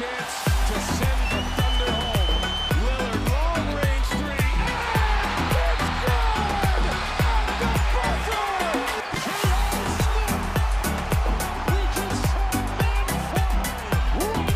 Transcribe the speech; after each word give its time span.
chance 0.00 0.36
to 0.68 0.76
send 0.96 1.20
the 1.28 1.40
Thunder 1.60 1.92
home. 1.92 2.40
Lillard, 2.80 3.20
long 3.28 3.66
range 3.76 4.08
three. 4.16 4.48
And 4.72 5.52
it's 5.60 5.88
good! 6.00 6.84
At 6.88 7.52
the 7.60 7.72
buzzer! 7.92 8.48
J.R. 9.24 9.84
Smith 10.00 10.40
reaches 11.68 12.20
for 12.32 12.64
man 12.80 13.04
fly. 13.28 13.52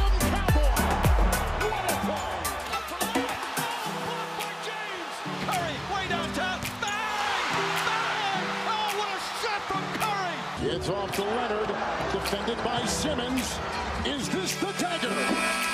'em, 0.00 0.14
Cowboy! 0.32 0.80
What 1.68 1.84
a 1.92 1.96
play! 2.08 2.40
Up 2.76 2.84
for 2.88 3.04
the 3.04 3.12
blocked 4.06 4.34
by 4.40 4.52
James. 4.64 5.14
Curry, 5.44 5.76
way 5.92 6.04
downtown. 6.08 6.58
Bang! 6.80 7.48
Bang! 7.84 8.44
Oh, 8.72 8.88
what 8.98 9.12
a 9.12 9.20
shot 9.44 9.60
from 9.68 9.84
Curry! 10.00 10.38
It's 10.72 10.88
off 10.88 11.10
to 11.16 11.22
Leonard, 11.22 11.70
defended 12.12 12.58
by 12.64 12.80
Simmons. 12.86 13.58
Is 14.06 14.28
this 14.28 14.54
the 14.56 14.70
dagger? 14.78 15.73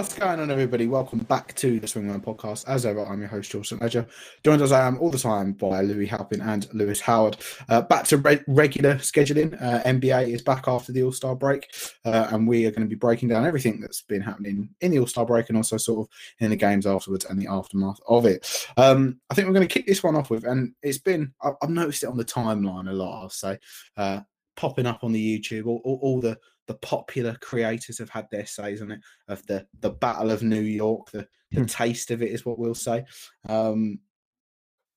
What's 0.00 0.14
going 0.14 0.40
on, 0.40 0.50
everybody? 0.50 0.86
Welcome 0.86 1.18
back 1.18 1.54
to 1.56 1.78
the 1.78 1.86
Swingman 1.86 2.24
Podcast. 2.24 2.66
As 2.66 2.86
ever, 2.86 3.04
I'm 3.04 3.20
your 3.20 3.28
host, 3.28 3.50
St. 3.52 3.82
Ledger, 3.82 4.06
joined 4.42 4.62
as 4.62 4.72
I 4.72 4.86
am 4.86 4.98
all 4.98 5.10
the 5.10 5.18
time 5.18 5.52
by 5.52 5.82
Louis 5.82 6.06
Halpin 6.06 6.40
and 6.40 6.66
Lewis 6.72 7.02
Howard. 7.02 7.36
Uh, 7.68 7.82
back 7.82 8.04
to 8.06 8.16
re- 8.16 8.40
regular 8.46 8.94
scheduling. 8.94 9.62
Uh, 9.62 9.82
NBA 9.82 10.28
is 10.28 10.40
back 10.40 10.68
after 10.68 10.90
the 10.90 11.02
All 11.02 11.12
Star 11.12 11.36
break, 11.36 11.70
uh, 12.06 12.28
and 12.30 12.48
we 12.48 12.64
are 12.64 12.70
going 12.70 12.80
to 12.80 12.88
be 12.88 12.94
breaking 12.94 13.28
down 13.28 13.44
everything 13.44 13.78
that's 13.78 14.00
been 14.00 14.22
happening 14.22 14.70
in 14.80 14.90
the 14.90 15.00
All 15.00 15.06
Star 15.06 15.26
break 15.26 15.50
and 15.50 15.58
also 15.58 15.76
sort 15.76 16.08
of 16.08 16.14
in 16.38 16.48
the 16.48 16.56
games 16.56 16.86
afterwards 16.86 17.26
and 17.26 17.38
the 17.38 17.48
aftermath 17.48 18.00
of 18.08 18.24
it. 18.24 18.66
Um, 18.78 19.20
I 19.28 19.34
think 19.34 19.48
we're 19.48 19.54
going 19.54 19.68
to 19.68 19.74
kick 19.74 19.86
this 19.86 20.02
one 20.02 20.16
off 20.16 20.30
with, 20.30 20.44
and 20.44 20.72
it's 20.82 20.96
been, 20.96 21.34
I- 21.42 21.52
I've 21.62 21.68
noticed 21.68 22.04
it 22.04 22.08
on 22.08 22.16
the 22.16 22.24
timeline 22.24 22.88
a 22.88 22.94
lot, 22.94 23.20
I'll 23.20 23.28
say, 23.28 23.58
uh, 23.98 24.20
popping 24.56 24.86
up 24.86 25.04
on 25.04 25.12
the 25.12 25.38
YouTube, 25.38 25.66
all, 25.66 25.82
all, 25.84 25.98
all 26.00 26.20
the 26.22 26.38
the 26.70 26.76
popular 26.76 27.36
creators 27.40 27.98
have 27.98 28.10
had 28.10 28.28
their 28.30 28.46
says 28.46 28.80
on 28.80 28.92
it 28.92 29.00
of 29.26 29.44
the 29.46 29.66
the 29.80 29.90
Battle 29.90 30.30
of 30.30 30.44
New 30.44 30.60
York. 30.60 31.10
The 31.10 31.26
the 31.50 31.64
taste 31.66 32.12
of 32.12 32.22
it 32.22 32.30
is 32.30 32.46
what 32.46 32.60
we'll 32.60 32.76
say. 32.76 33.04
Um, 33.48 33.98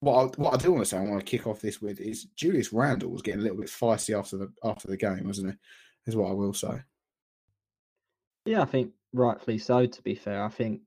what 0.01 0.13
I, 0.15 0.41
what 0.41 0.53
I 0.53 0.57
do 0.57 0.71
want 0.71 0.83
to 0.83 0.89
say, 0.89 0.97
I 0.97 1.01
want 1.01 1.25
to 1.25 1.25
kick 1.25 1.47
off 1.47 1.61
this 1.61 1.81
with 1.81 1.99
is 1.99 2.25
Julius 2.35 2.71
Randle 2.71 3.09
was 3.09 3.23
getting 3.23 3.39
a 3.39 3.43
little 3.43 3.57
bit 3.57 3.71
feisty 3.71 4.15
after 4.15 4.37
the 4.37 4.53
after 4.63 4.87
the 4.87 4.97
game, 4.97 5.25
wasn't 5.25 5.49
it? 5.49 5.57
Is 6.05 6.15
what 6.15 6.29
I 6.29 6.33
will 6.33 6.53
say. 6.53 6.83
Yeah, 8.45 8.61
I 8.61 8.65
think 8.65 8.91
rightfully 9.11 9.57
so. 9.57 9.87
To 9.87 10.01
be 10.03 10.13
fair, 10.13 10.43
I 10.43 10.49
think 10.49 10.81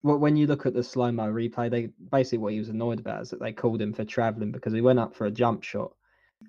when 0.00 0.38
you 0.38 0.46
look 0.46 0.64
at 0.64 0.72
the 0.72 0.82
slow 0.82 1.12
mo 1.12 1.30
replay, 1.30 1.70
they 1.70 1.90
basically 2.10 2.38
what 2.38 2.54
he 2.54 2.58
was 2.58 2.70
annoyed 2.70 3.00
about 3.00 3.20
is 3.20 3.28
that 3.30 3.40
they 3.40 3.52
called 3.52 3.82
him 3.82 3.92
for 3.92 4.06
traveling 4.06 4.50
because 4.50 4.72
he 4.72 4.80
went 4.80 4.98
up 4.98 5.14
for 5.14 5.26
a 5.26 5.30
jump 5.30 5.62
shot, 5.62 5.92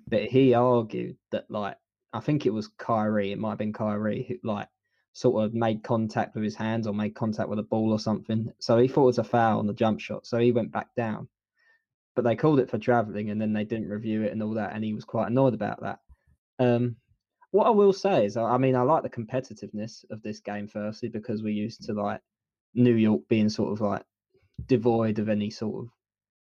but 0.08 0.22
he 0.22 0.54
argued 0.54 1.18
that 1.32 1.50
like 1.50 1.76
I 2.12 2.20
think 2.20 2.46
it 2.46 2.52
was 2.52 2.68
Kyrie, 2.78 3.32
it 3.32 3.38
might 3.38 3.50
have 3.50 3.58
been 3.58 3.72
Kyrie 3.72 4.24
who 4.26 4.48
like 4.48 4.68
sort 5.12 5.44
of 5.44 5.54
made 5.54 5.82
contact 5.82 6.34
with 6.34 6.44
his 6.44 6.54
hands 6.54 6.86
or 6.86 6.94
made 6.94 7.14
contact 7.14 7.48
with 7.48 7.58
a 7.58 7.64
ball 7.64 7.92
or 7.92 7.98
something. 7.98 8.52
So 8.60 8.78
he 8.78 8.88
thought 8.88 9.02
it 9.02 9.06
was 9.06 9.18
a 9.18 9.24
foul 9.24 9.58
on 9.58 9.66
the 9.66 9.74
jump 9.74 10.00
shot, 10.00 10.26
so 10.26 10.38
he 10.38 10.52
went 10.52 10.72
back 10.72 10.94
down. 10.96 11.28
But 12.14 12.22
they 12.24 12.36
called 12.36 12.60
it 12.60 12.70
for 12.70 12.78
traveling, 12.78 13.30
and 13.30 13.40
then 13.40 13.52
they 13.52 13.64
didn't 13.64 13.88
review 13.88 14.22
it 14.22 14.32
and 14.32 14.42
all 14.42 14.54
that, 14.54 14.74
and 14.74 14.84
he 14.84 14.94
was 14.94 15.04
quite 15.04 15.28
annoyed 15.28 15.54
about 15.54 15.82
that. 15.82 15.98
Um, 16.58 16.96
what 17.50 17.66
I 17.66 17.70
will 17.70 17.92
say 17.92 18.26
is, 18.26 18.36
I 18.36 18.44
I 18.44 18.58
mean, 18.58 18.76
I 18.76 18.82
like 18.82 19.02
the 19.02 19.10
competitiveness 19.10 20.04
of 20.10 20.22
this 20.22 20.40
game. 20.40 20.68
Firstly, 20.68 21.08
because 21.08 21.42
we're 21.42 21.50
used 21.50 21.82
to 21.84 21.92
like 21.92 22.20
New 22.74 22.94
York 22.94 23.22
being 23.28 23.48
sort 23.48 23.72
of 23.72 23.80
like 23.80 24.02
devoid 24.66 25.18
of 25.18 25.28
any 25.28 25.50
sort 25.50 25.84
of 25.84 25.90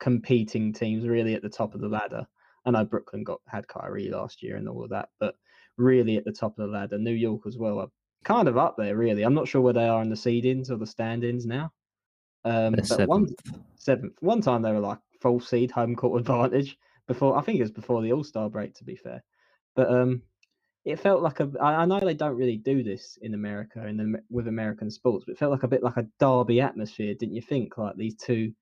competing 0.01 0.73
teams 0.73 1.07
really 1.07 1.35
at 1.35 1.43
the 1.43 1.48
top 1.48 1.75
of 1.75 1.81
the 1.81 1.89
ladder. 1.89 2.27
I 2.65 2.70
know 2.70 2.85
Brooklyn 2.85 3.25
got 3.25 3.41
had 3.47 3.69
Kyrie 3.69 4.11
last 4.11 4.43
year 4.43 4.57
and 4.57 4.69
all 4.69 4.85
of 4.85 4.91
that, 4.91 5.11
but 5.20 5.37
really 5.77 6.17
at 6.17 6.25
the 6.25 6.33
top 6.33 6.59
of 6.59 6.67
the 6.67 6.73
ladder, 6.73 6.99
New 6.99 7.13
York 7.13 7.43
as 7.47 7.57
well 7.57 7.79
are 7.81 7.89
kind 8.25 8.49
of 8.49 8.57
up 8.57 8.77
there. 8.77 8.97
Really, 8.97 9.23
I'm 9.23 9.35
not 9.35 9.49
sure 9.49 9.61
where 9.61 9.73
they 9.73 9.89
are 9.89 10.03
in 10.03 10.11
the 10.11 10.17
seedings 10.17 10.71
or 10.71 10.77
the 10.77 10.87
standings 10.87 11.47
now. 11.47 11.73
Um, 12.45 12.73
but 12.89 13.09
one 13.09 13.27
seventh. 13.29 13.41
seventh. 13.77 14.15
One 14.20 14.41
time 14.41 14.63
they 14.63 14.73
were 14.73 14.81
like 14.81 14.98
full 15.20 15.41
seed, 15.41 15.70
home 15.70 15.97
court 15.97 16.20
advantage. 16.29 16.77
Before 17.07 17.36
I 17.39 17.42
think 17.42 17.59
it 17.59 17.63
was 17.63 17.70
before 17.70 18.03
the 18.03 18.13
All 18.13 18.25
Star 18.25 18.48
break, 18.51 18.75
to 18.75 18.85
be 18.85 18.97
fair. 18.97 19.23
But 19.75 19.91
um, 19.91 20.23
it 20.85 20.98
felt 21.01 21.23
like 21.23 21.41
a. 21.41 21.51
I 21.61 21.83
I 21.83 21.85
know 21.85 22.01
they 22.01 22.15
don't 22.15 22.36
really 22.36 22.57
do 22.57 22.83
this 22.83 23.19
in 23.23 23.35
America 23.35 23.86
in 23.86 23.97
the, 23.97 24.23
with 24.31 24.48
American 24.48 24.91
sports, 24.91 25.25
but 25.27 25.33
it 25.33 25.39
felt 25.39 25.53
like 25.53 25.63
a 25.63 25.69
bit 25.69 25.83
like 25.83 25.97
a 25.97 26.07
derby 26.19 26.61
atmosphere, 26.61 27.15
didn't 27.15 27.35
you 27.35 27.42
think? 27.42 27.77
Like 27.79 27.97
these 27.97 28.17
two 28.17 28.53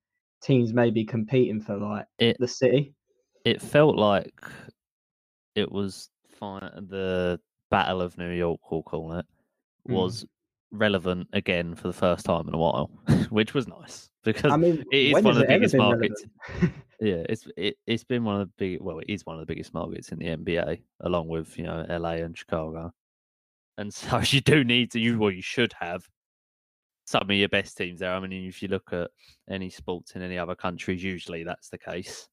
teams 0.43 0.75
maybe 0.75 1.05
competing 1.05 1.61
for 1.61 1.77
like 1.79 2.07
It 2.19 2.37
the 2.39 2.49
city. 2.49 2.95
it 3.45 3.63
felt 3.63 3.97
like 3.97 4.35
it 5.55 5.71
was 5.71 6.11
The 6.41 7.41
Battle 7.71 8.03
of 8.03 8.19
New 8.19 8.31
York, 8.31 8.61
we'll 8.71 8.83
call 8.83 9.15
it, 9.15 9.27
Mm. 9.89 9.93
was 9.95 10.25
relevant 10.71 11.29
again 11.33 11.75
for 11.75 11.89
the 11.89 11.93
first 11.93 12.25
time 12.25 12.49
in 12.49 12.55
a 12.55 12.59
while, 12.59 12.91
which 13.31 13.55
was 13.55 13.69
nice 13.69 14.09
because 14.25 14.51
I 14.51 14.57
mean, 14.57 14.85
it 14.91 14.97
is 14.97 15.13
one 15.13 15.27
of 15.27 15.37
the 15.37 15.47
biggest 15.47 15.75
markets. 15.75 16.25
yeah, 17.01 17.23
it's 17.29 17.47
it, 17.57 17.77
it's 17.87 18.05
been 18.05 18.25
one 18.25 18.41
of 18.41 18.49
the 18.49 18.53
big. 18.57 18.81
Well, 18.81 18.99
it 19.01 19.07
is 19.09 19.27
one 19.27 19.37
of 19.37 19.41
the 19.41 19.47
biggest 19.47 19.75
markets 19.75 20.11
in 20.11 20.19
the 20.19 20.27
NBA, 20.27 20.81
along 21.01 21.29
with 21.29 21.57
you 21.59 21.65
know 21.65 21.85
LA 21.89 22.13
and 22.25 22.37
Chicago. 22.37 22.93
And 23.77 23.93
so 23.93 24.21
you 24.25 24.41
do 24.41 24.65
need 24.65 24.91
to. 24.93 25.01
You 25.01 25.19
well, 25.19 25.31
you 25.31 25.43
should 25.43 25.75
have 25.79 26.09
some 27.07 27.23
of 27.23 27.31
your 27.37 27.49
best 27.49 27.77
teams 27.77 28.01
there. 28.01 28.15
I 28.15 28.21
mean, 28.21 28.33
if 28.33 28.63
you 28.63 28.69
look 28.69 28.93
at 28.93 29.11
any 29.51 29.69
sports 29.69 30.13
in 30.13 30.23
any 30.23 30.39
other 30.39 30.55
countries, 30.55 31.05
usually 31.05 31.45
that's 31.45 31.69
the 31.69 31.79
case. 31.79 32.29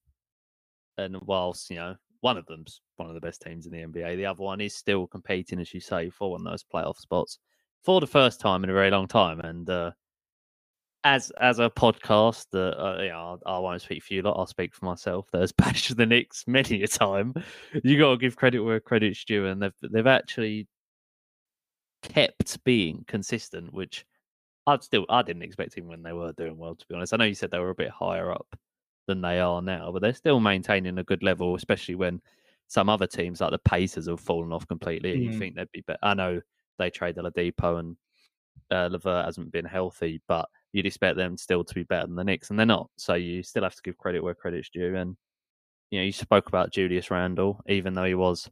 And 0.98 1.18
whilst 1.22 1.70
you 1.70 1.76
know 1.76 1.96
one 2.20 2.38
of 2.38 2.46
them's 2.46 2.80
one 3.02 3.10
of 3.10 3.20
the 3.20 3.26
best 3.26 3.42
teams 3.42 3.66
in 3.66 3.72
the 3.72 3.82
NBA, 3.82 4.16
the 4.16 4.26
other 4.26 4.42
one 4.42 4.60
is 4.60 4.74
still 4.74 5.06
competing, 5.06 5.60
as 5.60 5.74
you 5.74 5.80
say, 5.80 6.10
for 6.10 6.30
one 6.30 6.46
of 6.46 6.52
those 6.52 6.64
playoff 6.64 6.98
spots 6.98 7.38
for 7.82 8.00
the 8.00 8.06
first 8.06 8.40
time 8.40 8.64
in 8.64 8.70
a 8.70 8.72
very 8.72 8.90
long 8.90 9.08
time. 9.08 9.40
And 9.40 9.68
uh, 9.68 9.90
as 11.04 11.30
as 11.40 11.58
a 11.58 11.68
podcast 11.68 12.46
that 12.52 12.80
uh, 12.80 13.02
you 13.02 13.08
know, 13.08 13.40
I, 13.44 13.52
I 13.52 13.58
won't 13.58 13.82
speak 13.82 14.02
for 14.04 14.14
you 14.14 14.22
lot, 14.22 14.38
I'll 14.38 14.46
speak 14.46 14.74
for 14.74 14.84
myself. 14.84 15.28
That 15.32 15.40
has 15.40 15.52
bashed 15.56 15.96
the 15.96 16.06
Knicks 16.06 16.44
many 16.46 16.82
a 16.82 16.88
time. 16.88 17.34
You 17.82 17.98
got 17.98 18.12
to 18.12 18.16
give 18.16 18.36
credit 18.36 18.60
where 18.60 18.80
credit's 18.80 19.24
due, 19.24 19.46
and 19.46 19.62
they've 19.62 19.74
they've 19.82 20.06
actually 20.06 20.68
kept 22.02 22.62
being 22.64 23.04
consistent, 23.06 23.72
which 23.72 24.04
I'd 24.66 24.82
still 24.82 25.06
I 25.08 25.22
didn't 25.22 25.42
expect 25.42 25.76
even 25.76 25.88
when 25.88 26.02
they 26.02 26.12
were 26.12 26.32
doing 26.32 26.56
well. 26.56 26.74
To 26.74 26.86
be 26.88 26.94
honest, 26.94 27.14
I 27.14 27.16
know 27.16 27.24
you 27.24 27.34
said 27.34 27.50
they 27.50 27.58
were 27.58 27.70
a 27.70 27.74
bit 27.74 27.90
higher 27.90 28.30
up 28.30 28.56
than 29.06 29.20
they 29.20 29.40
are 29.40 29.60
now, 29.60 29.90
but 29.92 30.02
they're 30.02 30.14
still 30.14 30.40
maintaining 30.40 30.98
a 30.98 31.04
good 31.04 31.22
level, 31.22 31.54
especially 31.56 31.96
when 31.96 32.20
some 32.72 32.88
other 32.88 33.06
teams 33.06 33.42
like 33.42 33.50
the 33.50 33.58
Pacers 33.58 34.08
have 34.08 34.18
fallen 34.18 34.50
off 34.50 34.66
completely. 34.66 35.12
And 35.12 35.22
you 35.24 35.28
Mm. 35.30 35.38
think 35.38 35.54
they'd 35.54 35.70
be 35.72 35.82
better? 35.82 35.98
I 36.02 36.14
know 36.14 36.40
they 36.78 36.88
traded 36.88 37.22
Oladipo 37.22 37.78
and 37.78 37.98
uh, 38.70 38.88
Levert 38.90 39.26
hasn't 39.26 39.52
been 39.52 39.66
healthy, 39.66 40.22
but 40.26 40.48
you'd 40.72 40.86
expect 40.86 41.18
them 41.18 41.36
still 41.36 41.64
to 41.64 41.74
be 41.74 41.82
better 41.82 42.06
than 42.06 42.16
the 42.16 42.24
Knicks, 42.24 42.48
and 42.48 42.58
they're 42.58 42.64
not. 42.64 42.88
So 42.96 43.12
you 43.12 43.42
still 43.42 43.62
have 43.64 43.74
to 43.74 43.82
give 43.82 43.98
credit 43.98 44.22
where 44.24 44.34
credit's 44.34 44.70
due. 44.70 44.96
And 44.96 45.14
you 45.90 45.98
know, 45.98 46.04
you 46.06 46.12
spoke 46.12 46.48
about 46.48 46.72
Julius 46.72 47.10
Randle, 47.10 47.60
even 47.68 47.92
though 47.92 48.04
he 48.04 48.14
was 48.14 48.50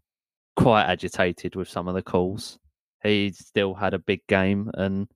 quite 0.56 0.84
agitated 0.84 1.56
with 1.56 1.70
some 1.70 1.88
of 1.88 1.94
the 1.94 2.02
calls, 2.02 2.58
he 3.02 3.32
still 3.32 3.72
had 3.72 3.94
a 3.94 3.98
big 3.98 4.20
game 4.26 4.70
and 4.74 5.08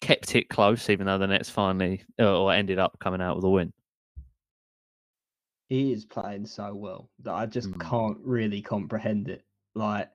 kept 0.00 0.36
it 0.36 0.48
close, 0.48 0.88
even 0.90 1.06
though 1.06 1.18
the 1.18 1.26
Nets 1.26 1.50
finally 1.50 2.04
uh, 2.20 2.40
or 2.40 2.52
ended 2.52 2.78
up 2.78 2.96
coming 3.00 3.20
out 3.20 3.34
with 3.34 3.44
a 3.44 3.50
win. 3.50 3.72
He 5.72 5.90
is 5.92 6.04
playing 6.04 6.44
so 6.44 6.74
well 6.74 7.10
that 7.20 7.32
I 7.32 7.46
just 7.46 7.70
Mm. 7.70 7.80
can't 7.80 8.18
really 8.18 8.60
comprehend 8.60 9.28
it. 9.28 9.42
Like, 9.74 10.10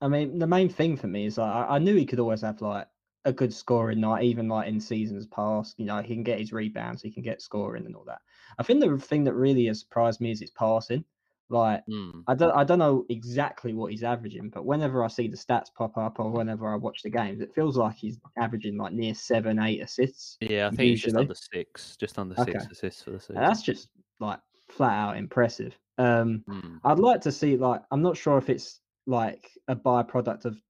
I 0.00 0.08
mean, 0.08 0.40
the 0.40 0.46
main 0.48 0.68
thing 0.68 0.96
for 0.96 1.06
me 1.06 1.26
is 1.26 1.38
like 1.38 1.66
I, 1.70 1.78
knew 1.78 1.94
he 1.94 2.04
could 2.04 2.18
always 2.18 2.40
have 2.40 2.60
like 2.60 2.88
a 3.24 3.32
good 3.32 3.54
scoring 3.54 4.00
night, 4.00 4.24
even 4.24 4.48
like 4.48 4.66
in 4.66 4.80
seasons 4.80 5.24
past. 5.28 5.78
You 5.78 5.84
know, 5.84 6.02
he 6.02 6.14
can 6.14 6.24
get 6.24 6.40
his 6.40 6.52
rebounds, 6.52 7.00
he 7.00 7.12
can 7.12 7.22
get 7.22 7.40
scoring 7.42 7.86
and 7.86 7.94
all 7.94 8.04
that. 8.06 8.22
I 8.58 8.64
think 8.64 8.80
the 8.80 8.98
thing 8.98 9.22
that 9.24 9.34
really 9.34 9.66
has 9.66 9.78
surprised 9.78 10.20
me 10.20 10.32
is 10.32 10.40
his 10.40 10.50
passing. 10.50 11.04
Like, 11.48 11.84
Mm. 11.88 12.24
I 12.26 12.34
don't, 12.34 12.50
I 12.56 12.64
don't 12.64 12.80
know 12.80 13.06
exactly 13.08 13.72
what 13.72 13.92
he's 13.92 14.02
averaging, 14.02 14.50
but 14.50 14.66
whenever 14.66 15.04
I 15.04 15.06
see 15.06 15.28
the 15.28 15.36
stats 15.36 15.72
pop 15.72 15.96
up 15.96 16.18
or 16.18 16.28
whenever 16.28 16.72
I 16.72 16.74
watch 16.74 17.02
the 17.04 17.10
games, 17.10 17.40
it 17.40 17.54
feels 17.54 17.76
like 17.76 17.94
he's 17.94 18.18
averaging 18.36 18.76
like 18.78 18.92
near 18.94 19.14
seven, 19.14 19.60
eight 19.60 19.80
assists. 19.80 20.38
Yeah, 20.40 20.66
I 20.66 20.70
think 20.70 20.90
he's 20.90 21.02
just 21.02 21.14
under 21.14 21.36
six, 21.36 21.96
just 21.96 22.18
under 22.18 22.34
six 22.34 22.48
Okay. 22.48 22.66
assists 22.72 23.02
for 23.04 23.12
the 23.12 23.20
season. 23.20 23.36
And 23.36 23.46
that's 23.46 23.62
just 23.62 23.90
like 24.18 24.40
flat 24.76 24.92
out 24.92 25.16
impressive. 25.16 25.78
Um, 25.98 26.44
Mm. 26.48 26.80
I'd 26.84 26.98
like 26.98 27.20
to 27.22 27.32
see 27.32 27.56
like 27.56 27.82
I'm 27.90 28.02
not 28.02 28.16
sure 28.16 28.38
if 28.38 28.48
it's 28.48 28.80
like 29.06 29.50
a 29.68 29.74
byproduct 29.76 30.44
of 30.44 30.60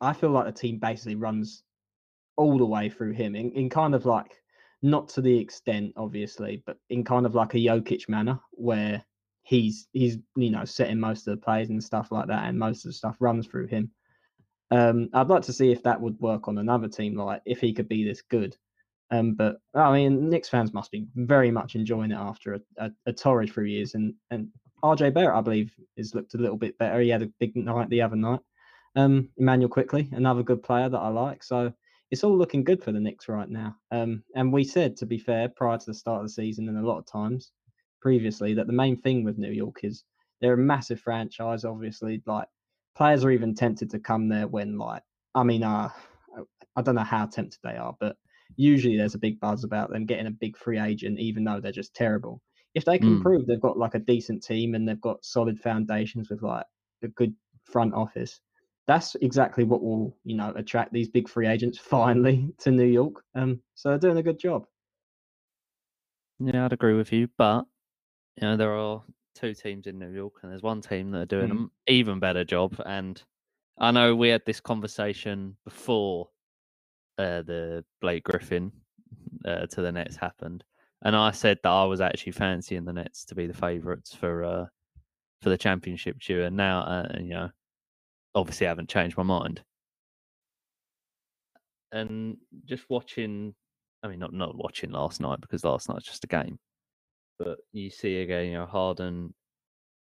I 0.00 0.12
feel 0.12 0.30
like 0.30 0.46
the 0.46 0.52
team 0.52 0.78
basically 0.78 1.16
runs 1.16 1.62
all 2.36 2.58
the 2.58 2.66
way 2.66 2.88
through 2.88 3.12
him 3.12 3.34
in, 3.34 3.50
in 3.52 3.70
kind 3.70 3.94
of 3.94 4.06
like 4.06 4.30
not 4.82 5.08
to 5.10 5.20
the 5.22 5.38
extent 5.38 5.92
obviously, 5.96 6.62
but 6.66 6.78
in 6.90 7.02
kind 7.04 7.26
of 7.26 7.34
like 7.34 7.54
a 7.54 7.58
Jokic 7.58 8.08
manner 8.08 8.38
where 8.52 9.04
he's 9.42 9.88
he's 9.92 10.18
you 10.36 10.50
know 10.50 10.64
setting 10.64 11.00
most 11.00 11.26
of 11.26 11.34
the 11.34 11.44
plays 11.44 11.70
and 11.70 11.82
stuff 11.82 12.10
like 12.10 12.28
that 12.28 12.44
and 12.44 12.58
most 12.58 12.84
of 12.84 12.90
the 12.90 12.92
stuff 12.92 13.16
runs 13.20 13.46
through 13.46 13.66
him. 13.66 13.90
Um 14.70 15.08
I'd 15.14 15.28
like 15.28 15.42
to 15.42 15.52
see 15.52 15.72
if 15.72 15.82
that 15.82 16.00
would 16.00 16.18
work 16.20 16.48
on 16.48 16.58
another 16.58 16.88
team, 16.88 17.16
like 17.16 17.42
if 17.46 17.60
he 17.60 17.72
could 17.72 17.88
be 17.88 18.04
this 18.04 18.22
good. 18.22 18.56
Um, 19.10 19.34
but 19.34 19.58
I 19.74 19.92
mean, 19.92 20.28
Knicks 20.28 20.48
fans 20.48 20.72
must 20.72 20.90
be 20.90 21.06
very 21.14 21.50
much 21.50 21.74
enjoying 21.74 22.10
it 22.10 22.16
after 22.16 22.54
a, 22.54 22.60
a, 22.78 22.90
a 23.06 23.12
torrid 23.12 23.52
few 23.52 23.64
years. 23.64 23.94
And 23.94 24.14
and 24.30 24.48
RJ 24.82 25.14
Barrett, 25.14 25.36
I 25.36 25.40
believe, 25.40 25.72
has 25.96 26.14
looked 26.14 26.34
a 26.34 26.38
little 26.38 26.56
bit 26.56 26.76
better. 26.78 27.00
He 27.00 27.08
had 27.08 27.22
a 27.22 27.32
big 27.38 27.56
night 27.56 27.88
the 27.88 28.02
other 28.02 28.16
night. 28.16 28.40
Um, 28.94 29.28
Immanuel 29.36 29.68
Quickley, 29.68 30.08
another 30.12 30.42
good 30.42 30.62
player 30.62 30.88
that 30.88 30.98
I 30.98 31.08
like. 31.08 31.42
So 31.42 31.72
it's 32.10 32.24
all 32.24 32.36
looking 32.36 32.64
good 32.64 32.82
for 32.82 32.92
the 32.92 33.00
Knicks 33.00 33.28
right 33.28 33.48
now. 33.48 33.76
Um, 33.90 34.22
and 34.34 34.52
we 34.52 34.64
said, 34.64 34.96
to 34.98 35.06
be 35.06 35.18
fair, 35.18 35.48
prior 35.48 35.78
to 35.78 35.86
the 35.86 35.94
start 35.94 36.20
of 36.20 36.26
the 36.26 36.32
season, 36.32 36.68
and 36.68 36.78
a 36.78 36.86
lot 36.86 36.98
of 36.98 37.06
times 37.06 37.52
previously, 38.00 38.54
that 38.54 38.66
the 38.66 38.72
main 38.72 38.96
thing 38.96 39.24
with 39.24 39.38
New 39.38 39.50
York 39.50 39.80
is 39.82 40.04
they're 40.40 40.54
a 40.54 40.58
massive 40.58 41.00
franchise. 41.00 41.64
Obviously, 41.64 42.22
like 42.26 42.48
players 42.96 43.24
are 43.24 43.30
even 43.30 43.54
tempted 43.54 43.90
to 43.90 43.98
come 43.98 44.28
there 44.28 44.46
when, 44.46 44.78
like, 44.78 45.02
I 45.34 45.42
mean, 45.42 45.62
uh, 45.62 45.90
I 46.76 46.82
don't 46.82 46.94
know 46.94 47.02
how 47.02 47.26
tempted 47.26 47.58
they 47.62 47.76
are, 47.76 47.96
but 47.98 48.16
usually 48.56 48.96
there's 48.96 49.14
a 49.14 49.18
big 49.18 49.40
buzz 49.40 49.64
about 49.64 49.90
them 49.90 50.06
getting 50.06 50.26
a 50.26 50.30
big 50.30 50.56
free 50.56 50.78
agent, 50.78 51.18
even 51.18 51.44
though 51.44 51.60
they're 51.60 51.72
just 51.72 51.94
terrible. 51.94 52.42
If 52.74 52.84
they 52.84 52.98
can 52.98 53.18
Mm. 53.18 53.18
prove 53.18 53.46
they've 53.46 53.60
got 53.60 53.78
like 53.78 53.94
a 53.94 53.98
decent 54.00 54.42
team 54.42 54.74
and 54.74 54.88
they've 54.88 55.00
got 55.00 55.24
solid 55.24 55.58
foundations 55.60 56.30
with 56.30 56.42
like 56.42 56.66
a 57.02 57.08
good 57.08 57.34
front 57.64 57.94
office, 57.94 58.40
that's 58.86 59.14
exactly 59.16 59.64
what 59.64 59.82
will 59.82 60.16
you 60.24 60.36
know 60.36 60.52
attract 60.56 60.92
these 60.92 61.08
big 61.08 61.28
free 61.28 61.46
agents 61.46 61.78
finally 61.78 62.54
to 62.58 62.70
New 62.70 62.86
York. 62.86 63.24
Um, 63.34 63.62
so 63.74 63.90
they're 63.90 63.98
doing 63.98 64.18
a 64.18 64.22
good 64.22 64.38
job. 64.38 64.66
Yeah, 66.38 66.64
I'd 66.66 66.72
agree 66.72 66.94
with 66.94 67.12
you, 67.12 67.28
but 67.38 67.66
you 68.36 68.42
know 68.48 68.56
there 68.56 68.74
are 68.74 69.04
two 69.34 69.54
teams 69.54 69.86
in 69.88 69.98
New 69.98 70.12
York, 70.12 70.34
and 70.42 70.52
there's 70.52 70.62
one 70.62 70.80
team 70.82 71.10
that 71.12 71.22
are 71.22 71.26
doing 71.26 71.50
Mm. 71.50 71.66
an 71.66 71.70
even 71.88 72.20
better 72.20 72.44
job. 72.44 72.80
And 72.86 73.22
I 73.78 73.90
know 73.92 74.16
we 74.16 74.30
had 74.30 74.46
this 74.46 74.60
conversation 74.60 75.58
before 75.64 76.30
uh, 77.18 77.42
the 77.42 77.84
Blake 78.00 78.24
Griffin 78.24 78.72
uh, 79.44 79.66
to 79.66 79.82
the 79.82 79.92
Nets 79.92 80.16
happened, 80.16 80.64
and 81.02 81.16
I 81.16 81.30
said 81.30 81.58
that 81.62 81.70
I 81.70 81.84
was 81.84 82.00
actually 82.00 82.32
fancying 82.32 82.84
the 82.84 82.92
Nets 82.92 83.24
to 83.26 83.34
be 83.34 83.46
the 83.46 83.54
favourites 83.54 84.14
for 84.14 84.44
uh, 84.44 84.66
for 85.42 85.50
the 85.50 85.58
championship 85.58 86.18
due, 86.18 86.42
and 86.42 86.56
now 86.56 86.80
uh, 86.80 87.18
you 87.20 87.30
know 87.30 87.50
obviously 88.34 88.66
I 88.66 88.70
haven't 88.70 88.90
changed 88.90 89.16
my 89.16 89.22
mind. 89.22 89.62
And 91.92 92.36
just 92.66 92.84
watching, 92.90 93.54
I 94.02 94.08
mean, 94.08 94.18
not 94.18 94.32
not 94.32 94.56
watching 94.56 94.90
last 94.90 95.20
night 95.20 95.40
because 95.40 95.64
last 95.64 95.88
night's 95.88 96.06
just 96.06 96.24
a 96.24 96.28
game, 96.28 96.58
but 97.38 97.58
you 97.72 97.90
see 97.90 98.20
again, 98.20 98.46
you 98.46 98.52
know, 98.52 98.66
Harden 98.66 99.34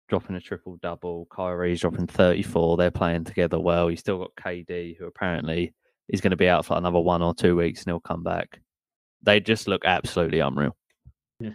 dropping 0.07 0.35
a 0.35 0.41
triple 0.41 0.77
double, 0.81 1.27
Kyrie's 1.31 1.81
dropping 1.81 2.07
34. 2.07 2.77
They're 2.77 2.91
playing 2.91 3.23
together 3.23 3.59
well. 3.59 3.89
You 3.89 3.97
still 3.97 4.19
got 4.19 4.35
KD, 4.35 4.97
who 4.97 5.05
apparently 5.05 5.73
is 6.09 6.21
going 6.21 6.31
to 6.31 6.37
be 6.37 6.47
out 6.47 6.65
for 6.65 6.77
another 6.77 6.99
one 6.99 7.21
or 7.21 7.33
two 7.33 7.55
weeks 7.55 7.81
and 7.81 7.87
he'll 7.91 7.99
come 7.99 8.23
back. 8.23 8.59
They 9.23 9.39
just 9.39 9.67
look 9.67 9.85
absolutely 9.85 10.39
unreal. 10.39 10.75
They 11.39 11.49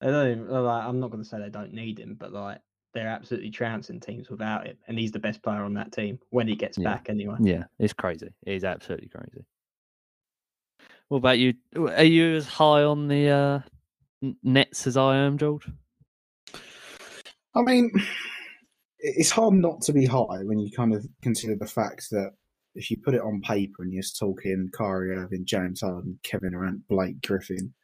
don't 0.00 0.30
even, 0.30 0.48
like, 0.48 0.84
I'm 0.84 1.00
not 1.00 1.10
going 1.10 1.22
to 1.22 1.28
say 1.28 1.38
they 1.40 1.50
don't 1.50 1.72
need 1.72 1.98
him, 1.98 2.14
but 2.18 2.32
like 2.32 2.60
they're 2.94 3.08
absolutely 3.08 3.50
trouncing 3.50 4.00
teams 4.00 4.30
without 4.30 4.66
him, 4.66 4.76
and 4.86 4.98
he's 4.98 5.12
the 5.12 5.18
best 5.18 5.42
player 5.42 5.62
on 5.62 5.74
that 5.74 5.92
team 5.92 6.18
when 6.30 6.46
he 6.46 6.54
gets 6.54 6.78
Yeah. 6.78 6.84
back. 6.84 7.08
Anyway, 7.10 7.36
Yeah, 7.40 7.64
it's 7.78 7.92
crazy. 7.92 8.28
It 8.46 8.52
is 8.54 8.64
absolutely 8.64 9.08
crazy. 9.08 9.44
What 11.08 11.18
about 11.18 11.38
you? 11.38 11.54
Are 11.76 12.04
you 12.04 12.36
as 12.36 12.46
high 12.46 12.82
on 12.84 13.08
the 13.08 13.28
uh, 13.28 13.60
Nets 14.42 14.86
as 14.86 14.96
I 14.96 15.16
am, 15.16 15.36
George? 15.38 15.68
I 17.54 17.62
mean, 17.62 17.90
it's 19.00 19.30
hard 19.30 19.54
not 19.54 19.82
to 19.82 19.92
be 19.92 20.06
high 20.06 20.44
when 20.44 20.58
you 20.58 20.70
kind 20.70 20.94
of 20.94 21.06
consider 21.22 21.56
the 21.56 21.66
fact 21.66 22.10
that 22.10 22.32
if 22.78 22.90
you 22.90 22.96
put 22.96 23.14
it 23.14 23.20
on 23.20 23.40
paper 23.42 23.82
and 23.82 23.92
you're 23.92 24.02
talking 24.18 24.70
Kyrie 24.72 25.16
Irving, 25.16 25.44
James 25.44 25.80
Harden, 25.80 26.18
Kevin 26.22 26.52
Durant, 26.52 26.86
Blake 26.88 27.20
Griffin, 27.22 27.74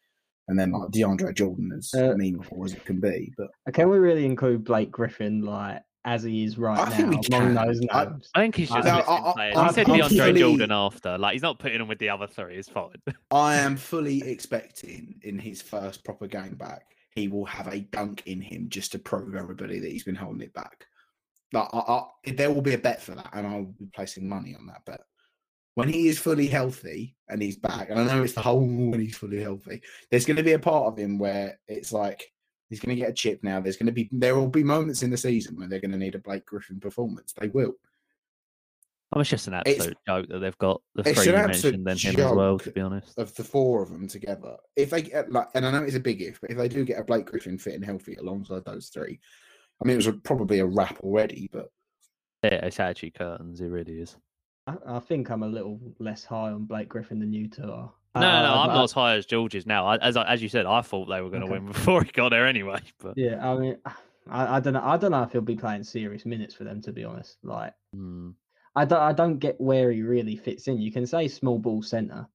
and 0.49 0.59
then 0.59 0.73
like 0.73 0.91
DeAndre 0.91 1.35
Jordan 1.35 1.73
as 1.77 1.93
Uh, 1.95 2.15
meaningful 2.17 2.65
as 2.65 2.73
it 2.75 2.85
can 2.85 3.01
be. 3.01 3.33
But 3.37 3.49
Uh, 3.69 3.73
can 3.73 3.89
we 3.91 3.99
really 3.99 4.25
include 4.25 4.65
Blake 4.65 4.91
Griffin 4.91 5.43
like 5.43 5.83
as 6.07 6.23
he 6.23 6.45
is 6.45 6.59
right 6.59 6.79
I 6.79 6.85
now 6.91 6.97
think 6.97 7.11
we 7.11 7.37
among 7.37 7.55
can. 7.55 7.67
those 7.67 7.81
I- 7.91 8.05
names? 8.05 8.31
I 8.35 8.41
think 8.43 8.57
he's 8.57 8.69
just 8.69 8.87
No, 8.87 8.97
listing 8.97 9.15
I- 9.15 9.29
I- 9.29 9.33
players. 9.33 9.57
I'm 9.57 9.67
He 9.69 9.73
said 9.73 9.87
fully- 9.87 10.01
DeAndre 10.03 10.39
Jordan 10.39 10.71
after. 10.71 11.19
Like 11.19 11.33
he's 11.33 11.43
not 11.43 11.59
putting 11.59 11.81
him 11.81 11.89
with 11.89 11.99
the 11.99 12.11
other 12.11 12.27
three. 12.27 12.57
It's 12.57 12.69
fine. 12.69 12.91
I 13.31 13.57
am 13.57 13.77
fully 13.77 14.23
expecting 14.23 15.15
in 15.23 15.39
his 15.39 15.63
first 15.63 16.05
proper 16.05 16.27
game 16.27 16.57
back, 16.57 16.83
he 17.15 17.27
will 17.29 17.47
have 17.47 17.69
a 17.69 17.81
dunk 17.81 18.23
in 18.27 18.41
him 18.43 18.69
just 18.69 18.93
to 18.93 18.99
prove 18.99 19.35
everybody 19.35 19.79
that 19.81 19.91
he's 19.91 20.05
been 20.05 20.15
holding 20.15 20.43
it 20.43 20.53
back. 20.53 20.85
Like, 21.55 21.69
I, 21.73 21.79
I, 21.79 22.31
there 22.33 22.51
will 22.53 22.63
be 22.63 22.75
a 22.75 22.79
bet 22.79 23.01
for 23.01 23.15
that, 23.15 23.31
and 23.33 23.47
I'll 23.47 23.65
be 23.65 23.87
placing 23.95 24.29
money 24.29 24.55
on 24.55 24.67
that 24.67 24.85
bet. 24.85 25.01
When 25.75 25.89
he 25.89 26.09
is 26.09 26.19
fully 26.19 26.47
healthy 26.47 27.17
and 27.29 27.43
he's 27.43 27.57
back, 27.57 27.91
and 27.91 27.99
I 27.99 28.05
know 28.07 28.23
it's 28.23 28.33
the 28.33 28.43
whole 28.43 28.61
when 28.61 29.01
he's 29.01 29.17
fully 29.17 29.41
healthy, 29.41 29.83
there's 30.11 30.25
going 30.25 30.37
to 30.37 30.43
be 30.43 30.53
a 30.53 30.59
part 30.59 30.87
of 30.87 30.99
him 30.99 31.19
where 31.19 31.59
it's 31.67 31.93
like 31.93 32.31
he's 32.71 32.81
going 32.81 32.95
to 32.95 33.01
get 33.01 33.11
a 33.11 33.15
chip 33.15 33.41
now. 33.43 33.61
There's 33.61 33.77
going 33.77 33.87
to 33.87 33.93
be 33.93 34.09
there 34.13 34.37
will 34.37 34.49
be 34.49 34.63
moments 34.63 35.03
in 35.03 35.11
the 35.11 35.17
season 35.17 35.57
where 35.57 35.67
they're 35.67 35.81
going 35.81 35.91
to 35.91 35.99
need 35.99 36.15
a 36.15 36.21
Blake 36.21 36.47
Griffin 36.47 36.79
performance. 36.79 37.33
They 37.33 37.49
will. 37.49 37.75
Mean, 39.15 39.21
it's 39.21 39.31
just 39.31 39.47
an 39.47 39.55
It's- 39.55 39.77
absolute 39.77 39.99
joke 40.07 40.27
that 40.29 40.39
they've 40.41 40.59
got 40.59 40.83
the 40.95 41.05
three 41.05 41.27
you 41.27 41.33
mentioned, 41.33 41.87
then 41.87 41.97
him 41.97 42.21
as 42.21 42.33
well. 42.33 42.59
To 42.59 42.71
be 42.71 42.81
honest, 42.81 43.17
of 43.17 43.35
the 43.37 43.45
four 43.45 43.83
of 43.83 43.91
them 43.91 44.09
together, 44.09 44.57
if 44.75 44.91
they 44.91 45.03
get 45.03 45.31
like, 45.31 45.49
and 45.55 45.65
I 45.65 45.71
know 45.71 45.85
it's 45.85 45.95
a 45.95 46.01
big 46.01 46.21
if, 46.21 46.41
but 46.41 46.51
if 46.51 46.57
they 46.57 46.69
do 46.69 46.85
get 46.85 46.99
a 46.99 47.05
Blake 47.05 47.27
Griffin 47.27 47.59
fit 47.59 47.75
and 47.75 47.85
healthy 47.85 48.15
alongside 48.17 48.65
those 48.65 48.89
three, 48.89 49.21
I 49.83 49.87
mean, 49.87 49.95
it 49.95 49.97
was 49.97 50.07
a, 50.07 50.13
probably 50.13 50.59
a 50.61 50.67
wrap 50.67 51.01
already, 51.01 51.49
but 51.53 51.71
yeah, 52.43 52.65
it's 52.67 52.81
actually 52.81 53.11
curtains. 53.11 53.61
It 53.61 53.67
really 53.67 54.01
is. 54.01 54.17
I, 54.67 54.77
I 54.87 54.99
think 55.01 55.31
I'm 55.31 55.43
a 55.43 55.49
little 55.49 55.81
less 55.99 56.25
high 56.25 56.51
on 56.53 56.65
Blake 56.65 56.89
Griffin 56.89 57.19
than 57.19 57.33
you 57.33 57.49
two 57.49 57.63
are. 57.65 57.93
No, 58.17 58.21
no, 58.21 58.43
no, 58.43 58.49
Uh, 58.55 58.55
I'm 58.63 58.69
but- 58.69 58.75
not 58.75 58.85
as 58.85 58.93
high 58.93 59.15
as 59.17 59.27
George's 59.27 59.67
now. 59.67 59.87
I, 59.87 59.97
as 59.97 60.17
as 60.17 60.41
you 60.43 60.49
said, 60.49 60.67
I 60.67 60.81
thought 60.83 61.07
they 61.07 61.21
were 61.21 61.31
going 61.31 61.43
to 61.43 61.47
Okay. 61.49 61.59
win 61.59 61.67
before 61.73 62.03
he 62.05 62.13
got 62.13 62.31
there 62.31 62.47
anyway. 62.47 62.81
But 63.01 63.15
Yeah, 63.19 63.47
I 63.47 63.59
mean, 63.59 63.77
I, 64.31 64.57
I 64.57 64.61
don't 64.61 64.75
know. 64.75 64.83
I 64.85 64.97
don't 64.97 65.11
know 65.11 65.23
if 65.23 65.33
he'll 65.33 65.41
be 65.41 65.57
playing 65.57 65.85
serious 65.85 66.25
minutes 66.25 66.55
for 66.55 66.65
them. 66.65 66.81
To 66.83 66.93
be 66.93 67.05
honest, 67.05 67.39
like 67.43 67.75
hmm, 67.93 68.31
I 68.77 68.85
don't, 68.85 69.01
I 69.01 69.13
don't 69.13 69.39
get 69.39 69.61
where 69.61 69.91
he 69.91 70.03
really 70.03 70.37
fits 70.37 70.69
in. 70.69 70.81
You 70.81 70.93
can 70.93 71.07
say 71.07 71.27
small 71.29 71.59
ball 71.59 71.83
center, 71.83 72.27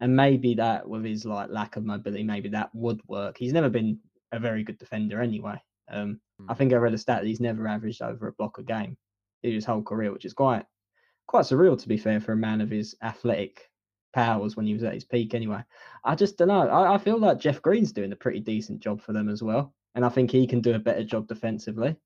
and 0.00 0.14
maybe 0.14 0.54
that 0.56 0.86
with 0.88 1.04
his 1.04 1.24
like 1.24 1.48
lack 1.50 1.76
of 1.76 1.84
mobility, 1.84 2.22
maybe 2.22 2.50
that 2.50 2.70
would 2.74 3.00
work. 3.08 3.38
He's 3.38 3.52
never 3.54 3.70
been 3.70 3.98
a 4.32 4.38
very 4.38 4.62
good 4.64 4.78
defender 4.78 5.20
anyway. 5.22 5.60
Um, 5.88 6.20
I 6.48 6.54
Mm. 6.54 6.58
think 6.58 6.72
I 6.72 6.76
read 6.76 6.94
a 6.94 6.98
stat 6.98 7.22
that 7.22 7.26
he's 7.28 7.40
never 7.40 7.66
averaged 7.66 8.02
over 8.02 8.28
a 8.28 8.32
block 8.32 8.58
a 8.58 8.62
game 8.62 8.96
in 9.42 9.52
his 9.52 9.64
whole 9.64 9.82
career, 9.82 10.12
which 10.12 10.24
is 10.24 10.32
quite 10.34 10.64
quite 11.26 11.44
surreal 11.44 11.78
to 11.78 11.88
be 11.88 11.96
fair 11.96 12.20
for 12.20 12.32
a 12.32 12.36
man 12.36 12.60
of 12.60 12.70
his 12.70 12.96
athletic 13.02 13.70
powers 14.12 14.56
when 14.56 14.66
he 14.66 14.72
was 14.74 14.84
at 14.84 14.94
his 14.94 15.04
peak. 15.04 15.34
Anyway, 15.34 15.62
I 16.04 16.14
just 16.14 16.38
don't 16.38 16.48
know. 16.48 16.68
I, 16.68 16.94
I 16.94 16.98
feel 16.98 17.18
like 17.18 17.38
Jeff 17.38 17.60
Green's 17.62 17.92
doing 17.92 18.12
a 18.12 18.16
pretty 18.16 18.40
decent 18.40 18.80
job 18.80 19.00
for 19.00 19.12
them 19.12 19.28
as 19.28 19.42
well, 19.42 19.74
and 19.94 20.04
I 20.04 20.08
think 20.08 20.30
he 20.30 20.46
can 20.46 20.60
do 20.60 20.74
a 20.74 20.78
better 20.78 21.04
job 21.04 21.26
defensively. 21.28 21.96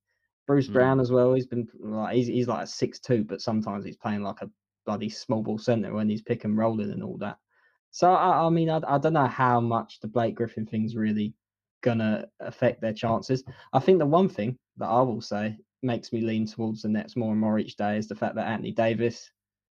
Bruce 0.47 0.69
Mm. 0.69 0.73
Brown 0.73 1.01
as 1.01 1.13
well. 1.13 1.35
He's 1.35 1.47
been 1.47 1.69
like 1.79 2.15
he's 2.17 2.27
he's 2.27 2.49
like 2.49 2.65
a 2.65 2.67
six 2.67 2.99
two, 2.99 3.25
but 3.25 3.41
sometimes 3.41 3.85
he's 3.85 3.97
playing 3.97 4.23
like 4.23 4.43
a 4.43 4.51
bloody 4.87 5.09
small 5.09 5.43
ball 5.43 5.59
center 5.59 5.93
when 5.93 6.09
he's 6.09 6.23
pick 6.23 6.45
and 6.45 6.57
rolling 6.57 6.91
and 6.91 7.03
all 7.03 7.19
that. 7.19 7.39
So 7.93 8.13
I, 8.13 8.47
I 8.47 8.51
mean, 8.51 8.71
I, 8.71 8.81
I 8.87 8.99
don't 8.99 9.13
know 9.13 9.27
how 9.27 9.61
much 9.61 10.01
the 10.01 10.09
Blake 10.09 10.35
Griffin 10.35 10.67
thing's 10.67 10.97
really 10.97 11.35
gonna 11.83 12.27
affect 12.41 12.81
their 12.81 12.93
chances. 12.93 13.43
I 13.73 13.79
think 13.79 13.99
the 13.99 14.07
one 14.07 14.29
thing 14.29 14.59
that 14.77 14.89
I 14.89 15.01
will 15.03 15.21
say 15.21 15.57
makes 15.83 16.13
me 16.13 16.21
lean 16.21 16.47
towards 16.47 16.83
the 16.83 16.89
Nets 16.89 17.17
more 17.17 17.33
and 17.33 17.41
more 17.41 17.59
each 17.59 17.77
day 17.77 17.97
is 17.97 18.09
the 18.09 18.15
fact 18.15 18.35
that 18.35 18.47
Anthony 18.49 18.73
Davis, 18.73 19.31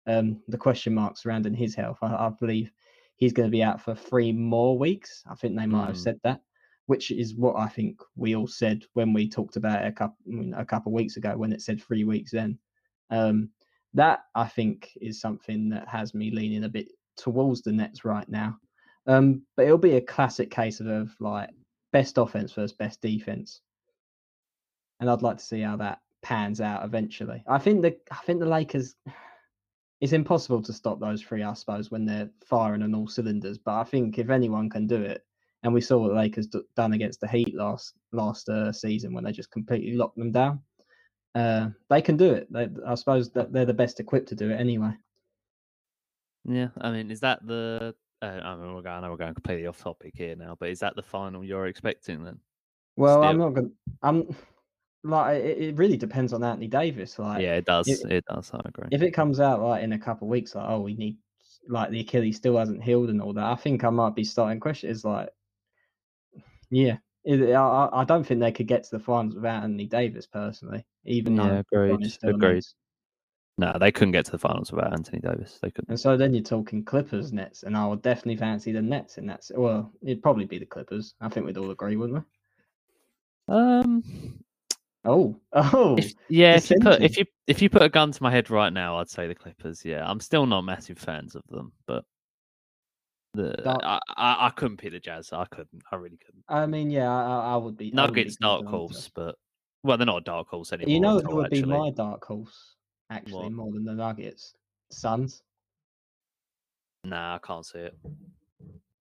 um, 0.08 0.42
the 0.48 0.58
question 0.58 0.94
marks 0.94 1.24
surrounding 1.24 1.54
his 1.54 1.76
health. 1.76 1.98
I, 2.02 2.08
I 2.08 2.32
believe 2.40 2.72
he's 3.16 3.34
going 3.34 3.48
to 3.48 3.52
be 3.52 3.64
out 3.64 3.82
for 3.82 3.96
three 3.96 4.32
more 4.32 4.78
weeks. 4.78 5.24
I 5.30 5.36
think 5.36 5.56
they 5.56 5.66
might 5.66 5.88
have 5.88 5.96
Mm. 5.96 6.04
said 6.04 6.20
that, 6.24 6.42
which 6.88 7.12
is 7.12 7.36
what 7.36 7.56
I 7.56 7.68
think 7.68 8.00
we 8.16 8.36
all 8.36 8.48
said 8.48 8.84
when 8.94 9.14
we 9.14 9.30
talked 9.30 9.56
about 9.56 9.86
it 9.86 9.88
a 9.88 9.92
couple 9.92 10.18
a 10.56 10.66
couple 10.66 10.90
of 10.92 10.96
weeks 10.96 11.18
ago 11.18 11.38
when 11.38 11.54
it 11.54 11.62
said 11.62 11.82
three 11.82 12.04
weeks. 12.04 12.32
Then 12.32 12.58
um, 13.12 13.50
that 13.94 14.26
I 14.36 14.48
think 14.48 14.92
is 15.00 15.22
something 15.22 15.70
that 15.70 15.88
has 15.88 16.14
me 16.14 16.32
leaning 16.32 16.66
a 16.66 16.70
bit 16.70 16.90
towards 17.16 17.62
the 17.62 17.72
Nets 17.72 18.04
right 18.04 18.28
now. 18.28 18.58
Um, 19.06 19.44
but 19.56 19.66
it'll 19.66 19.78
be 19.78 19.98
a 19.98 20.02
classic 20.02 20.50
case 20.50 20.80
of, 20.80 20.88
of 20.88 21.16
like 21.20 21.50
best 21.94 22.18
offense 22.18 22.52
versus 22.52 22.74
best 22.74 23.02
defense, 23.02 23.62
and 25.00 25.10
I'd 25.10 25.22
like 25.22 25.38
to 25.38 25.46
see 25.46 25.62
how 25.62 25.78
that 25.78 26.02
pans 26.22 26.60
out 26.60 26.84
eventually. 26.84 27.44
I 27.48 27.60
think 27.60 27.82
the 27.82 27.96
I 28.12 28.18
think 28.26 28.40
the 28.40 28.46
Lakers. 28.48 28.96
It's 30.02 30.12
impossible 30.12 30.62
to 30.64 30.74
stop 30.74 31.00
those 31.00 31.22
three, 31.22 31.44
I 31.44 31.54
suppose, 31.54 31.90
when 31.90 32.06
they're 32.06 32.30
firing 32.46 32.84
on 32.84 32.94
all 32.94 33.08
cylinders. 33.08 33.58
But 33.58 33.76
I 33.76 33.86
think 33.86 34.20
if 34.20 34.30
anyone 34.30 34.70
can 34.70 34.86
do 34.86 35.02
it, 35.02 35.24
and 35.64 35.74
we 35.74 35.82
saw 35.82 35.98
what 35.98 36.10
the 36.10 36.16
Lakers 36.16 36.48
d- 36.48 36.60
done 36.76 36.92
against 36.92 37.22
the 37.22 37.28
Heat 37.28 37.56
last 37.56 37.94
last 38.12 38.50
uh, 38.50 38.74
season 38.74 39.14
when 39.14 39.24
they 39.24 39.32
just 39.32 39.52
completely 39.52 39.94
locked 39.94 40.18
them 40.18 40.32
down, 40.32 40.60
uh, 41.36 41.70
they 41.90 42.02
can 42.02 42.18
do 42.18 42.34
it. 42.34 42.52
They, 42.52 42.68
I 42.86 42.96
suppose 42.96 43.32
that 43.32 43.54
they're 43.54 43.66
the 43.66 43.74
best 43.74 44.00
equipped 44.00 44.30
to 44.30 44.36
do 44.36 44.52
it 44.52 44.60
anyway. 44.60 44.92
yeah. 46.46 46.68
I 46.82 46.92
mean, 46.92 47.10
is 47.10 47.22
that 47.22 47.46
the? 47.48 47.96
Uh, 48.24 48.40
I 48.42 48.56
mean, 48.56 48.74
we're 48.74 48.82
going. 48.82 48.96
I 48.96 49.02
know 49.02 49.12
we're 49.12 49.18
going 49.18 49.34
completely 49.34 49.68
off 49.68 49.82
topic 49.82 50.14
here 50.16 50.36
now, 50.36 50.56
but 50.58 50.70
is 50.70 50.80
that 50.80 50.96
the 50.96 51.04
final 51.04 51.44
you're 51.44 51.68
expecting 51.68 52.24
then? 52.24 52.40
Well, 52.96 53.22
I'm 53.22 53.38
not 53.38 53.54
going. 53.54 53.74
I'm 54.02 54.34
like 55.04 55.44
it, 55.44 55.58
it 55.58 55.76
really 55.76 55.98
depends 55.98 56.32
on 56.32 56.42
Anthony 56.42 56.68
Davis. 56.68 57.20
Like, 57.20 57.42
yeah, 57.42 57.56
it 57.56 57.66
does. 57.66 57.90
it- 57.90 58.10
It, 58.10 58.26
does. 58.26 58.50
I 58.54 58.62
agree. 58.64 58.88
if 58.92 59.02
it 59.02 59.12
comes 59.12 59.42
out 59.42 59.62
like 59.62 59.84
in 59.84 59.92
a 59.92 60.00
couple 60.00 60.28
of 60.28 60.32
weeks, 60.32 60.56
like 60.56 60.70
oh, 60.70 60.80
we 60.80 60.94
need 60.96 61.18
like 61.68 61.90
the 61.90 62.00
Achilles 62.00 62.38
still 62.38 62.58
hasn't 62.58 62.82
healed 62.84 63.10
and 63.10 63.22
all 63.22 63.34
that, 63.34 63.44
I 63.44 63.56
think 63.56 63.84
I 63.84 63.90
might 63.90 64.16
be 64.16 64.24
starting 64.24 64.62
question. 64.62 64.90
Is 64.90 65.04
like, 65.04 65.30
yeah, 66.70 66.98
It- 67.26 67.54
I- 67.54 67.90
I 67.92 68.04
don't 68.06 68.26
think 68.26 68.40
they 68.40 68.52
could 68.54 68.68
get 68.68 68.86
to 68.86 68.92
the 68.92 69.04
finals 69.04 69.36
without 69.36 69.64
Anthony 69.64 69.88
Davis 69.88 70.28
personally, 70.28 70.86
even 71.04 71.36
Yeah, 71.36 71.62
though 71.72 71.88
agreed, 71.90 72.18
agreed. 72.24 72.64
No, 73.58 73.76
they 73.80 73.92
couldn't 73.92 74.14
get 74.14 74.26
to 74.26 74.32
the 74.32 74.40
finals 74.40 74.72
without 74.72 74.94
Anthony 74.94 75.20
Davis. 75.20 75.60
They 75.62 75.70
couldn't. 75.70 75.90
And 75.90 76.00
so 76.00 76.18
then 76.18 76.34
you're 76.34 76.44
talking 76.44 76.84
Clippers 76.84 77.32
Nets, 77.32 77.64
and 77.64 77.78
I 77.78 77.86
would 77.86 78.02
definitely 78.02 78.38
fancy 78.38 78.72
the 78.72 78.82
Nets 78.82 79.18
in 79.18 79.28
that. 79.28 79.48
Well, 79.56 79.92
it'd 80.02 80.24
probably 80.24 80.46
be 80.46 80.58
the 80.58 80.66
Clippers. 80.66 81.14
I 81.22 81.30
think 81.30 81.46
we'd 81.46 81.58
all 81.58 81.70
agree, 81.70 81.96
wouldn't 81.96 82.26
we? 83.48 83.54
Um, 83.56 84.04
Oh, 85.06 85.38
oh, 85.54 85.98
if, 85.98 86.14
yeah, 86.30 86.56
if 86.56 86.70
you 86.70 86.78
put 86.80 87.02
if 87.02 87.18
you 87.18 87.26
if 87.48 87.62
you 87.62 87.70
put 87.70 87.82
a 87.82 87.90
gun 87.90 88.12
to 88.12 88.24
my 88.24 88.32
head 88.32 88.50
right 88.50 88.72
now, 88.72 88.98
I'd 88.98 89.10
say 89.10 89.28
the 89.28 89.36
Clippers. 89.36 89.84
Yeah, 89.84 90.10
I'm 90.10 90.20
still 90.20 90.46
not 90.46 90.62
massive 90.62 90.98
fans 90.98 91.36
of 91.36 91.44
them, 91.50 91.74
but 91.88 92.06
the 93.34 93.52
Dark- 93.64 93.82
I, 93.84 94.00
I 94.16 94.48
I 94.48 94.50
couldn't 94.52 94.78
pick 94.78 94.92
the 94.94 95.00
Jazz. 95.00 95.34
I 95.34 95.46
couldn't. 95.46 95.84
I 95.92 95.98
really 95.98 96.18
couldn't. 96.26 96.44
I 96.48 96.66
mean, 96.68 96.90
yeah, 96.90 97.12
I, 97.12 97.54
I- 97.54 97.58
would 97.58 97.76
be. 97.78 97.86
I 97.86 98.06
would 98.06 98.14
be 98.14 98.22
Nuggets 98.22 98.38
dark 98.38 98.66
horse, 98.66 99.10
but 99.14 99.36
well, 99.84 99.98
they're 99.98 100.06
not 100.06 100.22
a 100.22 100.24
dark 100.24 100.48
horse 100.48 100.72
anymore. 100.72 100.94
You 100.94 101.00
know 101.02 101.20
who 101.20 101.32
all, 101.32 101.36
would 101.38 101.50
be 101.50 101.64
my 101.64 101.92
dark 101.92 102.24
horse, 102.24 102.76
actually, 103.10 103.44
What? 103.46 103.52
more 103.54 103.72
than 103.72 103.86
the 103.86 103.94
Nuggets? 103.94 104.54
Suns. 104.92 105.42
Nah, 107.06 107.36
I 107.36 107.40
can't 107.46 107.66
see 107.66 107.80
it. 107.80 107.98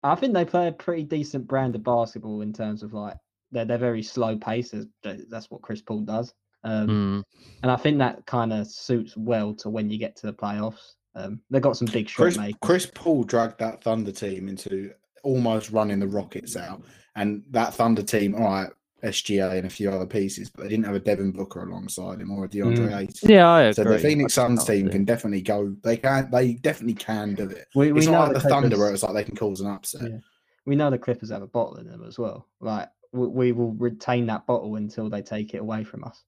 I 0.03 0.15
think 0.15 0.33
they 0.33 0.43
play 0.45 0.67
a 0.67 0.71
pretty 0.73 1.03
decent 1.03 1.47
brand 1.47 1.75
of 1.75 1.83
basketball 1.83 2.41
in 2.41 2.51
terms 2.51 2.83
of 2.83 2.93
like 2.93 3.15
they're 3.51 3.65
they're 3.65 3.77
very 3.77 4.03
slow 4.03 4.37
pacers. 4.37 4.85
That's 5.03 5.49
what 5.49 5.61
Chris 5.61 5.81
Paul 5.81 6.01
does. 6.01 6.33
Um, 6.63 6.87
Mm. 6.87 7.23
And 7.61 7.71
I 7.71 7.75
think 7.75 7.97
that 7.99 8.25
kind 8.25 8.51
of 8.53 8.67
suits 8.67 9.15
well 9.15 9.53
to 9.55 9.69
when 9.69 9.89
you 9.89 9.97
get 9.97 10.15
to 10.17 10.27
the 10.27 10.33
playoffs. 10.33 10.95
Um, 11.15 11.41
they've 11.49 11.61
got 11.61 11.77
some 11.77 11.87
big 11.91 12.09
shot 12.09 12.23
Chris, 12.23 12.37
makers. 12.37 12.57
Chris 12.61 12.91
Paul 12.93 13.23
dragged 13.23 13.59
that 13.59 13.83
Thunder 13.83 14.11
team 14.11 14.49
into 14.49 14.91
almost 15.23 15.71
running 15.71 15.99
the 15.99 16.07
Rockets 16.07 16.57
out, 16.57 16.81
and 17.15 17.43
that 17.51 17.73
Thunder 17.75 18.01
team, 18.01 18.33
all 18.35 18.41
right, 18.43 18.69
SGA 19.03 19.57
and 19.57 19.65
a 19.67 19.69
few 19.69 19.89
other 19.91 20.05
pieces, 20.05 20.49
but 20.49 20.63
they 20.63 20.69
didn't 20.69 20.85
have 20.85 20.95
a 20.95 20.99
Devin 20.99 21.31
Booker 21.31 21.63
alongside 21.63 22.21
him 22.21 22.31
or 22.31 22.45
a 22.45 22.47
DeAndre 22.47 22.89
Mm. 22.89 22.97
Ayton. 23.01 23.29
Yeah, 23.29 23.47
I 23.49 23.61
agree. 23.63 23.73
So 23.73 23.83
the 23.83 23.99
Phoenix 23.99 24.33
Suns 24.33 24.63
team 24.65 24.89
can 24.89 25.03
definitely 25.05 25.41
go. 25.41 25.75
They 25.83 25.97
can. 25.97 26.29
They 26.31 26.53
definitely 26.53 26.93
can 26.95 27.35
do 27.35 27.49
it. 27.49 27.67
we, 27.75 27.91
we 27.91 27.99
It's 27.99 28.07
know 28.07 28.13
not 28.13 28.27
like 28.29 28.37
the 28.37 28.39
the 28.43 28.49
Thunder 28.49 28.77
where 28.77 28.93
it's 28.93 29.03
like 29.03 29.13
they 29.13 29.23
can 29.25 29.35
cause 29.35 29.59
an 29.61 29.67
upset. 29.67 30.09
Yeah. 30.09 30.17
we 30.65 30.75
know 30.75 30.89
the 30.89 30.97
Clippers 30.97 31.31
have 31.31 31.41
a 31.41 31.47
bottle 31.47 31.75
in 31.77 31.87
them 31.87 32.03
as 32.07 32.17
well. 32.17 32.47
Like 32.61 32.89
we, 33.11 33.27
we 33.27 33.51
will 33.51 33.73
retain 33.73 34.25
that 34.27 34.45
bottle 34.47 34.75
until 34.75 35.09
they 35.09 35.21
take 35.21 35.53
it 35.53 35.57
away 35.59 35.83
from 35.83 36.03
us. 36.05 36.23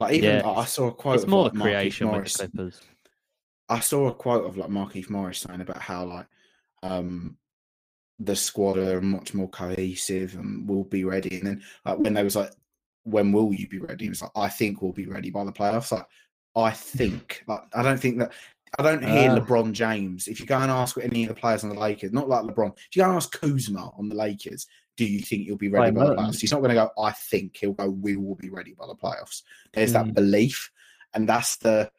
Like 0.00 0.14
even 0.14 0.36
Yeah, 0.38 0.48
I 0.48 0.60
I 0.60 0.64
saw 0.64 0.88
a 0.88 0.92
quote. 0.92 1.16
It's 1.16 1.24
of, 1.24 1.28
more 1.30 1.44
like, 1.44 1.52
the 1.52 1.58
Markieff 1.58 1.62
creation 1.62 2.06
with 2.08 2.14
Morris. 2.14 2.32
the 2.38 2.48
Clippers. 2.48 2.80
I 3.68 3.80
saw 3.80 4.08
a 4.08 4.14
quote 4.14 4.46
of 4.46 4.56
like 4.56 4.70
Markeith 4.70 5.10
Morris 5.10 5.38
saying 5.40 5.60
about 5.60 5.78
how 5.80 6.04
like 6.06 6.26
um 6.82 7.36
the 8.22 8.36
squad 8.36 8.76
are 8.78 9.00
much 9.00 9.32
more 9.34 9.48
cohesive 9.48 10.34
and 10.34 10.68
will 10.68 10.84
be 10.84 11.04
ready. 11.04 11.38
And 11.38 11.46
then 11.46 11.62
like 11.84 11.98
when 11.98 12.14
they 12.14 12.22
was 12.22 12.36
like, 12.36 12.52
when 13.04 13.32
will 13.32 13.52
you 13.52 13.66
be 13.66 13.78
ready? 13.78 14.06
It's 14.06 14.20
like 14.22 14.30
I 14.36 14.48
think 14.48 14.82
we'll 14.82 14.92
be 14.92 15.06
ready 15.06 15.30
by 15.30 15.44
the 15.44 15.52
playoffs. 15.52 15.90
Like 15.90 16.06
I 16.54 16.70
think 16.70 17.42
like 17.48 17.62
I 17.74 17.82
don't 17.82 17.98
think 17.98 18.18
that 18.18 18.32
I 18.78 18.82
don't 18.82 19.02
hear 19.02 19.30
Ah. 19.30 19.36
LeBron 19.38 19.72
James. 19.72 20.28
If 20.28 20.38
you 20.38 20.46
go 20.46 20.58
and 20.58 20.70
ask 20.70 20.96
any 20.98 21.24
of 21.24 21.30
the 21.30 21.34
players 21.34 21.64
on 21.64 21.70
the 21.70 21.80
Lakers, 21.80 22.12
not 22.12 22.28
like 22.28 22.44
LeBron, 22.44 22.76
if 22.76 22.94
you 22.94 23.02
go 23.02 23.08
and 23.08 23.16
ask 23.16 23.32
Kuzma 23.40 23.90
on 23.98 24.08
the 24.08 24.14
Lakers, 24.14 24.66
do 24.96 25.04
you 25.06 25.20
think 25.20 25.46
you'll 25.46 25.56
be 25.56 25.68
ready 25.68 25.90
by 25.90 26.04
the 26.04 26.14
playoffs? 26.14 26.40
He's 26.40 26.52
not 26.52 26.58
going 26.60 26.68
to 26.70 26.74
go. 26.74 26.90
I 27.02 27.10
think 27.12 27.56
he'll 27.56 27.72
go. 27.72 27.88
We 27.88 28.16
will 28.16 28.34
be 28.36 28.50
ready 28.50 28.74
by 28.78 28.86
the 28.86 28.94
playoffs. 28.94 29.42
There's 29.72 29.92
that 29.94 30.06
Mm. 30.06 30.14
belief, 30.14 30.70
and 31.14 31.26
that's 31.28 31.56
the 31.56 31.90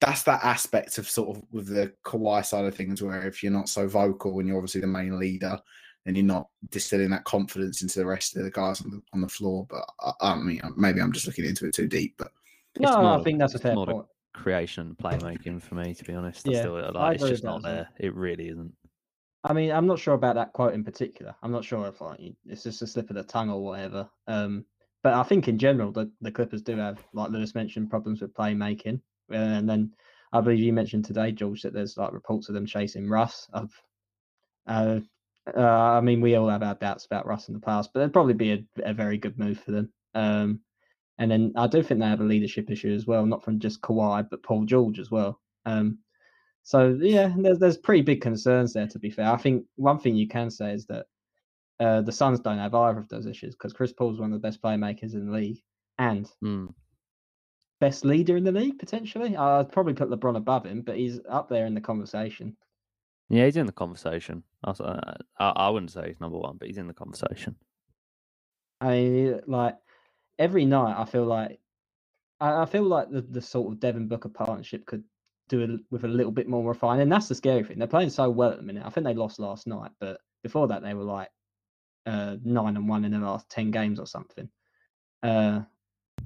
that's 0.00 0.22
that 0.24 0.42
aspect 0.42 0.98
of 0.98 1.08
sort 1.08 1.36
of 1.36 1.42
with 1.52 1.66
the 1.66 1.92
Kawhi 2.04 2.44
side 2.44 2.64
of 2.64 2.74
things, 2.74 3.02
where 3.02 3.26
if 3.26 3.42
you're 3.42 3.52
not 3.52 3.68
so 3.68 3.86
vocal 3.86 4.38
and 4.38 4.48
you're 4.48 4.56
obviously 4.56 4.80
the 4.80 4.86
main 4.86 5.18
leader, 5.18 5.58
then 6.04 6.14
you're 6.14 6.24
not 6.24 6.48
distilling 6.70 7.10
that 7.10 7.24
confidence 7.24 7.82
into 7.82 7.98
the 7.98 8.06
rest 8.06 8.36
of 8.36 8.44
the 8.44 8.50
guys 8.50 8.80
on 8.80 8.90
the, 8.90 9.02
on 9.12 9.20
the 9.20 9.28
floor. 9.28 9.66
But 9.68 9.84
I, 10.00 10.32
I 10.32 10.36
mean, 10.36 10.60
maybe 10.76 11.00
I'm 11.00 11.12
just 11.12 11.26
looking 11.26 11.44
into 11.44 11.66
it 11.66 11.74
too 11.74 11.86
deep. 11.88 12.14
But 12.16 12.32
It's 12.76 12.90
No, 12.90 13.00
more 13.02 13.20
I 13.20 13.22
think 13.22 13.38
that's 13.38 13.54
a 13.54 13.56
it's 13.56 13.62
fair 13.62 13.74
more 13.74 13.86
the 13.86 13.92
point. 13.92 14.06
creation 14.32 14.96
playmaking 15.02 15.60
for 15.60 15.74
me, 15.74 15.92
to 15.94 16.04
be 16.04 16.14
honest. 16.14 16.48
I 16.48 16.52
Yeah, 16.52 16.60
still, 16.60 16.92
like, 16.94 17.14
it's 17.16 17.28
just 17.28 17.44
not 17.44 17.62
that 17.62 17.68
as 17.68 17.74
well. 17.74 17.74
there. 17.74 17.88
It 17.98 18.14
really 18.14 18.48
isn't. 18.48 18.72
I 19.44 19.52
mean, 19.52 19.70
I'm 19.70 19.86
not 19.86 19.98
sure 19.98 20.14
about 20.14 20.34
that 20.36 20.52
quote 20.52 20.74
in 20.74 20.84
particular. 20.84 21.34
I'm 21.42 21.52
not 21.52 21.64
sure 21.64 21.86
if 21.88 22.00
like 22.00 22.20
it's 22.46 22.62
just 22.62 22.82
a 22.82 22.86
slip 22.86 23.08
of 23.10 23.16
the 23.16 23.22
tongue 23.22 23.50
or 23.50 23.62
whatever. 23.62 24.08
Um, 24.26 24.64
but 25.02 25.14
I 25.14 25.22
think 25.22 25.48
in 25.48 25.58
general, 25.58 25.92
the, 25.92 26.10
the 26.20 26.30
Clippers 26.30 26.60
do 26.60 26.76
have, 26.76 27.02
like 27.14 27.30
Lewis 27.30 27.54
mentioned, 27.54 27.88
problems 27.88 28.20
with 28.20 28.34
playmaking. 28.34 29.00
And 29.30 29.68
then 29.68 29.92
I 30.32 30.40
believe 30.40 30.60
you 30.60 30.72
mentioned 30.72 31.04
today, 31.04 31.32
George, 31.32 31.62
that 31.62 31.72
there's 31.72 31.96
like 31.96 32.12
reports 32.12 32.48
of 32.48 32.54
them 32.54 32.66
chasing 32.66 33.08
Russ. 33.08 33.48
Of, 33.52 33.70
uh, 34.66 35.00
uh, 35.56 35.60
I 35.60 36.00
mean, 36.00 36.20
we 36.20 36.36
all 36.36 36.48
have 36.48 36.62
our 36.62 36.74
doubts 36.74 37.06
about 37.06 37.26
Russ 37.26 37.48
in 37.48 37.54
the 37.54 37.60
past, 37.60 37.90
but 37.92 38.00
it'd 38.00 38.12
probably 38.12 38.34
be 38.34 38.52
a, 38.52 38.64
a 38.84 38.94
very 38.94 39.18
good 39.18 39.38
move 39.38 39.60
for 39.60 39.72
them. 39.72 39.92
Um, 40.14 40.60
and 41.18 41.30
then 41.30 41.52
I 41.56 41.66
do 41.66 41.82
think 41.82 42.00
they 42.00 42.06
have 42.06 42.20
a 42.20 42.24
leadership 42.24 42.70
issue 42.70 42.94
as 42.94 43.06
well, 43.06 43.26
not 43.26 43.44
from 43.44 43.58
just 43.58 43.82
Kawhi, 43.82 44.26
but 44.30 44.42
Paul 44.42 44.64
George 44.64 44.98
as 44.98 45.10
well. 45.10 45.40
Um, 45.66 45.98
so 46.62 46.96
yeah, 47.00 47.32
there's 47.36 47.58
there's 47.58 47.76
pretty 47.76 48.02
big 48.02 48.20
concerns 48.20 48.72
there. 48.72 48.86
To 48.86 48.98
be 48.98 49.10
fair, 49.10 49.30
I 49.30 49.36
think 49.36 49.64
one 49.76 49.98
thing 49.98 50.16
you 50.16 50.28
can 50.28 50.50
say 50.50 50.72
is 50.72 50.86
that 50.86 51.06
uh, 51.78 52.02
the 52.02 52.12
Suns 52.12 52.40
don't 52.40 52.58
have 52.58 52.74
either 52.74 52.98
of 52.98 53.08
those 53.08 53.26
issues 53.26 53.54
because 53.54 53.72
Chris 53.72 53.92
Paul's 53.92 54.20
one 54.20 54.32
of 54.32 54.40
the 54.40 54.46
best 54.46 54.62
playmakers 54.62 55.14
in 55.14 55.26
the 55.26 55.32
league 55.32 55.60
and 55.98 56.30
Mm. 56.42 56.72
Best 57.80 58.04
leader 58.04 58.36
in 58.36 58.44
the 58.44 58.52
league 58.52 58.78
potentially. 58.78 59.36
I'd 59.36 59.72
probably 59.72 59.94
put 59.94 60.10
LeBron 60.10 60.36
above 60.36 60.66
him, 60.66 60.82
but 60.82 60.96
he's 60.96 61.18
up 61.28 61.48
there 61.48 61.66
in 61.66 61.74
the 61.74 61.80
conversation. 61.80 62.56
Yeah, 63.28 63.44
he's 63.46 63.56
in 63.56 63.66
the 63.66 63.72
conversation. 63.72 64.42
I, 64.64 64.70
uh, 64.70 65.14
I, 65.38 65.48
I 65.48 65.68
wouldn't 65.70 65.92
say 65.92 66.08
he's 66.08 66.20
number 66.20 66.38
one, 66.38 66.56
but 66.58 66.68
he's 66.68 66.78
in 66.78 66.88
the 66.88 66.94
conversation. 66.94 67.56
I 68.80 68.88
mean, 68.88 69.40
like 69.46 69.76
every 70.38 70.64
night, 70.64 71.00
I 71.00 71.04
feel 71.04 71.24
like 71.24 71.60
I, 72.40 72.64
feel 72.64 72.84
like 72.84 73.10
the, 73.10 73.20
the 73.20 73.42
sort 73.42 73.70
of 73.70 73.80
Devin 73.80 74.08
Booker 74.08 74.30
partnership 74.30 74.86
could 74.86 75.04
do 75.48 75.60
it 75.60 75.80
with 75.90 76.04
a 76.04 76.08
little 76.08 76.32
bit 76.32 76.48
more 76.48 76.66
refined, 76.66 77.02
and 77.02 77.12
that's 77.12 77.28
the 77.28 77.34
scary 77.34 77.62
thing. 77.62 77.78
They're 77.78 77.86
playing 77.86 78.10
so 78.10 78.30
well 78.30 78.50
at 78.50 78.56
the 78.56 78.62
minute. 78.62 78.84
I 78.86 78.90
think 78.90 79.04
they 79.04 79.14
lost 79.14 79.38
last 79.38 79.66
night, 79.66 79.90
but 80.00 80.20
before 80.42 80.68
that, 80.68 80.82
they 80.82 80.94
were 80.94 81.04
like 81.04 81.28
uh, 82.06 82.36
nine 82.42 82.76
and 82.76 82.88
one 82.88 83.04
in 83.04 83.12
the 83.12 83.18
last 83.18 83.48
ten 83.50 83.70
games 83.70 84.00
or 84.00 84.06
something. 84.06 84.48
Uh, 85.22 85.60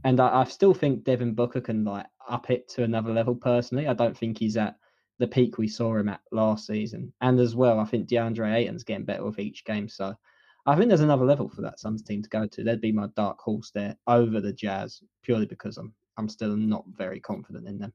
and 0.02 0.20
I, 0.20 0.40
I 0.40 0.44
still 0.44 0.74
think 0.74 1.04
Devin 1.04 1.34
Booker 1.34 1.60
can 1.60 1.84
like 1.84 2.06
up 2.28 2.50
it 2.50 2.68
to 2.70 2.84
another 2.84 3.12
level. 3.12 3.34
Personally, 3.34 3.86
I 3.86 3.94
don't 3.94 4.16
think 4.16 4.38
he's 4.38 4.56
at 4.56 4.76
the 5.18 5.26
peak 5.26 5.58
we 5.58 5.68
saw 5.68 5.96
him 5.96 6.08
at 6.08 6.20
last 6.32 6.66
season. 6.66 7.12
And 7.20 7.38
as 7.38 7.54
well, 7.54 7.78
I 7.78 7.84
think 7.84 8.08
DeAndre 8.08 8.54
Ayton's 8.54 8.84
getting 8.84 9.04
better 9.04 9.24
with 9.24 9.38
each 9.38 9.64
game. 9.64 9.88
So 9.88 10.14
I 10.66 10.76
think 10.76 10.88
there's 10.88 11.00
another 11.00 11.24
level 11.24 11.48
for 11.48 11.62
that 11.62 11.78
Suns 11.78 12.02
team 12.02 12.22
to 12.22 12.28
go 12.28 12.46
to. 12.46 12.64
They'd 12.64 12.80
be 12.80 12.92
my 12.92 13.08
dark 13.14 13.38
horse 13.38 13.70
there 13.70 13.96
over 14.06 14.40
the 14.40 14.52
Jazz 14.52 15.02
purely 15.22 15.46
because 15.46 15.76
I'm 15.76 15.92
I'm 16.16 16.28
still 16.28 16.56
not 16.56 16.84
very 16.96 17.20
confident 17.20 17.66
in 17.66 17.78
them. 17.78 17.92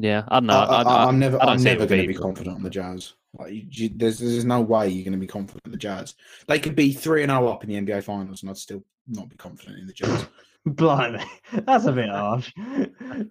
Yeah, 0.00 0.24
I 0.28 0.40
don't 0.40 0.46
know. 0.46 0.54
I, 0.54 0.82
I, 0.82 1.08
am 1.08 1.18
never, 1.18 1.36
I 1.36 1.46
don't 1.46 1.56
I'm 1.56 1.62
never 1.62 1.86
going 1.86 2.02
to 2.02 2.08
be 2.08 2.14
confident 2.14 2.56
on 2.56 2.62
the 2.62 2.70
Jazz. 2.70 3.14
Like, 3.38 3.52
you, 3.52 3.90
there's, 3.94 4.18
there's 4.18 4.44
no 4.44 4.60
way 4.60 4.88
you're 4.88 5.04
going 5.04 5.12
to 5.12 5.18
be 5.18 5.26
confident 5.26 5.62
in 5.66 5.72
the 5.72 5.78
Jazz. 5.78 6.14
They 6.46 6.58
could 6.58 6.74
be 6.74 6.92
three 6.92 7.22
and 7.22 7.30
zero 7.30 7.48
up 7.48 7.64
in 7.64 7.70
the 7.70 7.80
NBA 7.80 8.04
Finals, 8.04 8.42
and 8.42 8.50
I'd 8.50 8.56
still 8.56 8.82
not 9.08 9.28
be 9.28 9.36
confident 9.36 9.78
in 9.78 9.86
the 9.86 9.92
Jazz. 9.92 10.26
Blimey, 10.66 11.24
that's 11.52 11.86
a 11.86 11.92
bit 11.92 12.08
harsh. 12.08 12.52
no, 12.56 13.26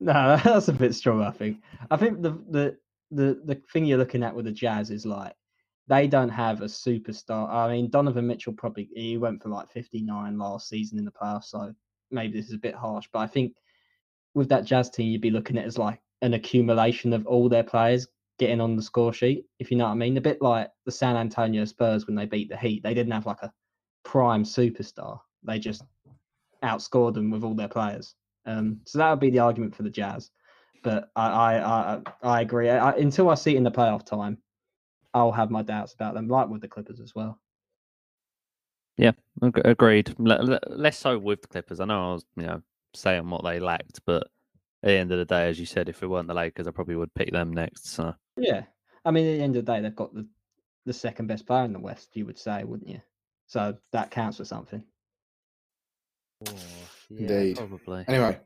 that's 0.44 0.68
a 0.68 0.72
bit 0.72 0.94
strong. 0.94 1.22
I 1.22 1.30
think. 1.30 1.58
I 1.90 1.96
think 1.96 2.22
the 2.22 2.30
the 2.50 2.76
the 3.10 3.40
the 3.44 3.62
thing 3.72 3.84
you're 3.84 3.98
looking 3.98 4.22
at 4.22 4.34
with 4.34 4.46
the 4.46 4.52
Jazz 4.52 4.90
is 4.90 5.06
like 5.06 5.32
they 5.88 6.06
don't 6.06 6.28
have 6.28 6.60
a 6.60 6.66
superstar. 6.66 7.48
I 7.48 7.72
mean, 7.72 7.90
Donovan 7.90 8.26
Mitchell 8.26 8.52
probably 8.52 8.88
he 8.94 9.16
went 9.16 9.42
for 9.42 9.48
like 9.48 9.70
59 9.70 10.38
last 10.38 10.68
season 10.68 10.98
in 10.98 11.04
the 11.04 11.12
playoffs, 11.12 11.44
so 11.44 11.72
maybe 12.10 12.38
this 12.38 12.48
is 12.48 12.54
a 12.54 12.58
bit 12.58 12.74
harsh. 12.74 13.06
But 13.12 13.20
I 13.20 13.26
think 13.26 13.54
with 14.34 14.48
that 14.48 14.64
Jazz 14.64 14.90
team, 14.90 15.10
you'd 15.10 15.20
be 15.20 15.30
looking 15.30 15.58
at 15.58 15.66
as 15.66 15.78
like 15.78 16.00
an 16.22 16.34
accumulation 16.34 17.12
of 17.12 17.26
all 17.26 17.48
their 17.48 17.64
players 17.64 18.06
getting 18.38 18.60
on 18.60 18.76
the 18.76 18.82
score 18.82 19.12
sheet, 19.12 19.44
if 19.58 19.70
you 19.70 19.76
know 19.76 19.84
what 19.84 19.92
I 19.92 19.96
mean. 19.96 20.16
A 20.16 20.20
bit 20.20 20.42
like 20.42 20.68
the 20.84 20.92
San 20.92 21.16
Antonio 21.16 21.64
Spurs 21.64 22.06
when 22.06 22.16
they 22.16 22.26
beat 22.26 22.48
the 22.48 22.56
Heat. 22.56 22.82
They 22.82 22.94
didn't 22.94 23.12
have 23.12 23.26
like 23.26 23.42
a 23.42 23.52
prime 24.04 24.44
superstar. 24.44 25.20
They 25.44 25.58
just 25.58 25.82
outscored 26.64 27.14
them 27.14 27.30
with 27.30 27.44
all 27.44 27.54
their 27.54 27.68
players. 27.68 28.14
Um, 28.46 28.80
so 28.86 28.98
that 28.98 29.10
would 29.10 29.20
be 29.20 29.30
the 29.30 29.38
argument 29.40 29.74
for 29.74 29.82
the 29.82 29.90
Jazz. 29.90 30.30
But 30.82 31.10
I 31.14 31.28
I 31.28 31.54
I, 31.96 32.02
I 32.22 32.40
agree. 32.40 32.68
I, 32.68 32.92
until 32.92 33.30
I 33.30 33.34
see 33.34 33.54
it 33.54 33.58
in 33.58 33.62
the 33.64 33.70
playoff 33.70 34.04
time, 34.04 34.38
I'll 35.14 35.32
have 35.32 35.50
my 35.50 35.62
doubts 35.62 35.94
about 35.94 36.14
them, 36.14 36.28
like 36.28 36.48
with 36.48 36.60
the 36.60 36.68
Clippers 36.68 37.00
as 37.00 37.14
well. 37.14 37.38
Yeah, 38.96 39.12
Agreed. 39.40 40.14
Le- 40.18 40.42
le- 40.42 40.60
less 40.68 40.98
so 40.98 41.18
with 41.18 41.42
the 41.42 41.48
Clippers. 41.48 41.80
I 41.80 41.86
know 41.86 42.10
I 42.10 42.12
was, 42.14 42.24
you 42.36 42.44
know, 42.44 42.62
saying 42.94 43.28
what 43.30 43.42
they 43.42 43.58
lacked, 43.58 44.00
but 44.04 44.28
at 44.82 44.88
the 44.88 44.96
end 44.96 45.12
of 45.12 45.18
the 45.18 45.24
day, 45.24 45.48
as 45.48 45.60
you 45.60 45.66
said, 45.66 45.88
if 45.88 46.02
it 46.02 46.08
weren't 46.08 46.28
the 46.28 46.34
Lakers, 46.34 46.66
I 46.66 46.72
probably 46.72 46.96
would 46.96 47.14
pick 47.14 47.30
them 47.30 47.52
next. 47.52 47.88
So 47.88 48.14
Yeah, 48.36 48.64
I 49.04 49.10
mean, 49.10 49.26
at 49.26 49.38
the 49.38 49.44
end 49.44 49.56
of 49.56 49.64
the 49.64 49.72
day, 49.72 49.80
they've 49.80 49.94
got 49.94 50.14
the 50.14 50.26
the 50.84 50.92
second 50.92 51.28
best 51.28 51.46
player 51.46 51.64
in 51.64 51.72
the 51.72 51.78
West. 51.78 52.10
You 52.14 52.26
would 52.26 52.38
say, 52.38 52.64
wouldn't 52.64 52.90
you? 52.90 53.00
So 53.46 53.76
that 53.92 54.10
counts 54.10 54.38
for 54.38 54.44
something. 54.44 54.82
Indeed. 57.10 57.56
probably. 57.56 58.04
Anyway, 58.08 58.38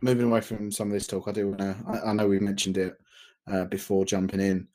moving 0.00 0.26
away 0.26 0.40
from 0.40 0.70
some 0.70 0.88
of 0.88 0.92
this 0.92 1.06
talk, 1.06 1.26
I 1.26 1.32
do 1.32 1.48
want 1.48 1.58
to. 1.58 1.76
I, 1.88 2.10
I 2.10 2.12
know 2.12 2.28
we 2.28 2.38
mentioned 2.38 2.78
it 2.78 2.96
uh, 3.50 3.64
before 3.64 4.04
jumping 4.04 4.40
in 4.40 4.68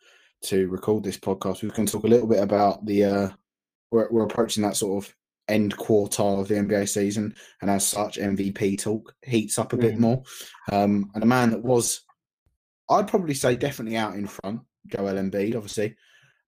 to 0.44 0.68
record 0.68 1.04
this 1.04 1.18
podcast. 1.18 1.62
We 1.62 1.70
can 1.70 1.86
talk 1.86 2.04
a 2.04 2.08
little 2.08 2.28
bit 2.28 2.44
about 2.44 2.86
the 2.86 3.04
uh, 3.06 3.30
we're, 3.92 4.10
we're 4.12 4.26
approaching 4.26 4.64
that 4.64 4.76
sort 4.76 5.06
of 5.06 5.16
end 5.48 5.76
quarter 5.78 6.24
of 6.24 6.48
the 6.48 6.56
NBA 6.56 6.88
season, 6.88 7.36
and 7.62 7.70
as 7.70 7.88
such, 7.88 8.18
MVP 8.18 8.78
talk 8.80 9.14
heats 9.24 9.60
up 9.60 9.74
a 9.74 9.78
bit 9.78 9.96
Mm. 9.96 10.00
more. 10.00 10.24
Um, 10.72 11.12
and 11.14 11.24
a 11.24 11.28
man 11.28 11.52
that 11.52 11.64
was, 11.64 12.02
I'd 12.90 13.08
probably 13.08 13.34
say, 13.36 13.56
definitely 13.56 13.98
out 13.98 14.16
in 14.16 14.28
front, 14.28 14.62
Joel 14.88 15.16
Embiid, 15.16 15.56
obviously 15.56 15.96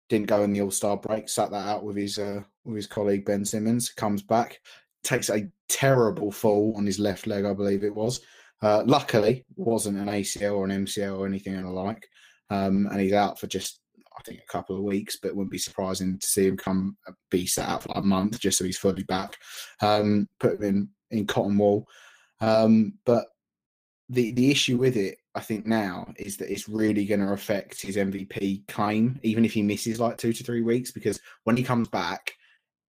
didn't 0.08 0.26
go 0.26 0.42
in 0.42 0.52
the 0.52 0.60
All 0.60 0.70
Star 0.70 0.96
break, 0.96 1.28
sat 1.28 1.50
that 1.50 1.66
out 1.68 1.84
with 1.84 1.96
his 1.96 2.18
uh, 2.18 2.42
with 2.64 2.76
his 2.76 2.86
colleague 2.86 3.24
Ben 3.24 3.44
Simmons. 3.44 3.90
Comes 3.90 4.22
back, 4.22 4.60
takes 5.02 5.30
a 5.30 5.48
terrible 5.68 6.30
fall 6.30 6.74
on 6.76 6.84
his 6.84 6.98
left 6.98 7.26
leg, 7.26 7.44
I 7.46 7.54
believe 7.54 7.82
it 7.82 7.94
was. 7.94 8.20
Uh, 8.60 8.82
luckily, 8.86 9.44
wasn't 9.56 9.98
an 9.98 10.08
ACL 10.08 10.56
or 10.56 10.64
an 10.66 10.84
MCL 10.86 11.18
or 11.18 11.26
anything 11.26 11.56
alike, 11.56 12.06
um, 12.50 12.86
and 12.90 13.00
he's 13.00 13.12
out 13.14 13.40
for 13.40 13.46
just 13.46 13.80
I 14.22 14.30
think 14.30 14.40
a 14.42 14.52
couple 14.52 14.76
of 14.76 14.82
weeks. 14.82 15.16
But 15.20 15.28
it 15.28 15.36
wouldn't 15.36 15.50
be 15.52 15.58
surprising 15.58 16.18
to 16.18 16.26
see 16.26 16.46
him 16.46 16.56
come 16.56 16.96
uh, 17.06 17.12
be 17.30 17.46
set 17.46 17.68
out 17.68 17.82
for 17.82 17.88
like 17.90 17.98
a 17.98 18.06
month 18.06 18.38
just 18.38 18.58
so 18.58 18.64
he's 18.64 18.78
fully 18.78 19.02
back. 19.04 19.36
Um, 19.80 20.28
put 20.40 20.54
him 20.60 20.62
in 20.64 20.88
in 21.10 21.26
cotton 21.26 21.58
wool, 21.58 21.86
um, 22.40 22.94
but 23.04 23.26
the 24.08 24.32
the 24.32 24.50
issue 24.50 24.76
with 24.78 24.96
it, 24.96 25.18
I 25.34 25.40
think 25.40 25.66
now, 25.66 26.12
is 26.16 26.36
that 26.38 26.50
it's 26.50 26.68
really 26.68 27.04
going 27.06 27.20
to 27.20 27.32
affect 27.32 27.80
his 27.80 27.96
MVP 27.96 28.66
claim, 28.68 29.18
even 29.22 29.44
if 29.44 29.52
he 29.52 29.62
misses 29.62 30.00
like 30.00 30.18
two 30.18 30.32
to 30.32 30.44
three 30.44 30.62
weeks, 30.62 30.90
because 30.92 31.20
when 31.44 31.56
he 31.56 31.62
comes 31.62 31.88
back, 31.88 32.32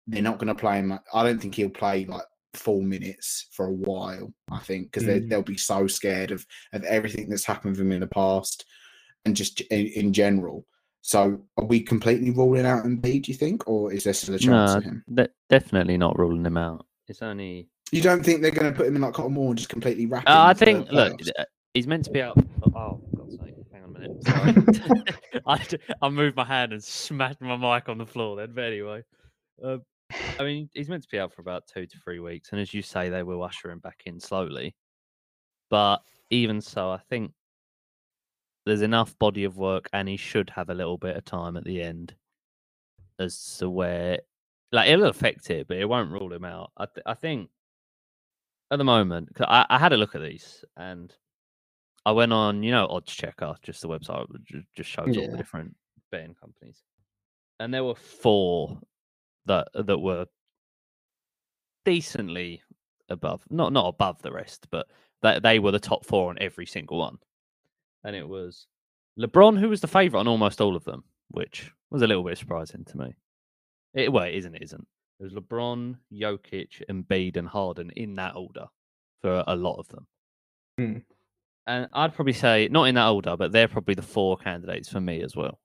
they're 0.08 0.22
not 0.22 0.38
going 0.38 0.48
to 0.48 0.56
play 0.56 0.78
him. 0.80 0.98
I 1.14 1.24
don't 1.24 1.40
think 1.42 1.56
he'll 1.56 1.70
play 1.70 2.06
like 2.06 2.26
full 2.54 2.82
minutes 2.82 3.48
for 3.52 3.66
a 3.66 3.74
while. 3.74 4.34
I 4.52 4.60
think 4.60 4.92
because 4.92 5.04
Mm. 5.08 5.30
they'll 5.30 5.42
be 5.42 5.58
so 5.58 5.88
scared 5.88 6.32
of 6.32 6.46
of 6.74 6.84
everything 6.84 7.30
that's 7.30 7.46
happened 7.46 7.72
with 7.78 7.82
him 7.82 7.92
in 7.92 8.02
the 8.02 8.08
past 8.08 8.66
and 9.26 9.36
just 9.36 9.62
in, 9.62 9.88
in 9.88 10.14
general. 10.14 10.66
So, 11.06 11.42
are 11.58 11.66
we 11.66 11.82
completely 11.82 12.32
ruling 12.32 12.66
out 12.66 12.86
Embiid? 12.86 13.24
Do 13.24 13.32
you 13.34 13.38
think, 13.38 13.68
or 13.68 13.92
is 13.92 14.06
there 14.06 14.14
still 14.14 14.36
a 14.36 14.40
chance 14.40 14.72
No, 14.72 14.78
of 14.78 14.84
him? 14.86 15.04
de- 15.14 15.28
definitely 15.50 15.98
not 15.98 16.18
ruling 16.18 16.46
him 16.46 16.56
out. 16.56 16.86
It's 17.10 17.22
only. 17.22 17.68
You 17.92 18.02
don't 18.02 18.24
think 18.24 18.42
they're 18.42 18.52
going 18.52 18.72
to 18.72 18.78
put 18.78 18.88
him 18.88 18.96
in 18.96 19.02
like 19.02 19.14
Cotton 19.14 19.34
Moore 19.34 19.50
and 19.50 19.58
just 19.58 19.68
completely 19.68 20.06
wrap 20.06 20.24
him? 20.24 20.34
Uh, 20.34 20.46
I 20.46 20.54
think. 20.54 20.90
Look, 20.92 21.20
uh, 21.38 21.44
he's 21.74 21.88
meant 21.88 22.06
to 22.06 22.12
be 22.12 22.22
out. 22.22 22.38
Oh, 22.74 23.02
God's 23.18 23.38
sake! 23.38 23.54
Hang 23.74 23.84
on 23.84 23.96
a 23.96 24.00
minute. 24.00 24.24
Sorry. 25.46 25.80
I 26.02 26.10
moved 26.10 26.38
my 26.38 26.46
hand 26.46 26.72
and 26.72 26.82
smashed 26.82 27.42
my 27.42 27.58
mic 27.58 27.90
on 27.90 27.98
the 27.98 28.06
floor. 28.06 28.38
Then, 28.38 28.54
but 28.56 28.64
anyway, 28.64 29.04
uh, 29.62 29.80
I 30.40 30.44
mean, 30.44 30.70
he's 30.74 30.88
meant 30.88 31.04
to 31.04 31.10
be 31.10 31.20
out 31.20 31.34
for 31.34 31.42
about 31.42 31.68
two 31.68 31.86
to 31.86 31.98
three 31.98 32.20
weeks, 32.20 32.54
and 32.54 32.62
as 32.62 32.74
you 32.74 32.82
say, 32.82 33.10
they 33.10 33.24
will 33.24 33.44
usher 33.44 33.70
him 33.72 33.80
back 33.80 34.04
in 34.06 34.22
slowly. 34.22 34.74
But 35.70 35.98
even 36.30 36.62
so, 36.62 36.90
I 36.92 37.00
think 37.10 37.34
there's 38.66 38.82
enough 38.82 39.18
body 39.20 39.44
of 39.44 39.58
work, 39.58 39.90
and 39.94 40.08
he 40.08 40.18
should 40.18 40.50
have 40.52 40.70
a 40.70 40.74
little 40.74 40.98
bit 40.98 41.18
of 41.18 41.26
time 41.26 41.58
at 41.58 41.64
the 41.66 41.82
end, 41.82 42.16
as 43.20 43.58
to 43.58 43.70
where, 43.70 44.20
like, 44.72 44.90
it'll 44.90 45.08
affect 45.08 45.50
it, 45.50 45.68
but 45.68 45.78
it 45.78 45.86
won't 45.90 46.12
rule 46.12 46.32
him 46.34 46.46
out. 46.46 46.72
I, 46.78 46.86
th- 46.86 47.04
I 47.06 47.14
think 47.14 47.50
at 48.72 48.78
the 48.78 48.84
moment, 48.84 49.34
'cause 49.36 49.46
I, 49.50 49.66
I 49.70 49.78
had 49.78 49.94
a 49.94 49.98
look 49.98 50.16
at 50.16 50.22
these, 50.22 50.64
and 50.78 51.16
I 52.06 52.12
went 52.12 52.34
on, 52.34 52.64
you 52.64 52.72
know, 52.72 52.88
Odds 52.88 53.14
Checker, 53.14 53.56
just 53.62 53.82
the 53.82 53.88
website 53.88 54.28
just 54.76 54.90
shows 54.90 55.16
all 55.18 55.28
the 55.32 55.38
different 55.38 55.76
betting 56.12 56.36
companies, 56.36 56.84
and 57.60 57.74
there 57.74 57.84
were 57.84 57.96
four 57.96 58.80
that 59.46 59.68
that 59.74 60.00
were 60.00 60.26
decently 61.86 62.62
above, 63.10 63.44
not 63.50 63.74
not 63.74 63.88
above 63.88 64.22
the 64.22 64.32
rest, 64.32 64.68
but 64.72 64.88
that 65.22 65.44
they 65.44 65.60
were 65.60 65.72
the 65.72 65.80
top 65.80 66.06
four 66.06 66.30
on 66.30 66.38
every 66.40 66.66
single 66.66 66.98
one, 67.00 67.18
and 68.04 68.16
it 68.16 68.28
was 68.28 68.68
LeBron 69.20 69.60
who 69.60 69.70
was 69.70 69.82
the 69.82 69.88
favorite 69.88 70.20
on 70.20 70.28
almost 70.28 70.62
all 70.62 70.76
of 70.76 70.84
them, 70.84 71.04
which 71.30 71.72
was 71.90 72.02
a 72.02 72.08
little 72.08 72.24
bit 72.24 72.38
surprising 72.38 72.84
to 72.86 72.98
me. 72.98 73.14
It 73.94 74.12
well, 74.12 74.24
it 74.24 74.36
isn't, 74.36 74.56
it 74.56 74.64
isn't. 74.64 74.88
It 75.20 75.24
was 75.24 75.34
LeBron, 75.34 75.98
Jokic, 76.12 76.84
Embiid, 76.90 77.38
and 77.38 77.48
Harden 77.48 77.92
in 77.92 78.16
that 78.16 78.36
order 78.36 78.66
for 79.22 79.44
a 79.48 79.56
lot 79.56 79.80
of 79.80 79.88
them. 79.90 80.08
Hmm. 80.78 80.98
And 81.66 81.88
I'd 81.94 82.14
probably 82.14 82.34
say 82.34 82.68
not 82.70 82.86
in 82.86 82.96
that 82.96 83.08
order, 83.08 83.38
but 83.38 83.52
they're 83.52 83.68
probably 83.68 83.94
the 83.94 84.02
four 84.02 84.38
candidates 84.38 84.90
for 84.90 85.00
me 85.00 85.22
as 85.22 85.36
well. 85.36 85.60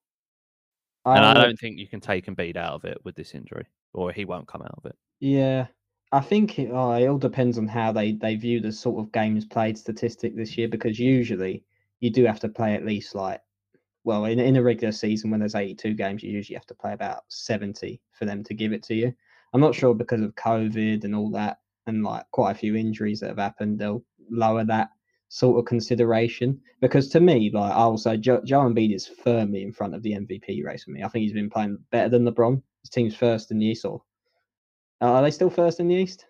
And 1.05 1.25
I 1.25 1.33
don't 1.33 1.59
think 1.59 1.79
you 1.79 1.89
can 1.89 2.01
take 2.01 2.27
Embiid 2.27 2.57
out 2.57 2.75
of 2.75 2.85
it 2.85 2.99
with 3.05 3.17
this 3.17 3.35
injury, 3.35 3.67
or 3.95 4.13
he 4.13 4.27
won't 4.27 4.47
come 4.47 4.61
out 4.63 4.75
of 4.77 4.85
it. 4.85 4.97
Yeah, 5.21 5.67
I 6.13 6.21
think 6.21 6.59
it, 6.59 6.71
oh, 6.71 6.93
it 6.93 7.07
all 7.07 7.19
depends 7.19 7.59
on 7.59 7.67
how 7.67 7.93
they 7.93 8.13
they 8.13 8.37
view 8.37 8.61
the 8.61 8.73
sort 8.73 9.03
of 9.03 9.13
games 9.13 9.47
played 9.47 9.79
statistic 9.79 10.37
this 10.37 10.57
year 10.57 10.69
because 10.69 10.99
usually 10.99 11.65
you 12.01 12.11
do 12.11 12.25
have 12.25 12.41
to 12.41 12.49
play 12.49 12.75
at 12.75 12.85
least 12.85 13.15
like 13.15 13.41
well 14.05 14.25
in 14.25 14.39
in 14.39 14.57
a 14.57 14.63
regular 14.63 14.93
season 14.93 15.31
when 15.31 15.41
there's 15.41 15.55
82 15.55 15.95
games 15.95 16.23
you 16.23 16.31
usually 16.33 16.55
have 16.55 16.67
to 16.67 16.75
play 16.75 16.93
about 16.93 17.25
70 17.29 18.01
for 18.13 18.25
them 18.25 18.43
to 18.45 18.55
give 18.55 18.73
it 18.73 18.83
to 18.85 18.95
you. 18.95 19.13
I'm 19.53 19.61
not 19.61 19.75
sure 19.75 19.95
because 19.95 20.21
of 20.21 20.35
COVID 20.35 21.05
and 21.05 21.15
all 21.15 21.31
that 21.33 21.59
and 21.87 22.03
like 22.03 22.25
quite 22.33 22.53
a 22.53 22.59
few 22.59 22.77
injuries 22.77 23.21
that 23.21 23.29
have 23.29 23.39
happened 23.39 23.79
they'll 23.79 24.05
lower 24.31 24.65
that 24.65 24.91
sort 25.31 25.59
of 25.59 25.65
consideration 25.67 26.59
because 26.81 27.09
to 27.09 27.21
me 27.21 27.51
like 27.53 27.73
I'll 27.73 27.99
say 27.99 28.17
Joe, 28.17 28.41
Joe 28.45 28.61
Embiid 28.61 28.95
is 28.95 29.07
firmly 29.07 29.63
in 29.63 29.73
front 29.73 29.95
of 29.95 30.03
the 30.03 30.13
MVP 30.13 30.65
race 30.65 30.85
for 30.85 30.91
me. 30.91 31.03
I 31.03 31.09
think 31.09 31.23
he's 31.23 31.33
been 31.33 31.51
playing 31.51 31.79
better 31.91 32.09
than 32.09 32.25
LeBron. 32.25 32.63
His 32.83 32.91
team's 32.91 33.15
first 33.15 33.51
in 33.51 33.59
the 33.59 33.67
East 33.67 33.85
or 33.85 34.03
uh, 35.01 35.13
are 35.13 35.23
they 35.23 35.31
still 35.31 35.51
first 35.51 35.81
in 35.81 35.89
the 35.89 35.95
East? 35.95 36.27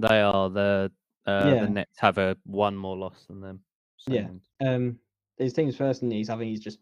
They 0.00 0.20
are 0.20 0.50
the 0.50 0.90
uh, 1.26 1.52
Yeah. 1.54 1.60
the 1.60 1.68
Nets 1.68 1.98
have 1.98 2.18
a 2.18 2.36
one 2.44 2.76
more 2.76 2.96
loss 2.96 3.24
than 3.26 3.40
them. 3.40 3.60
Yeah. 4.06 4.28
Um, 4.64 4.98
his 5.38 5.52
team's 5.52 5.76
first 5.76 6.02
in 6.02 6.08
the 6.08 6.16
East. 6.16 6.30
I 6.30 6.38
think 6.38 6.50
he's 6.50 6.60
just 6.60 6.78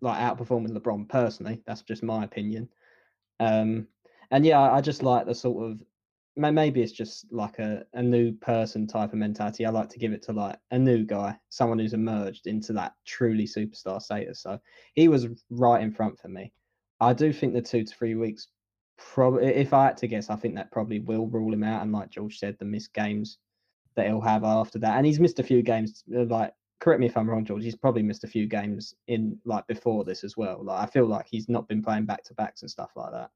like 0.00 0.18
outperforming 0.18 0.70
LeBron 0.70 1.08
personally. 1.08 1.62
That's 1.66 1.82
just 1.82 2.02
my 2.02 2.24
opinion. 2.24 2.68
Um, 3.40 3.88
and 4.30 4.44
yeah, 4.44 4.60
I 4.60 4.78
I 4.78 4.80
just 4.80 5.02
like 5.02 5.26
the 5.26 5.34
sort 5.34 5.70
of 5.70 5.82
maybe 6.36 6.82
it's 6.82 6.92
just 6.92 7.26
like 7.32 7.58
a, 7.58 7.84
a 7.94 8.02
new 8.02 8.32
person 8.32 8.86
type 8.86 9.12
of 9.12 9.18
mentality. 9.18 9.64
I 9.64 9.70
like 9.70 9.88
to 9.90 9.98
give 9.98 10.12
it 10.12 10.22
to 10.24 10.32
like 10.32 10.58
a 10.70 10.78
new 10.78 11.04
guy, 11.04 11.38
someone 11.48 11.78
who's 11.78 11.94
emerged 11.94 12.46
into 12.46 12.72
that 12.74 12.92
truly 13.06 13.44
superstar 13.44 14.00
status. 14.02 14.40
So 14.42 14.58
he 14.94 15.08
was 15.08 15.28
right 15.50 15.82
in 15.82 15.92
front 15.92 16.18
for 16.20 16.28
me. 16.28 16.52
I 17.00 17.14
do 17.14 17.32
think 17.32 17.54
the 17.54 17.62
two 17.62 17.84
to 17.84 17.94
three 17.94 18.14
weeks, 18.14 18.48
probably, 18.98 19.46
if 19.46 19.72
I 19.72 19.86
had 19.86 19.96
to 19.98 20.06
guess, 20.06 20.28
I 20.28 20.36
think 20.36 20.54
that 20.56 20.70
probably 20.72 21.00
will 21.00 21.26
rule 21.26 21.52
him 21.52 21.64
out. 21.64 21.82
And 21.82 21.92
like 21.92 22.10
George 22.10 22.38
said, 22.38 22.56
the 22.58 22.64
missed 22.66 22.92
games 22.92 23.38
that 23.96 24.06
he'll 24.06 24.20
have 24.20 24.44
after 24.44 24.78
that, 24.80 24.96
and 24.96 25.04
he's 25.06 25.18
missed 25.20 25.38
a 25.40 25.42
few 25.42 25.62
games. 25.62 26.04
uh, 26.16 26.24
Like, 26.24 26.52
correct 26.80 27.00
me 27.00 27.06
if 27.06 27.16
I'm 27.16 27.28
wrong, 27.28 27.44
George. 27.44 27.64
He's 27.64 27.74
probably 27.76 28.02
missed 28.02 28.24
a 28.24 28.28
few 28.28 28.46
games 28.46 28.94
in 29.08 29.38
like 29.44 29.66
before 29.66 30.04
this 30.04 30.22
as 30.24 30.36
well. 30.36 30.62
Like, 30.62 30.80
I 30.80 30.86
feel 30.90 31.06
like 31.06 31.26
he's 31.26 31.48
not 31.48 31.66
been 31.68 31.82
playing 31.82 32.04
back 32.06 32.22
to 32.24 32.34
backs 32.34 32.62
and 32.62 32.70
stuff 32.70 32.92
like 32.96 33.10
that. 33.12 33.30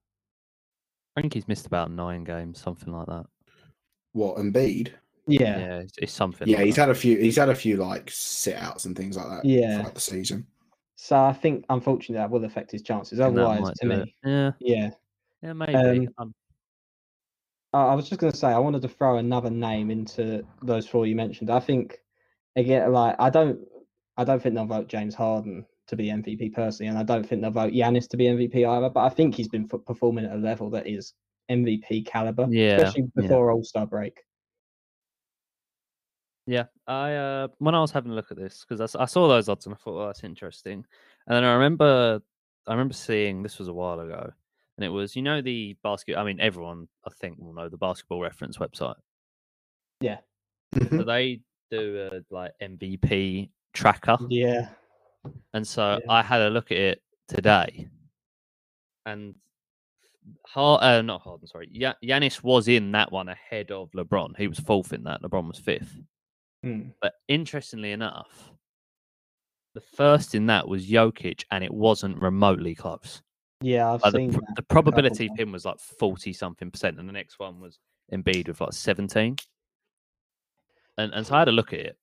I 1.16 1.20
think 1.22 1.34
he's 1.34 1.48
missed 1.48 1.66
about 1.66 1.90
nine 1.90 2.22
games, 2.24 2.60
something 2.60 2.92
like 2.92 3.06
that. 3.06 3.26
What 4.12 4.36
Embiid? 4.36 4.92
Yeah, 5.26 5.58
Yeah, 5.58 5.78
it's, 5.80 5.92
it's 5.98 6.12
something. 6.12 6.48
Yeah, 6.48 6.58
like 6.58 6.66
he's 6.66 6.76
that. 6.76 6.82
had 6.82 6.90
a 6.90 6.94
few. 6.94 7.18
He's 7.18 7.36
had 7.36 7.48
a 7.48 7.54
few 7.54 7.76
like 7.76 8.10
sit 8.10 8.56
outs 8.56 8.84
and 8.84 8.96
things 8.96 9.16
like 9.16 9.28
that. 9.28 9.44
Yeah. 9.44 9.78
throughout 9.78 9.94
the 9.94 10.00
season. 10.00 10.46
So 10.96 11.16
I 11.16 11.32
think 11.32 11.64
unfortunately 11.70 12.16
that 12.16 12.30
will 12.30 12.44
affect 12.44 12.70
his 12.70 12.82
chances. 12.82 13.20
I 13.20 13.24
think 13.26 13.36
that 13.36 13.46
Otherwise, 13.46 13.74
to 13.80 13.86
do 13.88 13.92
it. 13.92 13.98
me, 14.04 14.14
yeah, 14.24 14.50
yeah. 14.60 14.90
yeah, 15.42 15.52
maybe. 15.54 15.74
Um, 15.74 16.08
Um, 16.18 16.34
I 17.72 17.86
I 17.86 17.94
was 17.94 18.08
just 18.08 18.20
going 18.20 18.32
to 18.32 18.38
say 18.38 18.48
I 18.48 18.58
wanted 18.58 18.82
to 18.82 18.88
throw 18.88 19.16
another 19.18 19.50
name 19.50 19.90
into 19.90 20.44
those 20.62 20.86
four 20.86 21.06
you 21.06 21.16
mentioned. 21.16 21.50
I 21.50 21.60
think 21.60 21.98
again, 22.56 22.92
like 22.92 23.16
I 23.18 23.30
don't, 23.30 23.60
I 24.16 24.24
don't 24.24 24.42
think 24.42 24.54
they'll 24.54 24.66
vote 24.66 24.88
James 24.88 25.14
Harden 25.14 25.64
to 25.88 25.96
be 25.96 26.06
MVP 26.06 26.52
personally, 26.54 26.88
and 26.88 26.98
I 26.98 27.02
don't 27.02 27.26
think 27.26 27.42
they'll 27.42 27.50
vote 27.50 27.72
Giannis 27.72 28.08
to 28.10 28.16
be 28.16 28.24
MVP 28.24 28.66
either. 28.68 28.90
But 28.90 29.04
I 29.04 29.08
think 29.08 29.34
he's 29.34 29.48
been 29.48 29.68
f- 29.72 29.80
performing 29.86 30.24
at 30.26 30.32
a 30.32 30.36
level 30.36 30.70
that 30.70 30.86
is 30.86 31.14
MVP 31.50 32.06
caliber, 32.06 32.46
Yeah, 32.50 32.76
especially 32.76 33.02
yeah. 33.16 33.22
before 33.22 33.50
All 33.50 33.64
Star 33.64 33.86
break. 33.86 34.20
Yeah, 36.46 36.64
I 36.86 37.14
uh, 37.14 37.48
when 37.58 37.74
I 37.74 37.80
was 37.80 37.92
having 37.92 38.10
a 38.12 38.14
look 38.14 38.30
at 38.30 38.36
this 38.36 38.64
because 38.68 38.94
I 38.96 39.04
saw 39.04 39.28
those 39.28 39.48
odds 39.48 39.66
and 39.66 39.74
I 39.74 39.78
thought, 39.78 40.02
oh, 40.02 40.06
that's 40.06 40.24
interesting. 40.24 40.84
And 41.26 41.36
then 41.36 41.44
I 41.44 41.52
remember, 41.54 42.20
I 42.66 42.72
remember 42.72 42.94
seeing 42.94 43.42
this 43.42 43.58
was 43.58 43.68
a 43.68 43.72
while 43.72 44.00
ago, 44.00 44.32
and 44.80 44.86
it 44.86 44.88
was 44.88 45.14
you 45.14 45.20
know 45.22 45.42
the 45.42 45.76
basket. 45.82 46.16
I 46.16 46.24
mean, 46.24 46.40
everyone 46.40 46.88
I 47.06 47.10
think 47.20 47.38
will 47.38 47.52
know 47.52 47.68
the 47.68 47.76
Basketball 47.76 48.20
Reference 48.22 48.56
website. 48.56 48.94
Yeah. 50.00 50.18
So 50.90 51.02
they 51.02 51.40
do 51.70 52.08
a 52.10 52.34
like 52.34 52.52
MVP 52.62 53.50
tracker, 53.74 54.16
yeah, 54.28 54.68
and 55.52 55.66
so 55.66 55.98
Yeah. 56.02 56.12
I 56.12 56.22
had 56.22 56.40
a 56.40 56.48
look 56.50 56.70
at 56.72 56.78
it 56.78 57.02
today, 57.28 57.88
and 59.04 59.34
Har- 60.46 60.82
uh, 60.82 61.02
not 61.02 61.20
Harden, 61.22 61.46
sorry, 61.46 61.68
ya- 61.72 61.94
Giannis 62.02 62.42
was 62.42 62.68
in 62.68 62.92
that 62.92 63.10
one 63.12 63.28
ahead 63.28 63.70
of 63.70 63.90
LeBron. 63.92 64.36
He 64.38 64.48
was 64.48 64.60
fourth 64.60 64.92
in 64.92 65.02
that. 65.04 65.22
LeBron 65.22 65.48
was 65.48 65.58
fifth. 65.58 66.00
Hmm. 66.62 66.90
But 67.02 67.14
interestingly 67.28 67.90
enough, 67.92 68.50
the 69.74 69.80
first 69.80 70.34
in 70.34 70.46
that 70.46 70.68
was 70.68 70.86
Jokic, 70.88 71.44
and 71.50 71.64
it 71.64 71.72
wasn't 71.74 72.20
remotely 72.22 72.74
close. 72.74 73.22
Yeah. 73.60 73.92
I've 73.92 74.02
Like, 74.02 74.12
the, 74.12 74.18
seen 74.18 74.30
that. 74.32 74.42
the 74.56 74.62
probability 74.62 75.26
of 75.26 75.38
him 75.38 75.52
was 75.52 75.64
like 75.64 75.78
forty 75.80 76.32
something 76.32 76.70
percent, 76.70 76.98
and 76.98 77.08
the 77.08 77.12
next 77.12 77.38
one 77.38 77.60
was 77.60 77.78
Embiid 78.12 78.48
with 78.48 78.60
like 78.60 78.72
seventeen. 78.72 79.36
And 80.98 81.12
and 81.14 81.26
so 81.26 81.34
I 81.34 81.40
had 81.40 81.48
a 81.48 81.52
look 81.52 81.72
at 81.72 81.80
it, 81.80 81.98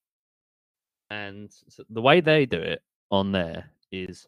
and 1.10 1.52
so 1.70 1.84
the 1.90 2.02
way 2.02 2.22
they 2.22 2.46
do 2.46 2.58
it 2.60 2.82
on 3.12 3.32
there 3.32 3.72
is, 3.92 4.28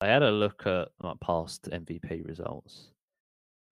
I 0.00 0.06
had 0.08 0.22
a 0.22 0.30
look 0.30 0.66
at 0.66 0.88
like 1.02 1.20
past 1.20 1.68
MVP 1.70 2.26
results, 2.26 2.90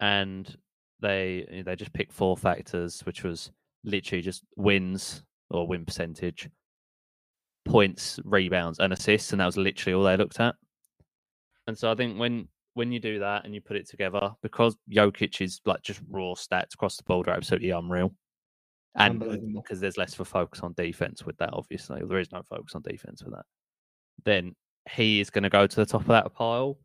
and 0.01 0.57
they 1.01 1.47
eh, 1.51 1.62
they 1.62 1.77
just 1.77 1.92
picked 1.92 2.12
four 2.12 2.37
factors, 2.37 3.01
which 3.07 3.25
was 3.25 3.51
literally 3.85 4.23
just 4.23 4.44
wins 4.57 5.23
or 5.51 5.66
win 5.66 5.85
percentage, 5.85 6.49
points, 7.64 8.21
rebounds, 8.25 8.79
and 8.79 8.92
assists, 8.92 9.33
and 9.33 9.40
that 9.40 9.47
was 9.47 9.57
literally 9.57 9.94
all 9.94 10.05
they 10.05 10.16
looked 10.16 10.40
at. 10.40 10.55
And 11.68 11.78
so 11.78 11.92
I 11.92 11.94
think 11.94 12.18
when 12.18 12.48
when 12.74 12.90
you 12.90 12.98
do 12.98 13.18
that 13.18 13.44
and 13.44 13.54
you 13.54 13.61
put 13.61 13.76
it 13.76 13.88
together, 13.88 14.33
because 14.42 14.76
Jokic 14.90 15.40
is 15.40 15.61
like 15.66 15.83
just 15.83 16.00
raw 16.09 16.33
stats 16.33 16.74
across 16.74 16.96
the 16.96 17.02
board 17.02 17.28
are 17.28 17.35
absolutely 17.35 17.70
unreal. 17.70 18.12
And 18.94 19.22
uh, 19.22 19.37
because 19.54 19.78
there's 19.78 19.98
less 19.98 20.14
of 20.14 20.20
a 20.20 20.24
focus 20.24 20.61
on 20.61 20.72
defense 20.72 21.26
with 21.26 21.37
that, 21.37 21.50
obviously. 21.52 22.00
There 22.04 22.18
is 22.18 22.33
no 22.33 22.42
focus 22.42 22.74
on 22.74 22.83
defense 22.83 23.22
with 23.22 23.35
that. 23.35 23.44
Then 24.24 24.54
he 24.90 25.20
is 25.20 25.28
going 25.28 25.42
to 25.42 25.50
go 25.50 25.66
to 25.66 25.76
the 25.76 25.85
top 25.85 26.00
of 26.00 26.07
that 26.09 26.33
pile. 26.35 26.78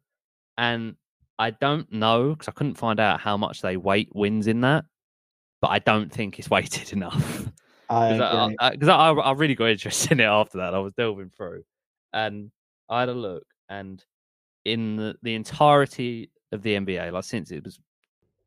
And 0.58 0.96
I 1.39 1.52
don't 1.52 1.91
know 1.91 2.32
because 2.32 2.50
I 2.50 2.52
couldn't 2.52 2.76
find 2.76 3.00
out 3.00 3.22
how 3.22 3.38
much 3.38 3.62
they 3.62 3.78
weight 3.78 4.10
wins 4.13 4.48
in 4.48 4.62
that, 4.62 4.84
but 5.62 5.69
I 5.72 5.80
don't 5.80 6.12
think 6.12 6.39
it's 6.39 6.50
weighted 6.52 6.91
enough. 6.91 7.50
Because. 7.88 8.19
I, 8.19 8.56
I, 8.60 9.12
I, 9.12 9.12
I 9.12 9.32
really 9.32 9.56
got 9.56 9.69
interested 9.69 10.12
in 10.12 10.19
it 10.19 10.26
after 10.26 10.58
that. 10.58 10.74
I 10.76 10.80
was 10.80 10.93
delving 10.93 11.30
through 11.30 11.63
and 12.12 12.52
I 12.89 13.02
had 13.02 13.10
a 13.10 13.13
look, 13.13 13.46
and 13.69 14.04
in 14.65 14.95
the, 14.95 15.15
the 15.21 15.36
entirety 15.36 16.32
of 16.52 16.62
the 16.63 16.76
NBA, 16.76 17.12
like 17.12 17.23
since 17.23 17.52
it 17.52 17.63
was 17.63 17.80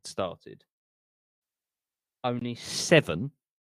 started, 0.04 0.64
only 2.24 2.54
seven 2.54 3.30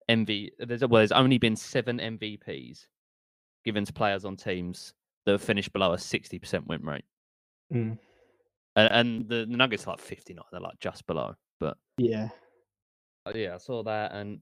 MV. 0.09 0.49
There's 0.59 0.81
well, 0.81 0.99
there's 0.99 1.11
only 1.11 1.37
been 1.37 1.55
seven 1.55 1.99
MVPs 1.99 2.85
given 3.63 3.85
to 3.85 3.93
players 3.93 4.25
on 4.25 4.37
teams 4.37 4.93
that 5.25 5.33
have 5.33 5.41
finished 5.41 5.73
below 5.73 5.93
a 5.93 5.97
sixty 5.97 6.39
percent 6.39 6.67
win 6.67 6.83
rate, 6.83 7.05
Mm, 7.73 7.97
and, 8.75 8.91
and 8.91 9.29
the, 9.29 9.45
the 9.49 9.57
Nuggets 9.57 9.87
are 9.87 9.91
like 9.91 9.99
fifty 9.99 10.33
nine. 10.33 10.43
They're 10.51 10.61
like 10.61 10.79
just 10.79 11.05
below, 11.07 11.35
but 11.59 11.77
yeah. 11.97 12.29
Uh, 13.25 13.31
yeah, 13.33 13.55
I 13.55 13.57
saw 13.57 13.81
that, 13.83 14.11
and 14.13 14.39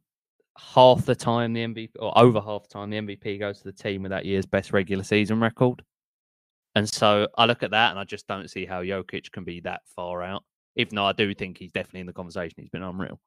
half 0.57 1.05
the 1.05 1.15
time 1.15 1.53
the 1.53 1.65
MVP, 1.65 1.91
or 1.99 2.17
over 2.17 2.41
half 2.41 2.63
the 2.63 2.69
time, 2.69 2.89
the 2.89 2.97
MVP 2.97 3.39
goes 3.39 3.59
to 3.59 3.63
the 3.63 3.71
team 3.71 4.03
with 4.03 4.11
that 4.11 4.25
year's 4.25 4.45
best 4.45 4.73
regular 4.73 5.03
season 5.03 5.39
record. 5.39 5.83
And 6.75 6.89
so 6.89 7.27
I 7.37 7.45
look 7.45 7.63
at 7.63 7.71
that, 7.71 7.91
and 7.91 7.99
I 7.99 8.03
just 8.03 8.27
don't 8.27 8.49
see 8.49 8.65
how 8.65 8.81
Jokic 8.81 9.31
can 9.31 9.43
be 9.43 9.59
that 9.61 9.81
far 9.95 10.23
out. 10.23 10.43
Even 10.75 10.95
though 10.95 11.05
I 11.05 11.13
do 11.13 11.33
think 11.35 11.57
he's 11.57 11.71
definitely 11.71 11.99
in 12.01 12.07
the 12.07 12.13
conversation, 12.13 12.55
he's 12.57 12.69
been 12.69 12.81
unreal. 12.81 13.19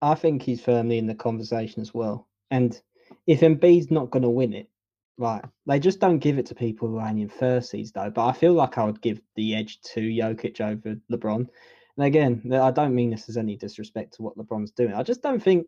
I 0.00 0.14
think 0.14 0.42
he's 0.42 0.60
firmly 0.60 0.98
in 0.98 1.06
the 1.06 1.14
conversation 1.14 1.82
as 1.82 1.92
well. 1.92 2.28
And 2.50 2.80
if 3.26 3.40
Embiid's 3.40 3.90
not 3.90 4.10
going 4.10 4.22
to 4.22 4.30
win 4.30 4.54
it, 4.54 4.68
like 5.18 5.44
they 5.66 5.78
just 5.78 6.00
don't 6.00 6.18
give 6.18 6.38
it 6.38 6.46
to 6.46 6.54
people 6.54 6.88
who 6.88 6.98
are 6.98 7.08
in 7.08 7.28
first 7.28 7.70
seeds 7.70 7.92
though. 7.92 8.10
But 8.10 8.26
I 8.26 8.32
feel 8.32 8.52
like 8.52 8.78
I 8.78 8.84
would 8.84 9.00
give 9.00 9.20
the 9.34 9.54
edge 9.54 9.80
to 9.94 10.00
Jokic 10.00 10.60
over 10.60 10.96
LeBron. 11.10 11.46
And 11.96 12.06
again, 12.06 12.42
I 12.52 12.70
don't 12.70 12.94
mean 12.94 13.10
this 13.10 13.28
as 13.28 13.36
any 13.36 13.56
disrespect 13.56 14.14
to 14.14 14.22
what 14.22 14.36
LeBron's 14.36 14.72
doing. 14.72 14.92
I 14.92 15.02
just 15.02 15.22
don't 15.22 15.42
think, 15.42 15.66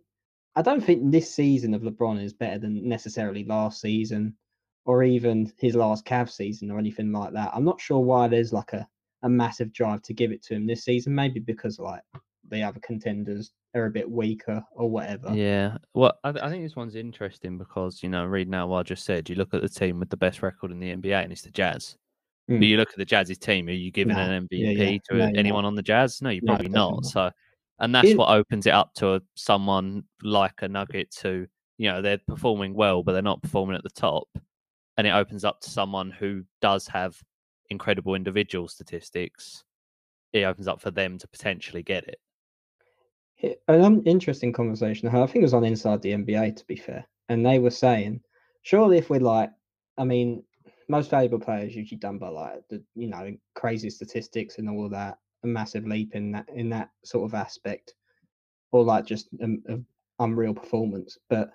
I 0.56 0.62
don't 0.62 0.82
think 0.82 1.10
this 1.10 1.34
season 1.34 1.72
of 1.72 1.82
LeBron 1.82 2.22
is 2.22 2.34
better 2.34 2.58
than 2.58 2.86
necessarily 2.86 3.44
last 3.44 3.80
season, 3.80 4.34
or 4.88 5.04
even 5.04 5.52
his 5.58 5.74
last 5.74 6.06
Cavs 6.06 6.30
season 6.30 6.70
or 6.70 6.78
anything 6.78 7.12
like 7.12 7.34
that. 7.34 7.50
I'm 7.52 7.62
not 7.64 7.78
sure 7.78 8.00
why 8.00 8.26
there's 8.26 8.54
like 8.54 8.72
a 8.72 8.88
a 9.22 9.28
massive 9.28 9.70
drive 9.72 10.00
to 10.02 10.14
give 10.14 10.32
it 10.32 10.42
to 10.44 10.54
him 10.54 10.66
this 10.66 10.84
season. 10.84 11.14
Maybe 11.14 11.40
because 11.40 11.78
like 11.78 12.00
the 12.48 12.62
other 12.62 12.80
contenders 12.80 13.50
are 13.74 13.84
a 13.84 13.90
bit 13.90 14.10
weaker 14.10 14.64
or 14.72 14.88
whatever. 14.88 15.34
Yeah. 15.34 15.76
Well, 15.92 16.18
I, 16.24 16.32
th- 16.32 16.42
I 16.42 16.48
think 16.48 16.64
this 16.64 16.74
one's 16.76 16.94
interesting 16.94 17.58
because, 17.58 18.02
you 18.02 18.08
know, 18.08 18.24
reading 18.24 18.54
out 18.54 18.70
what 18.70 18.78
I 18.78 18.82
just 18.84 19.04
said, 19.04 19.28
you 19.28 19.36
look 19.36 19.52
at 19.52 19.60
the 19.60 19.68
team 19.68 20.00
with 20.00 20.08
the 20.08 20.16
best 20.16 20.40
record 20.40 20.70
in 20.70 20.80
the 20.80 20.94
NBA, 20.96 21.22
and 21.22 21.30
it's 21.32 21.42
the 21.42 21.50
Jazz. 21.50 21.98
Mm. 22.50 22.60
But 22.60 22.66
you 22.66 22.76
look 22.78 22.88
at 22.90 22.96
the 22.96 23.04
Jazz's 23.04 23.36
team, 23.36 23.68
are 23.68 23.72
you 23.72 23.90
giving 23.90 24.16
No. 24.16 24.22
an 24.22 24.48
Yeah, 24.50 24.68
MVP 24.70 24.92
yeah. 24.92 24.98
to 25.10 25.30
No, 25.32 25.38
anyone 25.38 25.66
on 25.66 25.74
the 25.74 25.82
Jazz? 25.82 26.22
No, 26.22 26.30
you're 26.30 26.42
probably 26.46 26.70
not. 26.70 27.04
So, 27.04 27.30
and 27.80 27.94
that's 27.94 28.08
In- 28.08 28.16
what 28.16 28.30
opens 28.30 28.66
it 28.66 28.72
up 28.72 28.94
to 28.94 29.16
a, 29.16 29.20
someone 29.34 30.04
like 30.22 30.62
a 30.62 30.68
Nugget 30.68 31.14
who, 31.22 31.46
you 31.76 31.90
know, 31.90 32.00
they're 32.00 32.20
performing 32.26 32.72
well, 32.72 33.02
but 33.02 33.12
they're 33.12 33.20
not 33.20 33.42
performing 33.42 33.76
at 33.76 33.82
the 33.82 33.90
top. 33.90 34.26
And 34.98 35.06
it 35.06 35.10
opens 35.10 35.44
up 35.44 35.60
to 35.60 35.70
someone 35.70 36.10
who 36.10 36.42
does 36.60 36.88
have 36.88 37.16
incredible 37.70 38.16
individual 38.16 38.68
statistics. 38.68 39.64
It 40.32 40.42
opens 40.42 40.66
up 40.68 40.80
for 40.80 40.90
them 40.90 41.16
to 41.18 41.28
potentially 41.28 41.84
get 41.84 42.04
it. 42.08 43.56
An 43.68 43.82
um, 43.82 44.02
interesting 44.04 44.52
conversation. 44.52 45.08
I 45.08 45.26
think 45.26 45.36
it 45.36 45.42
was 45.42 45.54
on 45.54 45.64
Inside 45.64 46.02
the 46.02 46.10
NBA, 46.10 46.56
to 46.56 46.66
be 46.66 46.74
fair. 46.74 47.06
And 47.28 47.46
they 47.46 47.60
were 47.60 47.70
saying, 47.70 48.20
surely 48.62 48.98
if 48.98 49.08
we're 49.08 49.20
like, 49.20 49.50
I 49.96 50.04
mean, 50.04 50.42
most 50.88 51.10
valuable 51.10 51.38
players 51.38 51.76
usually 51.76 51.98
done 51.98 52.18
by 52.18 52.28
like 52.28 52.62
the, 52.68 52.82
you 52.96 53.08
know, 53.08 53.36
crazy 53.54 53.90
statistics 53.90 54.58
and 54.58 54.68
all 54.68 54.84
of 54.84 54.90
that, 54.90 55.18
a 55.44 55.46
massive 55.46 55.86
leap 55.86 56.16
in 56.16 56.32
that 56.32 56.48
in 56.52 56.68
that 56.70 56.90
sort 57.04 57.24
of 57.24 57.34
aspect, 57.34 57.94
or 58.72 58.82
like 58.82 59.06
just 59.06 59.28
an 59.38 59.86
unreal 60.18 60.54
performance. 60.54 61.18
But 61.30 61.52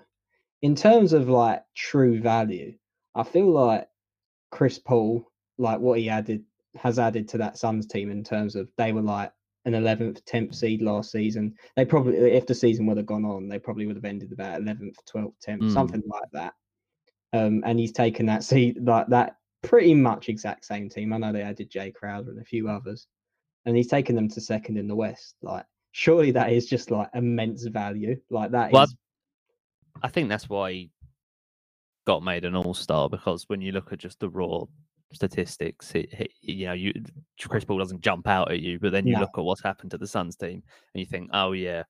in 0.61 0.75
terms 0.75 1.11
of 1.11 1.27
like 1.27 1.63
true 1.75 2.21
value, 2.21 2.75
I 3.15 3.23
feel 3.23 3.49
like 3.51 3.87
Chris 4.51 4.79
Paul, 4.79 5.29
like 5.57 5.79
what 5.79 5.99
he 5.99 6.09
added, 6.09 6.43
has 6.75 6.99
added 6.99 7.27
to 7.29 7.37
that 7.39 7.57
Suns 7.57 7.85
team 7.85 8.09
in 8.09 8.23
terms 8.23 8.55
of 8.55 8.69
they 8.77 8.91
were 8.91 9.01
like 9.01 9.31
an 9.65 9.73
11th, 9.73 10.23
10th 10.25 10.55
seed 10.55 10.81
last 10.81 11.11
season. 11.11 11.55
They 11.75 11.85
probably, 11.85 12.17
if 12.17 12.45
the 12.47 12.55
season 12.55 12.85
would 12.87 12.97
have 12.97 13.05
gone 13.05 13.25
on, 13.25 13.47
they 13.47 13.59
probably 13.59 13.85
would 13.85 13.95
have 13.95 14.05
ended 14.05 14.31
about 14.31 14.61
11th, 14.61 14.97
12th, 15.05 15.35
10th, 15.45 15.63
Mm. 15.63 15.71
something 15.73 16.03
like 16.07 16.29
that. 16.33 16.53
Um, 17.33 17.63
and 17.65 17.79
he's 17.79 17.91
taken 17.91 18.25
that 18.27 18.43
seed, 18.43 18.77
like 18.81 19.07
that 19.07 19.37
pretty 19.61 19.93
much 19.93 20.29
exact 20.29 20.65
same 20.65 20.89
team. 20.89 21.13
I 21.13 21.17
know 21.17 21.31
they 21.31 21.41
added 21.41 21.69
Jay 21.69 21.91
Crowder 21.91 22.31
and 22.31 22.39
a 22.41 22.45
few 22.45 22.67
others, 22.67 23.07
and 23.65 23.75
he's 23.77 23.87
taken 23.87 24.15
them 24.15 24.27
to 24.29 24.41
second 24.41 24.77
in 24.77 24.87
the 24.87 24.95
West. 24.95 25.35
Like, 25.41 25.65
surely 25.91 26.31
that 26.31 26.51
is 26.51 26.65
just 26.67 26.91
like 26.91 27.09
immense 27.13 27.65
value. 27.65 28.19
Like 28.29 28.51
that 28.51 28.71
Well, 28.71 28.87
I 30.01 30.09
think 30.09 30.29
that's 30.29 30.49
why 30.49 30.89
got 32.05 32.23
made 32.23 32.45
an 32.45 32.55
all 32.55 32.73
star 32.73 33.09
because 33.09 33.47
when 33.49 33.61
you 33.61 33.71
look 33.71 33.91
at 33.93 33.99
just 33.99 34.19
the 34.19 34.29
raw 34.29 34.63
statistics, 35.13 35.93
it, 35.95 36.09
it- 36.13 36.31
you 36.41 36.65
know, 36.65 36.73
you 36.73 36.91
Chris 37.41 37.63
Paul 37.65 37.79
doesn't 37.79 38.01
jump 38.01 38.27
out 38.27 38.51
at 38.51 38.59
you, 38.59 38.79
but 38.79 38.91
then 38.91 39.07
you 39.07 39.13
No. 39.13 39.21
look 39.21 39.37
at 39.37 39.43
what's 39.43 39.63
happened 39.63 39.91
to 39.91 39.97
the 39.97 40.07
Suns 40.07 40.35
team 40.35 40.63
and 40.93 40.99
you 40.99 41.05
think, 41.05 41.29
oh 41.33 41.51
yeah, 41.53 41.83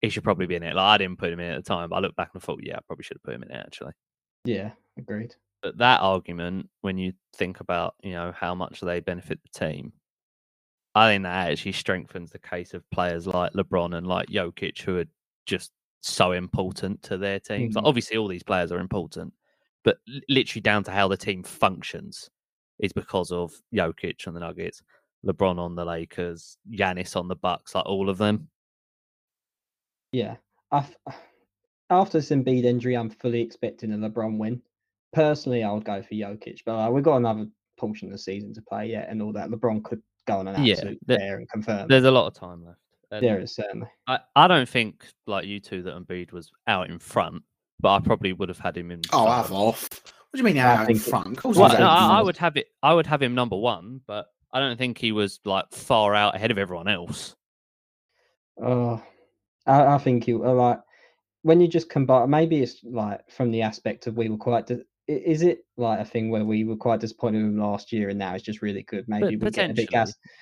he 0.00 0.08
should 0.08 0.24
probably 0.24 0.46
be 0.46 0.56
in 0.56 0.62
it. 0.62 0.74
Like 0.74 0.84
I 0.84 0.98
didn't 0.98 1.18
put 1.18 1.32
him 1.32 1.40
in 1.40 1.52
at 1.52 1.64
the 1.64 1.68
time, 1.68 1.88
but 1.90 1.96
I 1.96 2.00
look 2.00 2.16
back 2.16 2.30
and 2.34 2.42
thought, 2.42 2.60
yeah, 2.62 2.76
I 2.76 2.80
probably 2.86 3.04
should 3.04 3.16
have 3.18 3.22
put 3.22 3.34
him 3.34 3.42
in 3.44 3.50
it 3.50 3.64
actually. 3.66 3.92
yeah, 4.44 4.72
agreed. 4.98 5.34
But 5.62 5.78
that 5.78 6.00
argument, 6.00 6.68
when 6.80 6.98
you 6.98 7.12
think 7.36 7.60
about, 7.60 7.94
you 8.02 8.12
know, 8.12 8.32
how 8.32 8.52
much 8.54 8.80
they 8.80 8.98
benefit 8.98 9.38
the 9.44 9.58
team, 9.66 9.92
I 10.96 11.08
think 11.10 11.22
that 11.22 11.50
actually 11.50 11.72
strengthens 11.72 12.32
the 12.32 12.40
case 12.40 12.74
of 12.74 12.88
players 12.90 13.26
like 13.28 13.52
LeBron 13.52 13.96
and 13.96 14.06
like 14.06 14.28
Jokic, 14.28 14.80
who 14.82 14.98
are 14.98 15.04
just 15.46 15.70
so 16.02 16.32
important 16.32 17.00
to 17.04 17.16
their 17.16 17.38
teams. 17.38 17.76
Like, 17.76 17.84
Mhm. 17.84 17.88
obviously, 17.88 18.16
all 18.16 18.26
these 18.26 18.42
players 18.42 18.72
are 18.72 18.80
important, 18.80 19.32
but 19.84 19.98
literally 20.28 20.60
down 20.60 20.84
to 20.84 20.90
how 20.90 21.08
the 21.08 21.16
team 21.16 21.42
functions 21.42 22.28
is 22.78 22.92
because 22.92 23.30
of 23.30 23.52
Jokic 23.74 24.26
on 24.26 24.34
the 24.34 24.40
Nuggets, 24.40 24.82
LeBron 25.26 25.58
on 25.58 25.74
the 25.74 25.84
Lakers, 25.84 26.56
Giannis 26.70 27.16
on 27.16 27.28
the 27.28 27.36
Bucks, 27.36 27.74
like 27.74 27.86
all 27.86 28.08
of 28.08 28.18
them. 28.18 28.48
Yeah, 30.12 30.36
I 30.70 30.78
f- 30.78 30.96
after 31.90 32.18
this 32.18 32.30
Embiid 32.30 32.64
injury, 32.64 32.96
I'm 32.96 33.10
fully 33.10 33.40
expecting 33.40 33.92
a 33.92 33.96
LeBron 33.96 34.38
win. 34.38 34.60
Personally, 35.12 35.62
I 35.62 35.72
would 35.72 35.84
go 35.84 36.02
for 36.02 36.14
Jokic, 36.14 36.60
but 36.64 36.74
uh, 36.76 36.90
we've 36.90 37.04
got 37.04 37.16
another 37.16 37.46
portion 37.78 38.08
of 38.08 38.12
the 38.12 38.18
season 38.18 38.52
to 38.54 38.62
play 38.62 38.86
yet, 38.90 39.08
and 39.08 39.22
all 39.22 39.32
that. 39.32 39.50
LeBron 39.50 39.82
could 39.84 40.02
go 40.26 40.38
on 40.38 40.48
an 40.48 40.62
Yeah, 40.64 40.74
absolute 40.74 40.98
there- 41.06 41.18
tear 41.18 41.36
and 41.38 41.48
confirm. 41.50 41.88
There's 41.88 42.04
a 42.04 42.10
lot 42.10 42.26
of 42.26 42.34
time 42.34 42.64
left. 42.64 42.78
And 43.10 43.22
There 43.22 43.40
is 43.40 43.54
certainly. 43.54 43.88
I, 44.06 44.20
I 44.34 44.48
don't 44.48 44.68
think 44.68 45.04
like 45.26 45.44
you 45.44 45.60
two 45.60 45.82
that 45.82 45.94
Embiid 45.94 46.32
was 46.32 46.50
out 46.66 46.88
in 46.88 46.98
front, 46.98 47.42
but 47.82 47.94
I 47.94 48.00
probably 48.00 48.32
would 48.32 48.48
have 48.48 48.58
had 48.58 48.76
him 48.76 48.90
in. 48.90 49.02
Oh, 49.12 49.24
front 49.24 49.36
have 49.42 49.52
off. 49.52 49.88
What 50.30 50.32
do 50.34 50.38
you 50.38 50.44
mean 50.44 50.58
I 50.58 50.62
out 50.76 50.80
in 50.82 50.86
think 50.86 51.06
it- 51.06 51.10
front? 51.10 51.44
Of 51.44 51.56
Well, 51.56 51.78
no, 51.78 51.86
I, 51.86 52.18
I 52.20 52.22
would 52.22 52.38
have 52.38 52.56
it. 52.56 52.68
I 52.82 52.94
would 52.94 53.06
have 53.06 53.20
him 53.20 53.34
number 53.34 53.56
one, 53.56 54.00
but 54.06 54.26
I 54.52 54.60
don't 54.60 54.78
think 54.78 54.96
he 54.96 55.12
was 55.12 55.40
like 55.44 55.66
far 55.72 56.14
out 56.14 56.34
ahead 56.34 56.50
of 56.50 56.56
everyone 56.58 56.88
else. 56.88 57.36
Oh, 58.62 59.02
I, 59.66 59.94
I 59.94 59.98
think 59.98 60.26
you 60.26 60.42
are 60.44 60.48
uh, 60.48 60.52
like 60.52 60.80
when 61.42 61.60
you 61.60 61.68
just 61.68 61.90
combine. 61.90 62.30
Maybe 62.30 62.62
it's 62.62 62.82
like 62.84 63.20
from 63.30 63.50
the 63.50 63.62
aspect 63.62 64.06
of 64.06 64.16
we 64.16 64.28
were 64.28 64.36
quite. 64.38 64.66
Dis- 64.66 64.80
i- 64.80 64.84
is 65.08 65.42
it 65.42 65.64
like 65.76 65.98
a 65.98 66.04
thing 66.04 66.30
where 66.30 66.44
we 66.44 66.64
were 66.64 66.76
quite 66.76 67.00
disappointed 67.00 67.38
with 67.38 67.46
him 67.46 67.58
last 67.58 67.92
year, 67.92 68.08
and 68.08 68.18
now 68.18 68.34
it's 68.34 68.44
just 68.44 68.62
really 68.62 68.82
good? 68.82 69.04
Maybe 69.08 69.36
we're 69.36 69.50
getting 69.50 69.72
a 69.72 69.74
bit. 69.74 69.90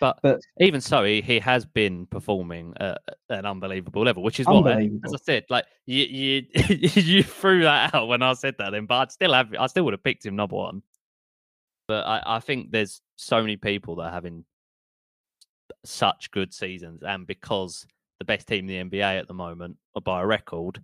But, 0.00 0.18
but- 0.22 0.40
even 0.60 0.80
so, 0.80 1.04
he, 1.04 1.22
he 1.22 1.38
has 1.40 1.64
been 1.64 2.06
performing 2.06 2.74
at 2.78 2.98
an 3.30 3.46
unbelievable 3.46 4.04
level, 4.04 4.22
which 4.22 4.40
is 4.40 4.46
why, 4.46 4.90
as 5.04 5.14
I 5.14 5.18
said, 5.22 5.44
like 5.48 5.64
you 5.86 6.04
you 6.04 6.42
you 6.68 7.22
threw 7.22 7.62
that 7.62 7.94
out 7.94 8.08
when 8.08 8.22
I 8.22 8.34
said 8.34 8.56
that, 8.58 8.70
then, 8.70 8.86
but 8.86 8.96
I'd 8.96 9.12
still 9.12 9.32
have 9.32 9.54
I 9.58 9.66
still 9.66 9.84
would 9.84 9.94
have 9.94 10.04
picked 10.04 10.26
him 10.26 10.36
number 10.36 10.56
one. 10.56 10.82
But 11.88 12.06
I, 12.06 12.22
I 12.36 12.40
think 12.40 12.70
there's 12.70 13.00
so 13.16 13.40
many 13.40 13.56
people 13.56 13.96
that 13.96 14.04
are 14.04 14.12
having 14.12 14.44
such 15.84 16.30
good 16.30 16.52
seasons, 16.52 17.02
and 17.02 17.26
because 17.26 17.86
the 18.18 18.24
best 18.26 18.46
team 18.46 18.68
in 18.68 18.90
the 18.90 18.98
NBA 18.98 19.20
at 19.20 19.26
the 19.26 19.34
moment, 19.34 19.76
or 19.94 20.02
by 20.02 20.20
a 20.20 20.26
record, 20.26 20.82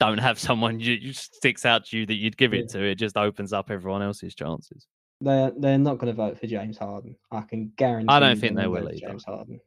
don't 0.00 0.18
have 0.18 0.38
someone 0.38 0.80
you, 0.80 0.94
you 0.94 1.12
sticks 1.12 1.66
out 1.66 1.86
to 1.86 1.98
you 1.98 2.06
that 2.06 2.14
you'd 2.14 2.36
give 2.36 2.54
it 2.54 2.68
to, 2.70 2.82
it 2.82 2.96
just 2.96 3.16
opens 3.16 3.52
up 3.52 3.70
everyone 3.70 4.02
else's 4.02 4.34
chances. 4.34 4.86
They're 5.20 5.52
they're 5.56 5.78
not 5.78 5.98
going 5.98 6.12
to 6.12 6.16
vote 6.16 6.38
for 6.38 6.46
James 6.46 6.78
Harden. 6.78 7.16
I 7.32 7.40
can 7.40 7.72
guarantee. 7.76 8.06
I 8.08 8.20
don't 8.20 8.38
think 8.38 8.56
they 8.56 8.68
will 8.68 8.88
either. 8.88 8.98
James 8.98 9.24
Harden. 9.24 9.60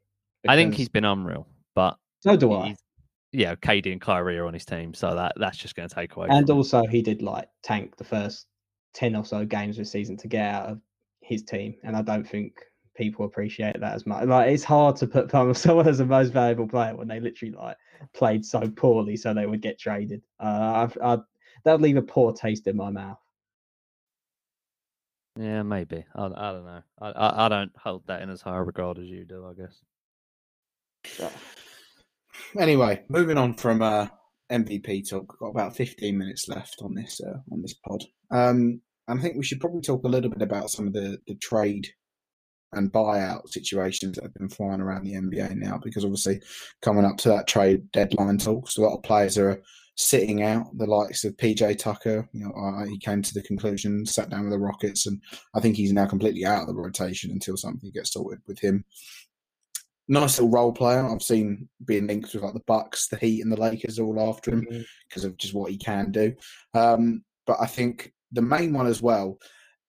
I 0.48 0.56
think 0.56 0.74
he's 0.74 0.90
been 0.90 1.06
unreal, 1.06 1.48
but 1.76 1.98
So 2.22 2.38
do 2.38 2.54
I. 2.54 2.76
yeah, 3.32 3.56
KD 3.56 3.92
and 3.92 4.02
Kyrie 4.02 4.38
are 4.38 4.46
on 4.46 4.54
his 4.54 4.66
team, 4.66 4.94
so 4.94 5.14
that 5.14 5.34
that's 5.36 5.58
just 5.58 5.76
going 5.76 5.90
to 5.90 5.94
take 5.94 6.16
away. 6.16 6.28
And 6.30 6.48
from 6.48 6.54
him. 6.54 6.58
also, 6.58 6.86
he 6.88 7.02
did 7.02 7.22
like 7.22 7.50
tank 7.64 7.98
the 7.98 8.06
first 8.06 8.48
ten 8.94 9.16
or 9.16 9.26
so 9.26 9.46
games 9.46 9.78
this 9.78 9.92
season 9.92 10.18
to 10.18 10.28
get 10.28 10.54
out 10.54 10.70
of 10.70 10.82
his 11.22 11.44
team, 11.44 11.76
and 11.84 11.98
I 11.98 12.02
don't 12.02 12.28
think 12.28 12.54
people 12.96 13.26
appreciate 13.26 13.80
that 13.80 13.94
as 13.94 14.06
much. 14.06 14.26
Like, 14.26 14.50
it's 14.52 14.64
hard 14.64 14.96
to 14.98 15.08
put 15.08 15.32
someone 15.58 15.88
as 15.88 15.98
the 16.00 16.06
most 16.06 16.34
valuable 16.34 16.68
player 16.68 16.96
when 16.96 17.08
they 17.08 17.20
literally 17.20 17.54
like 17.54 17.78
played 18.14 18.46
so 18.46 18.70
poorly, 18.70 19.18
so 19.18 19.34
they 19.34 19.46
would 19.46 19.62
get 19.62 19.80
traded. 19.80 20.22
Uh, 20.40 20.88
I've, 20.88 20.98
I, 21.04 21.16
that 21.66 21.74
would 21.74 21.82
leave 21.82 21.98
a 21.98 22.02
poor 22.02 22.34
taste 22.34 22.68
in 22.68 22.76
my 22.78 22.90
mouth. 22.90 23.20
yeah, 25.40 25.64
maybe. 25.64 26.06
I, 26.16 26.26
I 26.26 26.52
don't 26.52 26.66
know. 26.66 26.82
I, 27.02 27.10
I 27.12 27.46
I 27.46 27.50
don't 27.50 27.72
hold 27.78 28.04
that 28.08 28.22
in 28.22 28.30
as 28.30 28.42
high 28.42 28.58
regard 28.58 29.00
as 29.00 29.08
you 29.08 29.26
do. 29.26 29.46
I 29.46 29.54
guess. 29.54 29.82
So, 31.06 31.32
Anyway, 32.60 33.04
moving 33.10 33.38
on 33.38 33.54
from 33.54 33.82
uh, 33.82 34.08
MVP 34.52 35.10
talk. 35.10 35.34
We've 35.34 35.40
got 35.40 35.50
about 35.50 35.76
15 35.76 36.18
minutes 36.18 36.48
left 36.48 36.82
on 36.82 36.94
this 36.96 37.22
uh, 37.22 37.40
on 37.52 37.62
this 37.62 37.74
pod. 37.74 38.04
Um, 38.32 38.82
and 39.08 39.20
I 39.20 39.22
think 39.22 39.36
we 39.36 39.44
should 39.44 39.60
probably 39.60 39.82
talk 39.82 40.04
a 40.04 40.10
little 40.10 40.30
bit 40.30 40.42
about 40.42 40.70
some 40.70 40.88
of 40.88 40.94
the, 40.94 41.20
the 41.28 41.36
trade 41.36 41.88
and 42.74 42.92
buyout 42.92 43.50
situations 43.50 44.16
that 44.16 44.24
have 44.24 44.34
been 44.34 44.50
flying 44.50 44.82
around 44.82 45.04
the 45.04 45.14
NBA 45.14 45.56
now, 45.56 45.80
because 45.84 46.04
obviously 46.04 46.42
coming 46.82 47.06
up 47.06 47.18
to 47.18 47.30
that 47.30 47.48
trade 47.48 47.92
deadline 47.92 48.38
talks, 48.38 48.78
a 48.78 48.82
lot 48.82 48.96
of 48.96 49.04
players 49.04 49.38
are 49.38 49.62
sitting 49.96 50.44
out. 50.44 50.66
The 50.78 50.86
likes 50.86 51.24
of 51.24 51.38
PJ 51.38 51.78
Tucker, 51.78 52.28
you 52.32 52.46
know, 52.46 52.52
uh, 52.52 52.86
he 52.86 52.98
came 52.98 53.22
to 53.22 53.34
the 53.34 53.44
conclusion, 53.44 54.06
sat 54.06 54.30
down 54.30 54.44
with 54.44 54.52
the 54.52 54.60
Rockets, 54.60 55.06
and 55.06 55.22
I 55.54 55.60
think 55.60 55.76
he's 55.76 55.94
now 55.94 56.06
completely 56.08 56.46
out 56.46 56.62
of 56.62 56.68
the 56.68 56.82
rotation 56.82 57.32
until 57.32 57.58
something 57.58 57.92
gets 57.92 58.14
sorted 58.14 58.42
with 58.48 58.60
him 58.60 58.86
nice 60.12 60.38
little 60.38 60.52
role 60.52 60.74
player. 60.74 61.08
I've 61.08 61.22
seen 61.22 61.70
being 61.86 62.06
linked 62.06 62.34
with 62.34 62.44
like 62.44 62.54
the 62.54 62.62
Bucks, 62.68 63.08
the 63.08 63.18
Heat, 63.18 63.42
and 63.42 63.52
the 63.52 63.60
Lakers 63.60 63.98
all 63.98 64.30
after 64.30 64.52
him 64.52 64.68
because 65.08 65.24
of 65.24 65.38
just 65.38 65.54
what 65.54 65.72
he 65.72 65.78
can 65.78 66.12
do. 66.12 66.34
Um, 66.74 67.24
but 67.48 67.58
I 67.62 67.66
think 67.66 68.12
the 68.32 68.42
main 68.42 68.74
one 68.74 68.88
as 68.88 69.02
well 69.02 69.40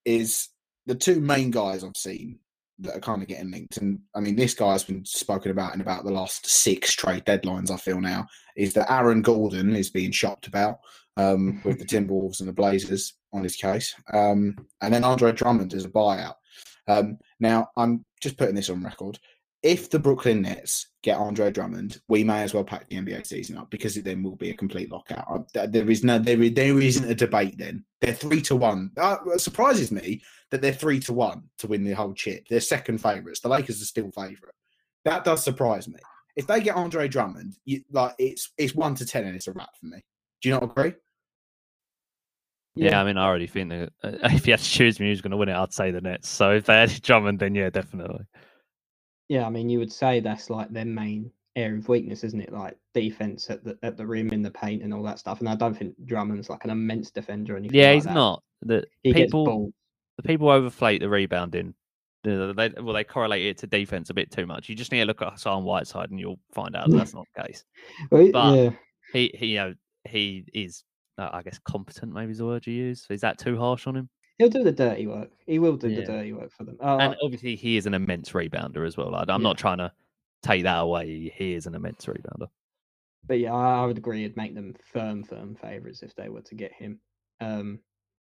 is 0.04 0.48
the 0.86 0.94
two 0.94 1.20
main 1.20 1.50
guys 1.50 1.82
I've 1.84 1.96
seen 1.96 2.38
that 2.82 2.96
are 2.96 3.00
kind 3.00 3.22
of 3.22 3.28
getting 3.28 3.50
linked. 3.50 3.78
And 3.78 4.00
I 4.14 4.20
mean, 4.20 4.36
this 4.36 4.54
guy 4.54 4.72
has 4.72 4.84
been 4.84 5.04
spoken 5.04 5.50
about 5.50 5.74
in 5.74 5.80
about 5.80 6.04
the 6.04 6.10
last 6.10 6.46
six 6.46 6.94
trade 6.94 7.24
deadlines. 7.24 7.70
I 7.70 7.76
feel 7.76 8.00
now 8.00 8.26
is 8.56 8.74
that 8.74 8.90
Aaron 8.92 9.22
Gordon 9.22 9.74
is 9.74 9.90
being 9.90 10.12
shopped 10.12 10.46
about 10.46 10.78
um, 11.16 11.60
with 11.64 11.78
the 11.78 11.84
Timberwolves 11.84 12.40
and 12.40 12.48
the 12.48 12.52
Blazers 12.52 13.14
on 13.32 13.42
his 13.42 13.56
case, 13.56 13.94
um, 14.12 14.56
and 14.82 14.92
then 14.92 15.04
Andre 15.04 15.32
Drummond 15.32 15.72
is 15.72 15.84
a 15.84 15.90
buyout. 15.90 16.34
Um, 16.88 17.18
now, 17.40 17.68
I'm 17.76 18.04
just 18.20 18.36
putting 18.36 18.54
this 18.54 18.68
on 18.68 18.82
record 18.82 19.18
if 19.62 19.90
the 19.90 19.98
Brooklyn 19.98 20.42
Nets 20.42 20.88
get 21.02 21.18
Andre 21.18 21.50
Drummond, 21.50 22.00
we 22.08 22.24
may 22.24 22.42
as 22.42 22.52
well 22.52 22.64
pack 22.64 22.88
the 22.88 22.96
NBA 22.96 23.26
season 23.26 23.56
up 23.56 23.70
because 23.70 23.96
it 23.96 24.04
then 24.04 24.22
will 24.22 24.36
be 24.36 24.50
a 24.50 24.56
complete 24.56 24.90
lockout. 24.90 25.46
Uh, 25.56 25.66
There 25.66 25.88
is 25.88 26.02
no, 26.02 26.18
there, 26.18 26.36
there 26.36 26.80
isn't 26.80 27.10
a 27.10 27.14
debate. 27.14 27.58
Then 27.58 27.84
they're 28.00 28.12
three 28.12 28.42
to 28.42 28.56
one. 28.56 28.90
Uh, 28.96 29.18
it 29.26 29.40
surprises 29.40 29.92
me 29.92 30.20
that 30.50 30.60
they're 30.60 30.72
three 30.72 30.98
to 31.00 31.12
one 31.12 31.44
to 31.58 31.68
win 31.68 31.84
the 31.84 31.92
whole 31.92 32.12
chip. 32.12 32.46
They're 32.48 32.60
second 32.60 32.98
favourites. 32.98 33.40
The 33.40 33.48
Lakers 33.48 33.80
are 33.80 33.86
still 33.86 34.10
favourite. 34.10 34.54
That 35.04 35.24
does 35.24 35.44
surprise 35.44 35.88
me. 35.88 35.98
If 36.34 36.46
they 36.46 36.60
get 36.60 36.76
Andre 36.76 37.08
Drummond, 37.08 37.54
you, 37.64 37.82
like 37.90 38.14
it's 38.18 38.52
it's 38.56 38.74
one 38.74 38.94
to 38.96 39.06
ten 39.06 39.24
and 39.24 39.36
it's 39.36 39.48
a 39.48 39.52
wrap 39.52 39.76
for 39.78 39.86
me. 39.86 40.02
Do 40.40 40.48
you 40.48 40.54
not 40.54 40.64
agree? 40.64 40.94
Yeah, 42.74 43.00
I 43.00 43.04
mean, 43.04 43.18
I 43.18 43.26
already 43.26 43.46
think 43.46 43.68
that 43.68 43.92
uh, 44.02 44.12
if 44.24 44.46
you 44.46 44.54
had 44.54 44.60
to 44.60 44.68
choose 44.68 44.98
me 44.98 45.08
who's 45.08 45.20
going 45.20 45.32
to 45.32 45.36
win 45.36 45.50
it, 45.50 45.54
I'd 45.54 45.74
say 45.74 45.90
the 45.90 46.00
Nets. 46.00 46.28
So 46.28 46.52
if 46.52 46.64
they 46.64 46.74
had 46.74 47.02
Drummond, 47.02 47.38
then 47.38 47.54
yeah, 47.54 47.70
definitely. 47.70 48.24
Yeah, 49.32 49.46
I 49.46 49.48
mean, 49.48 49.70
you 49.70 49.78
would 49.78 49.90
say 49.90 50.20
that's 50.20 50.50
like 50.50 50.68
their 50.68 50.84
main 50.84 51.30
area 51.56 51.78
of 51.78 51.88
weakness, 51.88 52.22
isn't 52.22 52.42
it? 52.42 52.52
Like 52.52 52.76
defense 52.92 53.48
at 53.48 53.64
the 53.64 53.78
at 53.82 53.96
the 53.96 54.06
rim, 54.06 54.30
in 54.30 54.42
the 54.42 54.50
paint, 54.50 54.82
and 54.82 54.92
all 54.92 55.02
that 55.04 55.18
stuff. 55.18 55.40
And 55.40 55.48
I 55.48 55.54
don't 55.54 55.72
think 55.74 55.94
Drummond's 56.04 56.50
like 56.50 56.64
an 56.64 56.70
immense 56.70 57.10
defender 57.10 57.54
or 57.54 57.56
anything. 57.56 57.80
Yeah, 57.80 57.86
like 57.86 57.94
he's 57.94 58.04
that. 58.04 58.12
not. 58.12 58.42
The 58.60 58.84
He 59.02 59.14
people, 59.14 59.72
the 60.18 60.22
people 60.22 60.48
overflate 60.48 61.00
the 61.00 61.08
rebounding. 61.08 61.72
They, 62.24 62.34
well, 62.78 62.92
they 62.92 63.04
correlate 63.04 63.46
it 63.46 63.56
to 63.58 63.66
defense 63.66 64.10
a 64.10 64.14
bit 64.14 64.30
too 64.30 64.44
much. 64.44 64.68
You 64.68 64.74
just 64.74 64.92
need 64.92 64.98
to 64.98 65.06
look 65.06 65.22
at 65.22 65.32
Hassan 65.32 65.64
Whiteside, 65.64 66.10
and 66.10 66.20
you'll 66.20 66.38
find 66.52 66.76
out 66.76 66.90
that 66.90 66.96
that's 66.98 67.14
not 67.14 67.24
the 67.34 67.44
case. 67.44 67.64
Well, 68.10 68.30
but- 68.30 68.54
yeah, 68.54 68.70
He, 69.14 69.34
he, 69.34 69.46
you 69.46 69.56
know, 69.56 69.74
he 70.04 70.44
is, 70.52 70.84
uh, 71.16 71.30
I 71.32 71.40
guess, 71.40 71.58
competent. 71.64 72.12
Maybe 72.12 72.32
is 72.32 72.38
the 72.38 72.44
word 72.44 72.66
you 72.66 72.74
use. 72.74 73.06
Is 73.08 73.22
that 73.22 73.38
too 73.38 73.56
harsh 73.56 73.86
on 73.86 73.96
him? 73.96 74.10
He'll 74.38 74.48
do 74.48 74.62
the 74.64 74.72
dirty 74.72 75.06
work. 75.06 75.30
He 75.46 75.58
will 75.58 75.76
do 75.76 75.88
Yeah. 75.88 76.00
the 76.00 76.06
dirty 76.06 76.32
work 76.32 76.50
for 76.52 76.64
them. 76.64 76.76
Uh, 76.80 76.98
and 77.00 77.16
obviously, 77.22 77.56
he 77.56 77.76
is 77.76 77.86
an 77.86 77.94
immense 77.94 78.30
rebounder 78.30 78.86
as 78.86 78.96
well. 78.96 79.10
Like, 79.10 79.28
I'm 79.28 79.42
not 79.42 79.58
trying 79.58 79.78
to 79.78 79.92
take 80.42 80.62
that 80.64 80.78
away. 80.80 81.32
He 81.34 81.54
is 81.54 81.66
an 81.66 81.74
immense 81.74 82.04
rebounder. 82.06 82.48
but 83.26 83.38
yeah, 83.38 83.52
I, 83.54 83.82
I 83.82 83.86
would 83.86 83.98
agree. 83.98 84.24
It'd 84.24 84.36
make 84.36 84.54
them 84.54 84.74
firm, 84.92 85.22
firm 85.22 85.54
favourites 85.54 86.02
if 86.02 86.14
they 86.16 86.28
were 86.28 86.42
to 86.42 86.54
get 86.56 86.72
him. 86.72 86.98
Um, 87.40 87.78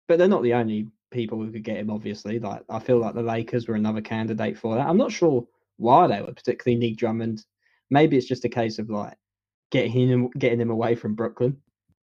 but 0.08 0.18
they're 0.18 0.26
not 0.28 0.42
the 0.42 0.54
only 0.54 0.88
people 1.12 1.38
who 1.38 1.52
could 1.52 1.62
get 1.62 1.76
him. 1.76 1.88
Obviously, 1.90 2.38
like 2.40 2.62
I 2.68 2.80
feel 2.80 2.98
like 2.98 3.14
the 3.14 3.22
Lakers 3.22 3.68
were 3.68 3.76
another 3.76 4.00
candidate 4.00 4.58
for 4.58 4.74
that. 4.74 4.86
I'm 4.88 4.96
not 4.96 5.12
sure 5.12 5.46
why 5.76 6.08
they 6.08 6.20
would 6.20 6.34
particularly 6.36 6.78
need 6.78 6.96
Drummond. 6.98 7.44
Maybe 7.90 8.16
it's 8.16 8.26
just 8.26 8.44
a 8.44 8.48
case 8.48 8.78
of 8.80 8.90
like 8.90 9.16
getting 9.70 9.92
him 9.92 10.28
getting 10.38 10.60
him 10.60 10.70
away 10.70 10.96
from 10.96 11.14
Brooklyn. 11.14 11.56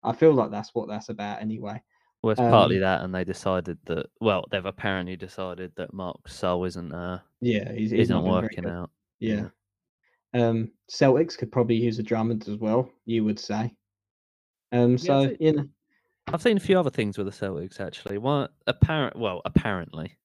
I 0.05 0.13
feel 0.13 0.33
like 0.33 0.53
that's 0.53 0.73
what 0.75 0.87
that's 0.89 1.09
about 1.09 1.43
anyway. 1.43 1.83
Well, 2.23 2.33
it's 2.33 2.41
partly 2.41 2.77
Um, 2.77 2.83
that, 2.83 3.03
and 3.03 3.15
they 3.15 3.25
decided 3.25 3.79
that. 3.87 4.07
Well, 4.21 4.45
they've 4.51 4.65
apparently 4.65 5.17
decided 5.17 5.73
that 5.77 5.93
Marc 5.93 6.17
Gasol 6.29 6.67
isn't 6.67 6.93
uh, 6.93 7.21
Yeah, 7.41 7.71
he's, 7.73 7.91
he's 7.91 8.01
isn't 8.03 8.17
not 8.17 8.25
working 8.25 8.67
out. 8.67 8.91
Yeah. 9.21 9.49
Um, 10.35 10.73
Celtics 10.91 11.39
could 11.39 11.53
probably 11.53 11.77
use 11.77 11.99
a 11.99 12.03
Drummond 12.03 12.49
as 12.49 12.57
well. 12.57 12.91
You 13.07 13.25
would 13.25 13.39
say. 13.39 13.75
Um, 14.73 14.99
so 14.99 15.29
say- 15.29 15.37
you 15.41 15.53
know, 15.53 15.69
I've 16.33 16.43
seen 16.43 16.57
a 16.59 16.61
few 16.61 16.79
other 16.79 16.91
things 16.91 17.17
with 17.17 17.27
the 17.27 17.47
Celtics 17.47 17.81
actually. 17.81 18.19
One 18.19 18.49
apparent, 18.67 19.17
well, 19.17 19.41
apparently, 19.47 20.19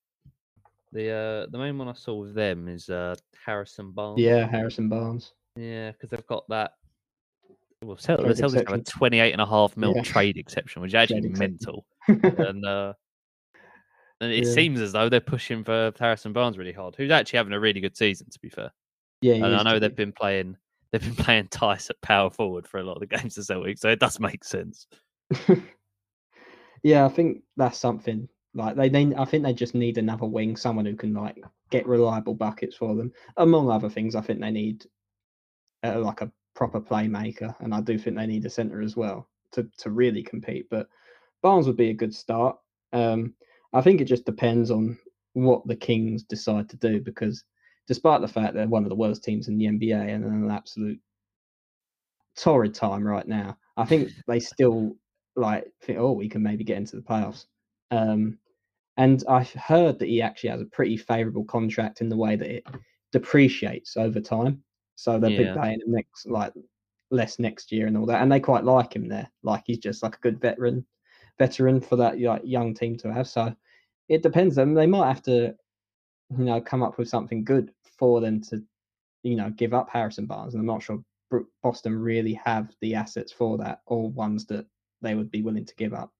the 0.91 1.09
uh, 1.11 1.45
the 1.51 1.57
main 1.57 1.77
one 1.77 1.87
I 1.87 1.93
saw 1.93 2.15
with 2.15 2.33
them 2.33 2.67
is 2.67 2.89
uh, 2.89 3.15
Harrison 3.45 3.91
Barnes. 3.91 4.19
yeah, 4.19 4.45
Harrison 4.49 4.89
Barnes. 4.89 5.31
yeah, 5.55 5.91
because 5.91 6.09
they've 6.09 6.27
got 6.27 6.43
that. 6.49 6.73
Well, 7.85 7.95
the 7.95 8.01
Trade 8.01 8.19
Celtics 8.19 8.37
have 8.41 8.53
a 8.55 8.59
exception. 8.61 8.83
28 8.85 9.31
and 9.33 9.41
a 9.41 9.45
half 9.45 9.75
mil 9.77 9.93
Yeah. 9.95 10.01
trade 10.03 10.37
exception, 10.37 10.81
which 10.81 10.91
is 10.91 10.95
actually 10.95 11.21
Trade 11.21 11.37
mental. 11.37 11.85
and 12.07 12.65
uh, 12.65 12.93
and 14.21 14.31
it 14.31 14.45
Yeah. 14.45 14.53
seems 14.53 14.79
as 14.81 14.91
though 14.93 15.09
they're 15.09 15.19
pushing 15.19 15.63
for 15.63 15.91
Harrison 15.99 16.33
Barnes 16.33 16.57
really 16.57 16.71
hard, 16.71 16.95
who's 16.95 17.11
actually 17.11 17.37
having 17.37 17.53
a 17.53 17.59
really 17.59 17.81
good 17.81 17.97
season, 17.97 18.29
to 18.29 18.39
be 18.39 18.49
fair. 18.49 18.71
yeah, 19.21 19.35
And 19.35 19.55
I 19.55 19.63
know 19.63 19.79
they've 19.79 19.89
be- 19.95 20.05
been 20.05 20.13
playing 20.13 20.57
they've 20.91 21.01
been 21.01 21.15
playing 21.25 21.47
Tice 21.49 21.89
at 21.89 21.99
power 22.01 22.29
forward 22.29 22.67
for 22.67 22.79
a 22.79 22.83
lot 22.83 22.93
of 22.93 22.99
the 23.01 23.07
games 23.17 23.37
of 23.37 23.45
Celtics, 23.45 23.79
so 23.79 23.89
it 23.89 23.99
does 23.99 24.19
make 24.19 24.43
sense. 24.43 24.87
yeah, 26.83 27.05
I 27.05 27.09
think 27.09 27.43
that's 27.57 27.77
something 27.77 28.27
like 28.53 28.75
they, 28.75 28.89
they. 28.89 29.13
I 29.15 29.25
think 29.25 29.43
they 29.43 29.53
just 29.53 29.73
need 29.75 29.97
another 29.97 30.25
wing, 30.27 30.55
someone 30.55 30.85
who 30.85 30.95
can 30.95 31.13
like 31.13 31.43
get 31.69 31.87
reliable 31.87 32.35
buckets 32.35 32.75
for 32.75 32.95
them. 32.95 33.11
Among 33.37 33.69
other 33.69 33.89
things, 33.89 34.15
I 34.15 34.21
think 34.21 34.39
they 34.41 34.51
need 34.51 34.85
uh, 35.83 35.99
like 35.99 36.21
a 36.21 36.31
proper 36.55 36.79
playmaker, 36.79 37.55
and 37.59 37.73
I 37.73 37.81
do 37.81 37.97
think 37.97 38.15
they 38.15 38.27
need 38.27 38.45
a 38.45 38.49
center 38.49 38.81
as 38.81 38.95
well 38.95 39.29
to 39.53 39.67
to 39.79 39.91
really 39.91 40.23
compete. 40.23 40.67
But 40.69 40.87
Barnes 41.41 41.67
would 41.67 41.77
be 41.77 41.89
a 41.89 41.95
good 41.95 42.13
start. 42.13 42.57
Um, 42.93 43.33
I 43.73 43.81
think 43.81 44.01
it 44.01 44.05
just 44.05 44.25
depends 44.25 44.71
on 44.71 44.97
what 45.33 45.65
the 45.67 45.75
Kings 45.75 46.23
decide 46.23 46.69
to 46.69 46.77
do 46.77 47.01
because, 47.01 47.43
despite 47.87 48.21
the 48.21 48.27
fact 48.27 48.53
they're 48.53 48.67
one 48.67 48.83
of 48.83 48.89
the 48.89 48.95
worst 48.95 49.23
teams 49.23 49.47
in 49.47 49.57
the 49.57 49.65
NBA 49.65 50.13
and 50.13 50.23
an 50.23 50.51
absolute 50.51 50.99
torrid 52.37 52.73
time 52.73 53.03
right 53.03 53.27
now, 53.27 53.57
I 53.77 53.85
think 53.85 54.09
they 54.27 54.39
still 54.39 54.95
like 55.35 55.65
think, 55.81 55.97
oh, 55.97 56.11
we 56.11 56.29
can 56.29 56.43
maybe 56.43 56.63
get 56.63 56.77
into 56.77 56.95
the 56.95 57.01
playoffs. 57.01 57.45
Um, 57.91 58.37
and 58.97 59.23
I've 59.27 59.51
heard 59.53 59.97
that 59.99 60.07
he 60.07 60.21
actually 60.21 60.51
has 60.51 60.61
a 60.61 60.65
pretty 60.65 60.97
favourable 60.97 61.45
contract 61.45 62.01
in 62.01 62.09
the 62.09 62.17
way 62.17 62.35
that 62.35 62.49
it 62.49 62.67
depreciates 63.11 63.97
over 63.97 64.19
time. 64.19 64.63
So 64.95 65.19
they'll 65.19 65.31
Yeah. 65.31 65.53
be 65.55 65.59
paying 65.59 65.81
him 65.81 65.91
next 65.91 66.25
like 66.27 66.53
less 67.11 67.39
next 67.39 67.71
year 67.71 67.87
and 67.87 67.97
all 67.97 68.05
that. 68.07 68.21
And 68.21 68.31
they 68.31 68.39
quite 68.39 68.63
like 68.63 68.95
him 68.95 69.07
there. 69.07 69.29
Like 69.43 69.63
he's 69.65 69.79
just 69.79 70.03
like 70.03 70.15
a 70.15 70.19
good 70.19 70.39
veteran 70.39 70.85
veteran 71.39 71.81
for 71.81 71.95
that 71.95 72.19
like, 72.19 72.41
young 72.45 72.73
team 72.73 72.95
to 72.97 73.11
have. 73.13 73.27
So 73.27 73.55
it 74.09 74.21
depends. 74.23 74.55
Them 74.55 74.73
they 74.73 74.87
might 74.87 75.07
have 75.07 75.23
to, 75.23 75.55
you 76.37 76.45
know, 76.45 76.61
come 76.61 76.83
up 76.83 76.97
with 76.97 77.09
something 77.09 77.43
good 77.43 77.73
for 77.97 78.21
them 78.21 78.41
to, 78.41 78.63
you 79.23 79.35
know, 79.35 79.49
give 79.51 79.73
up 79.73 79.89
Harrison 79.89 80.25
Barnes. 80.25 80.53
And 80.53 80.61
I'm 80.61 80.67
not 80.67 80.83
sure 80.83 81.03
Boston 81.63 81.97
really 81.99 82.33
have 82.45 82.75
the 82.81 82.93
assets 82.95 83.31
for 83.31 83.57
that 83.57 83.81
or 83.87 84.09
ones 84.11 84.45
that 84.47 84.67
they 85.01 85.15
would 85.15 85.31
be 85.31 85.41
willing 85.41 85.65
to 85.65 85.75
give 85.75 85.93
up. 85.93 86.11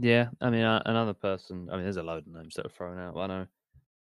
Yeah, 0.00 0.30
I 0.40 0.50
mean, 0.50 0.64
uh, 0.64 0.82
another 0.86 1.14
person. 1.14 1.68
I 1.70 1.74
mean, 1.74 1.84
there's 1.84 1.96
a 1.96 2.02
load 2.02 2.26
of 2.26 2.32
names 2.32 2.54
that 2.56 2.66
are 2.66 2.70
thrown 2.70 2.98
out. 2.98 3.16
I 3.16 3.26
know 3.26 3.46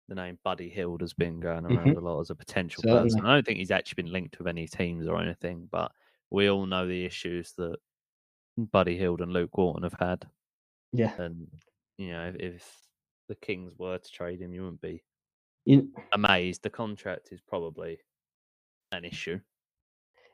the 0.08 0.15
name 0.15 0.38
Buddy 0.44 0.70
Hield 0.70 1.02
has 1.02 1.13
been 1.13 1.39
going 1.39 1.65
around 1.65 1.88
Mhm. 1.88 1.98
a 1.98 2.00
lot 2.00 2.20
as 2.20 2.30
a 2.30 2.36
potential 2.36 2.84
Certainly. 2.84 3.04
person. 3.04 3.26
I 3.26 3.34
don't 3.34 3.46
think 3.46 3.58
he's 3.60 3.72
actually 3.72 4.04
been 4.04 4.12
linked 4.13 4.38
with 4.38 4.48
any 4.48 4.68
teams 4.68 5.08
or 5.08 5.20
anything, 5.22 5.68
but 5.72 5.91
we 6.30 6.50
all 6.50 6.65
know 6.65 6.88
the 6.88 7.06
issues 7.06 7.54
that 7.54 7.78
Buddy 8.58 8.98
Hield 8.98 9.22
and 9.22 9.34
Luke 9.34 9.58
Walton 9.58 9.84
have 9.84 9.96
had. 10.00 10.28
Yeah. 10.94 11.20
And 11.22 11.48
you 11.98 12.12
know, 12.12 12.28
if, 12.28 12.36
if 12.36 12.78
the 13.30 13.36
Kings 13.36 13.78
were 13.78 13.98
to 13.98 14.12
trade 14.12 14.39
him, 14.41 14.54
you 14.54 14.62
wouldn't 14.63 14.82
be 14.82 15.04
You, 15.65 15.91
amazed. 16.12 16.62
The 16.62 16.70
contract 16.70 17.30
is 17.32 17.41
probably 17.41 18.00
an 18.91 19.06
issue. 19.06 19.39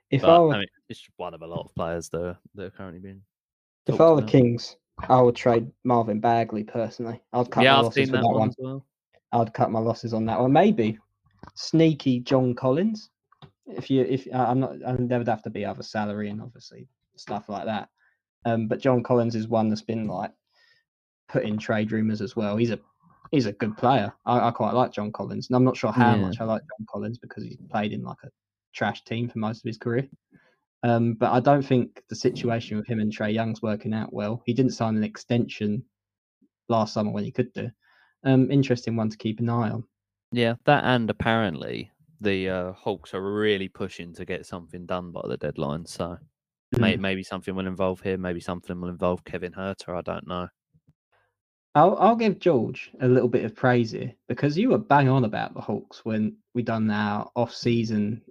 If 0.09 0.21
But 0.21 0.29
I 0.31 0.35
I, 0.35 0.39
were, 0.39 0.53
mean, 0.57 0.65
it's 0.89 1.07
one 1.15 1.33
of 1.33 1.41
a 1.41 1.47
lot 1.47 1.65
of 1.65 1.73
players 1.75 2.09
that 2.09 2.21
are, 2.21 2.39
that 2.55 2.63
are 2.65 2.69
currently 2.71 2.99
being. 2.99 3.23
if 3.87 4.01
I 4.01 4.09
were 4.11 4.19
the. 4.21 4.27
Kings, 4.27 4.75
I 5.07 5.21
would 5.21 5.35
trade 5.37 5.71
Marvin 5.85 6.19
Bagley 6.19 6.63
personally. 6.65 7.21
I'd 7.31 7.49
cut 7.49 7.63
yeah, 7.63 7.79
I've 7.79 7.93
seen 7.93 8.07
that 8.11 8.17
that 8.21 8.25
one 8.25 8.35
one. 8.39 8.49
as 8.49 8.55
well. 8.59 8.85
I'd 9.31 9.53
cut 9.53 9.71
my 9.71 9.79
losses 9.79 10.13
on 10.13 10.25
that 10.25 10.39
one. 10.39 10.51
Maybe 10.51 10.97
sneaky 11.55 12.19
John 12.19 12.53
Collins. 12.53 13.09
If 13.67 13.89
you, 13.89 14.01
if 14.01 14.27
uh, 14.33 14.45
I'm 14.47 14.59
not, 14.59 14.73
and 14.73 15.09
there 15.09 15.19
would 15.19 15.27
have 15.27 15.43
to 15.43 15.49
be 15.49 15.65
other 15.65 15.83
salary 15.83 16.29
and 16.29 16.41
obviously 16.41 16.87
stuff 17.15 17.47
like 17.47 17.65
that. 17.65 17.89
Um, 18.45 18.67
but 18.67 18.79
John 18.79 19.03
Collins 19.03 19.35
is 19.35 19.47
one 19.47 19.69
that's 19.69 19.81
been 19.81 20.07
like 20.07 20.31
put 21.29 21.43
in 21.43 21.57
trade 21.57 21.91
rumors 21.91 22.21
as 22.21 22.35
well. 22.35 22.57
He's 22.57 22.71
a 22.71 22.79
he's 23.31 23.45
a 23.45 23.53
good 23.53 23.77
player. 23.77 24.11
I, 24.25 24.47
I 24.47 24.51
quite 24.51 24.73
like 24.73 24.91
John 24.91 25.11
Collins, 25.11 25.47
and 25.49 25.55
I'm 25.55 25.63
not 25.63 25.77
sure 25.77 25.91
how 25.91 26.15
Yeah. 26.15 26.17
much 26.17 26.41
I 26.41 26.45
like 26.45 26.61
John 26.63 26.85
Collins 26.89 27.17
because 27.17 27.43
he's 27.43 27.57
played 27.69 27.93
in 27.93 28.03
like 28.03 28.17
a 28.23 28.29
trash 28.73 29.03
team 29.03 29.29
for 29.29 29.39
most 29.39 29.63
of 29.63 29.67
his 29.67 29.77
career. 29.77 30.07
Um, 30.83 31.13
but 31.13 31.31
I 31.31 31.39
don't 31.39 31.61
think 31.65 32.01
the 32.09 32.15
situation 32.15 32.75
with 32.77 32.87
him 32.87 32.99
and 32.99 33.15
Trae 33.15 33.33
Young's 33.33 33.61
working 33.61 33.93
out 33.93 34.11
well. 34.11 34.41
He 34.45 34.53
didn't 34.53 34.71
sign 34.73 34.97
an 34.97 35.03
extension 35.03 35.83
last 36.69 36.93
summer 36.93 37.11
when 37.11 37.23
he 37.23 37.31
could 37.31 37.53
do. 37.53 37.69
Um, 38.23 38.51
interesting 38.51 38.95
one 38.95 39.09
to 39.09 39.17
keep 39.17 39.39
an 39.39 39.49
eye 39.49 39.69
on. 39.71 39.83
Yeah, 40.31 40.55
that 40.65 40.83
and 40.83 41.09
apparently 41.09 41.91
the 42.21 42.49
uh, 42.49 42.71
Hawks 42.73 43.13
are 43.13 43.33
really 43.33 43.67
pushing 43.67 44.13
to 44.13 44.25
get 44.25 44.45
something 44.45 44.85
done 44.85 45.11
by 45.11 45.21
the 45.27 45.37
deadline. 45.37 45.85
So 45.85 46.17
may, 46.77 46.95
Mm. 46.95 46.99
maybe 47.01 47.23
something 47.23 47.55
will 47.55 47.67
involve 47.67 47.99
him. 47.99 48.21
Maybe 48.21 48.39
something 48.39 48.79
will 48.79 48.89
involve 48.89 49.23
Kevin 49.25 49.51
Huerter. 49.51 49.97
I 49.97 50.01
don't 50.01 50.27
know. 50.27 50.47
I'll 51.73 51.95
I'll 51.97 52.15
give 52.15 52.39
George 52.39 52.91
a 53.01 53.07
little 53.07 53.29
bit 53.29 53.45
of 53.45 53.55
praise 53.55 53.91
here 53.91 54.13
because 54.27 54.57
you 54.57 54.69
were 54.69 54.77
bang 54.77 55.07
on 55.09 55.23
about 55.23 55.53
the 55.53 55.61
Hawks 55.61 56.03
when 56.03 56.35
we 56.53 56.61
done 56.63 56.89
our 56.91 57.31
off-season 57.35 58.21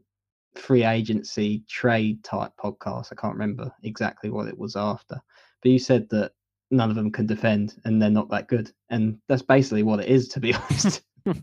free 0.56 0.84
agency 0.84 1.64
trade 1.68 2.22
type 2.22 2.52
podcast. 2.62 3.08
I 3.12 3.14
can't 3.14 3.34
remember 3.34 3.72
exactly 3.82 4.30
what 4.30 4.48
it 4.48 4.58
was 4.58 4.76
after, 4.76 5.20
but 5.62 5.70
you 5.70 5.78
said 5.78 6.08
that 6.10 6.32
none 6.70 6.90
of 6.90 6.96
them 6.96 7.10
can 7.10 7.26
defend 7.26 7.74
and 7.84 8.00
they're 8.00 8.10
not 8.10 8.30
that 8.30 8.48
good, 8.48 8.70
and 8.88 9.18
that's 9.28 9.42
basically 9.42 9.82
what 9.82 10.00
it 10.00 10.08
is, 10.08 10.28
to 10.28 10.40
be 10.40 10.54
honest. 10.70 11.02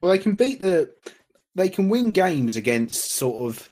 Well, 0.00 0.12
they 0.12 0.18
can 0.18 0.34
beat 0.36 0.62
the. 0.62 0.92
They 1.56 1.68
can 1.68 1.88
win 1.88 2.10
games 2.12 2.56
against 2.56 3.12
sort 3.12 3.42
of. 3.50 3.68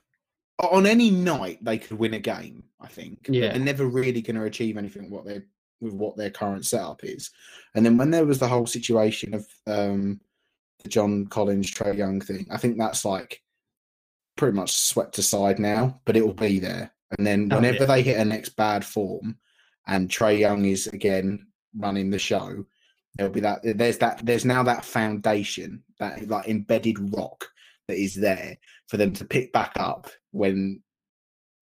On 0.58 0.84
any 0.86 1.10
night, 1.12 1.58
they 1.62 1.78
could 1.78 1.98
win 1.98 2.14
a 2.14 2.18
game. 2.18 2.64
I 2.80 2.88
think. 2.88 3.26
Yeah. 3.28 3.52
They're 3.52 3.60
never 3.60 3.86
really 3.86 4.20
going 4.20 4.36
to 4.36 4.42
achieve 4.44 4.76
anything 4.76 5.10
what 5.10 5.24
they 5.24 5.42
with 5.80 5.92
what 5.94 6.16
their 6.16 6.30
current 6.30 6.66
setup 6.66 7.04
is. 7.04 7.30
And 7.74 7.86
then 7.86 7.96
when 7.96 8.10
there 8.10 8.26
was 8.26 8.40
the 8.40 8.48
whole 8.48 8.66
situation 8.66 9.32
of 9.34 9.46
um, 9.66 10.20
the 10.82 10.88
John 10.88 11.26
Collins 11.26 11.70
Trae 11.70 11.96
Young 11.96 12.20
thing, 12.20 12.46
I 12.50 12.56
think 12.56 12.76
that's 12.76 13.04
like 13.04 13.40
pretty 14.36 14.56
much 14.56 14.72
swept 14.72 15.18
aside 15.18 15.58
now. 15.60 16.00
But 16.04 16.16
it 16.16 16.26
will 16.26 16.34
be 16.34 16.58
there. 16.58 16.92
And 17.16 17.24
then 17.26 17.48
Oh, 17.52 17.56
whenever 17.56 17.78
yeah. 17.80 17.86
they 17.86 18.02
hit 18.02 18.18
a 18.18 18.24
next 18.24 18.50
bad 18.56 18.84
form, 18.84 19.38
and 19.86 20.08
Trae 20.08 20.38
Young 20.38 20.64
is 20.64 20.86
again 20.86 21.46
running 21.76 22.10
the 22.10 22.18
show, 22.18 22.64
there'll 23.16 23.32
be 23.32 23.40
that 23.40 23.60
there's 23.62 23.98
that 23.98 24.24
there's 24.24 24.44
now 24.44 24.62
that 24.62 24.84
foundation 24.84 25.82
that 25.98 26.28
like 26.28 26.48
embedded 26.48 27.14
rock 27.14 27.46
that 27.88 27.98
is 27.98 28.14
there 28.14 28.56
for 28.88 28.96
them 28.96 29.12
to 29.12 29.24
pick 29.24 29.52
back 29.52 29.72
up 29.76 30.10
when 30.32 30.80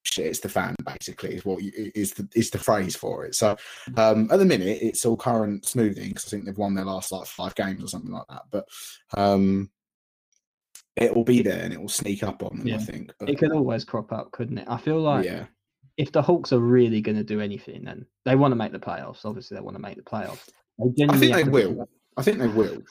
shit 0.05 0.27
it's 0.27 0.41
the 0.41 0.49
fan 0.49 0.75
basically 0.85 1.35
is 1.35 1.45
what 1.45 1.63
you, 1.63 1.71
is 1.95 2.13
the 2.13 2.29
is 2.35 2.51
the 2.51 2.59
phrase 2.59 2.97
for 2.97 3.25
it 3.25 3.35
so 3.37 3.57
um 3.97 4.29
at 4.33 4.39
the 4.39 4.45
minute 4.45 4.79
it's 4.83 5.07
all 5.07 5.17
current 5.17 5.65
smoothing 5.65 6.09
because 6.09 6.27
i 6.27 6.31
think 6.31 6.45
they've 6.45 6.59
won 6.59 6.75
their 6.75 6.85
last 6.85 7.13
like 7.13 7.27
five 7.27 7.55
games 7.55 7.83
or 7.85 7.87
something 7.87 8.11
like 8.11 8.27
that 8.29 8.43
but 8.51 8.65
um 9.17 9.71
it 10.97 11.15
will 11.15 11.25
be 11.25 11.41
there 11.41 11.63
and 11.63 11.73
it 11.73 11.81
will 11.81 11.89
sneak 11.89 12.23
up 12.25 12.43
on 12.43 12.59
them 12.59 12.67
Yeah. 12.67 12.77
i 12.77 12.79
think 12.79 13.13
but, 13.19 13.31
it 13.31 13.39
could 13.39 13.53
always 13.53 13.85
crop 13.85 14.13
up, 14.13 14.33
couldn't 14.33 14.59
it? 14.59 14.67
I 14.69 14.77
feel 14.77 15.01
like 15.01 15.25
yeah 15.25 15.45
if 15.97 16.13
the 16.13 16.23
Hawks 16.23 16.53
are 16.53 16.61
really 16.61 17.01
going 17.01 17.17
to 17.17 17.25
do 17.25 17.41
anything, 17.41 17.85
then 17.85 18.07
they 18.25 18.37
want 18.37 18.53
to 18.53 18.57
make 18.57 18.73
the 18.73 18.79
playoffs. 18.79 19.25
Obviously, 19.25 19.57
they 19.57 19.61
want 19.61 19.77
to 19.77 19.83
make 19.83 19.97
the 19.97 20.03
playoffs. 20.03 20.49
I 20.81 21.19
think 21.19 21.35
they 21.35 21.45
will 21.45 21.89
i 22.17 22.23
think 22.23 22.39
they 22.39 22.49
will 22.49 22.83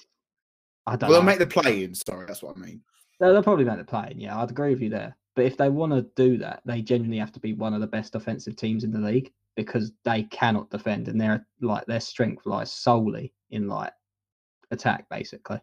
I 0.88 0.96
don't 0.96 1.10
well 1.10 1.20
they'll 1.20 1.26
make 1.26 1.40
the 1.40 1.48
play-in 1.48 1.94
sorry 1.94 2.26
that's 2.26 2.42
what 2.42 2.58
i 2.58 2.60
mean 2.60 2.82
They'll, 3.22 3.34
they'll 3.34 3.44
probably 3.44 3.66
make 3.66 3.78
the 3.78 3.84
play. 3.84 4.10
In, 4.12 4.20
yeah, 4.20 4.42
I'd 4.42 4.50
agree 4.50 4.72
with 4.72 4.82
you 4.82 4.90
there. 4.90 5.16
But 5.36 5.46
if 5.46 5.56
they 5.56 5.70
want 5.70 5.94
to 5.94 6.08
do 6.16 6.40
that, 6.40 6.62
they 6.66 6.82
genuinely 6.82 7.20
have 7.20 7.32
to 7.34 7.40
be 7.40 7.54
one 7.54 7.74
of 7.74 7.80
the 7.80 7.88
best 7.88 8.16
offensive 8.16 8.56
teams 8.56 8.84
in 8.84 8.92
the 8.92 9.00
league 9.00 9.32
because 9.56 9.92
they 10.04 10.24
cannot 10.24 10.72
defend, 10.72 11.08
and 11.08 11.22
their 11.22 11.46
like 11.62 11.86
their 11.86 12.00
strength 12.00 12.48
lies 12.48 12.72
solely 12.72 13.32
in 13.52 13.68
like 13.68 13.94
attack, 14.72 15.08
basically. 15.10 15.62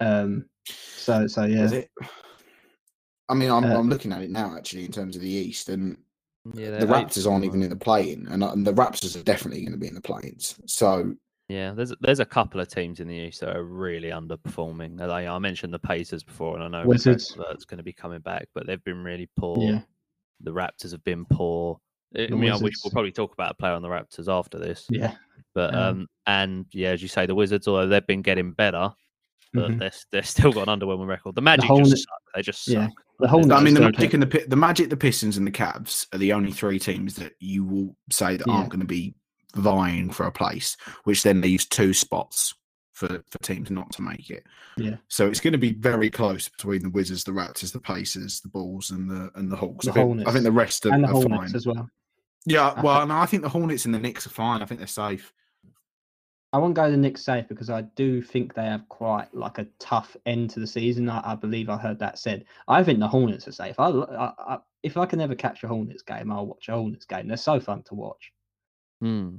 Um. 0.00 0.44
So 0.66 1.26
so 1.26 1.44
yeah. 1.44 1.80
I 3.30 3.34
mean 3.34 3.50
i'm, 3.50 3.64
Uh, 3.64 3.78
I'm 3.78 3.88
looking 3.88 4.12
at 4.12 4.22
it 4.22 4.30
now 4.30 4.54
actually 4.56 4.84
in 4.84 4.92
terms 4.92 5.16
of 5.16 5.22
the 5.22 5.30
east 5.30 5.70
and 5.70 5.96
Yeah, 6.54 6.70
the 6.78 6.86
Raptors 6.86 7.30
aren't 7.30 7.44
even 7.44 7.62
in 7.62 7.70
the 7.70 7.76
play-in, 7.76 8.26
and, 8.28 8.42
uh, 8.42 8.52
and 8.52 8.66
the 8.66 8.72
Raptors 8.72 9.18
are 9.18 9.22
definitely 9.22 9.60
going 9.62 9.72
to 9.72 9.78
be 9.78 9.88
in 9.88 9.94
the 9.94 10.00
play-ins. 10.00 10.58
So 10.66 11.14
Yeah, 11.48 11.72
there's 11.72 11.92
there's 12.00 12.20
a 12.20 12.24
couple 12.26 12.60
of 12.60 12.68
teams 12.68 13.00
in 13.00 13.08
the 13.08 13.14
East 13.14 13.40
that 13.40 13.56
are 13.56 13.64
really 13.64 14.10
underperforming. 14.10 15.00
And 15.00 15.10
I, 15.12 15.26
I 15.34 15.38
mentioned 15.38 15.72
the 15.72 15.78
Pacers 15.78 16.22
before, 16.22 16.58
and 16.58 16.64
I 16.64 16.68
know 16.82 16.86
Wizards. 16.88 17.34
that's 17.36 17.64
going 17.64 17.78
to 17.78 17.84
be 17.84 17.92
coming 17.92 18.20
back, 18.20 18.48
but 18.54 18.66
they've 18.66 18.82
been 18.84 19.02
really 19.02 19.28
poor. 19.36 19.58
Yeah. 19.58 19.80
The 20.40 20.52
Raptors 20.52 20.92
have 20.92 21.04
been 21.04 21.24
poor. 21.24 21.80
I 22.16 22.28
mean, 22.28 22.40
we, 22.40 22.50
we'll 22.82 22.90
probably 22.92 23.12
talk 23.12 23.32
about 23.34 23.50
a 23.52 23.54
player 23.54 23.72
on 23.74 23.82
the 23.82 23.88
Raptors 23.88 24.28
after 24.32 24.58
this, 24.58 24.86
Yeah. 24.88 25.14
but 25.54 25.74
Um, 25.74 25.80
um, 25.82 26.06
and 26.26 26.66
yeah, 26.72 26.90
as 26.90 27.02
you 27.02 27.08
say, 27.08 27.26
the 27.26 27.34
Wizards, 27.34 27.68
although 27.68 27.86
they've 27.86 28.06
been 28.06 28.22
getting 28.22 28.52
better, 28.52 28.92
but 29.52 29.70
mhm. 29.72 29.78
they're 29.78 29.92
they're 30.10 30.22
still 30.22 30.52
got 30.52 30.68
an 30.68 30.78
underwhelming 30.78 31.06
record. 31.08 31.34
The 31.34 31.42
Magic 31.42 31.64
Hornets- 31.66 31.90
just 31.90 32.02
suck. 32.04 32.20
They 32.34 32.42
just 32.42 32.64
suck. 32.64 32.74
Yeah. 32.74 32.88
The 33.18 33.28
whole. 33.28 33.52
I 33.52 33.60
mean, 33.62 33.74
the 33.74 33.80
Magic 33.80 34.14
and 34.14 34.22
the 34.22 34.44
the 34.46 34.56
Magic, 34.56 34.90
the 34.90 34.96
Pistons, 34.96 35.36
and 35.36 35.46
the 35.46 35.50
Cavs 35.50 36.06
are 36.14 36.18
the 36.18 36.32
only 36.32 36.52
three 36.52 36.78
teams 36.78 37.16
that 37.16 37.32
you 37.40 37.64
will 37.64 37.96
say 38.10 38.36
that 38.36 38.46
Yeah. 38.46 38.52
aren't 38.54 38.70
going 38.70 38.80
to 38.80 38.86
be 38.86 39.14
vying 39.56 40.10
for 40.10 40.26
a 40.26 40.32
place. 40.32 40.76
Which 41.04 41.22
then 41.22 41.40
leaves 41.40 41.66
two 41.66 41.92
spots 41.92 42.54
for 42.92 43.22
for 43.30 43.38
teams 43.42 43.70
not 43.70 43.90
to 43.92 44.02
make 44.02 44.30
it. 44.30 44.44
Yeah. 44.76 44.96
So 45.08 45.26
it's 45.26 45.40
going 45.40 45.52
to 45.52 45.58
be 45.58 45.72
very 45.72 46.10
close 46.10 46.48
between 46.48 46.82
the 46.82 46.90
Wizards, 46.90 47.24
the 47.24 47.32
Raptors, 47.32 47.72
the 47.72 47.80
Pacers, 47.80 48.40
the 48.40 48.48
Bulls, 48.48 48.90
and 48.90 49.10
the 49.10 49.30
and 49.34 49.50
the 49.50 49.56
Hawks. 49.56 49.86
The 49.86 49.90
I, 49.90 49.94
think, 49.94 50.28
I 50.28 50.32
think 50.32 50.44
the 50.44 50.52
rest 50.52 50.86
are, 50.86 50.92
and 50.92 51.02
the 51.02 51.08
are 51.08 51.12
Hornets 51.12 51.52
fine. 51.52 51.56
as 51.56 51.66
well. 51.66 51.88
Yeah, 52.46 52.68
I 52.68 52.80
well, 52.80 53.06
no, 53.06 53.16
I 53.18 53.26
think 53.26 53.42
the 53.42 53.48
Hornets 53.48 53.84
and 53.84 53.92
the 53.94 53.98
Knicks 53.98 54.26
are 54.26 54.30
fine. 54.30 54.62
I 54.62 54.64
think 54.64 54.78
they're 54.78 54.86
safe. 54.86 55.32
I 56.52 56.58
won't 56.58 56.74
go 56.74 56.90
the 56.90 56.96
Knicks 56.96 57.22
safe 57.24 57.46
because 57.46 57.68
I 57.68 57.82
do 57.82 58.22
think 58.22 58.54
they 58.54 58.64
have 58.64 58.88
quite 58.88 59.32
like 59.34 59.58
a 59.58 59.66
tough 59.78 60.16
end 60.24 60.48
to 60.50 60.60
the 60.60 60.66
season. 60.66 61.08
I, 61.10 61.32
I 61.32 61.34
believe 61.34 61.68
I 61.68 61.76
heard 61.76 61.98
that 61.98 62.18
said. 62.18 62.44
I 62.68 62.82
think 62.82 63.00
the 63.00 63.08
Hornets 63.08 63.46
are 63.48 63.52
safe. 63.52 63.78
I, 63.78 63.88
I, 63.90 64.32
I, 64.38 64.58
if 64.82 64.96
I 64.96 65.04
can 65.04 65.20
ever 65.20 65.34
catch 65.34 65.62
a 65.62 65.68
Hornets 65.68 66.02
game, 66.02 66.32
I'll 66.32 66.46
watch 66.46 66.68
a 66.68 66.72
Hornets 66.72 67.04
game. 67.04 67.28
They're 67.28 67.36
so 67.36 67.60
fun 67.60 67.82
to 67.84 67.94
watch. 67.94 68.32
Hmm. 69.02 69.36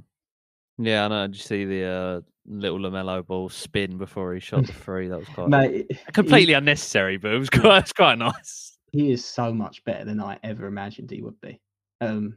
Yeah, 0.78 1.04
I 1.04 1.08
know. 1.08 1.26
Did 1.26 1.36
you 1.36 1.42
see 1.42 1.64
the 1.64 1.84
uh, 1.84 2.20
little 2.46 2.78
LaMelo 2.78 3.26
Ball 3.26 3.48
spin 3.48 3.98
before 3.98 4.32
he 4.32 4.40
shot 4.40 4.66
the 4.66 4.72
three? 4.72 5.08
That 5.08 5.18
was 5.18 5.28
quite 5.34 5.48
Mate, 5.48 5.90
completely 6.12 6.54
unnecessary, 6.54 7.16
but 7.16 7.34
it 7.34 7.38
was 7.38 7.50
quite, 7.50 7.78
it's 7.82 7.92
quite 7.92 8.18
nice. 8.18 8.78
he 8.92 9.10
is 9.10 9.24
so 9.24 9.52
much 9.52 9.84
better 9.84 10.04
than 10.04 10.20
I 10.20 10.38
ever 10.44 10.66
imagined 10.66 11.10
he 11.10 11.22
would 11.22 11.40
be. 11.40 11.60
Um, 12.00 12.36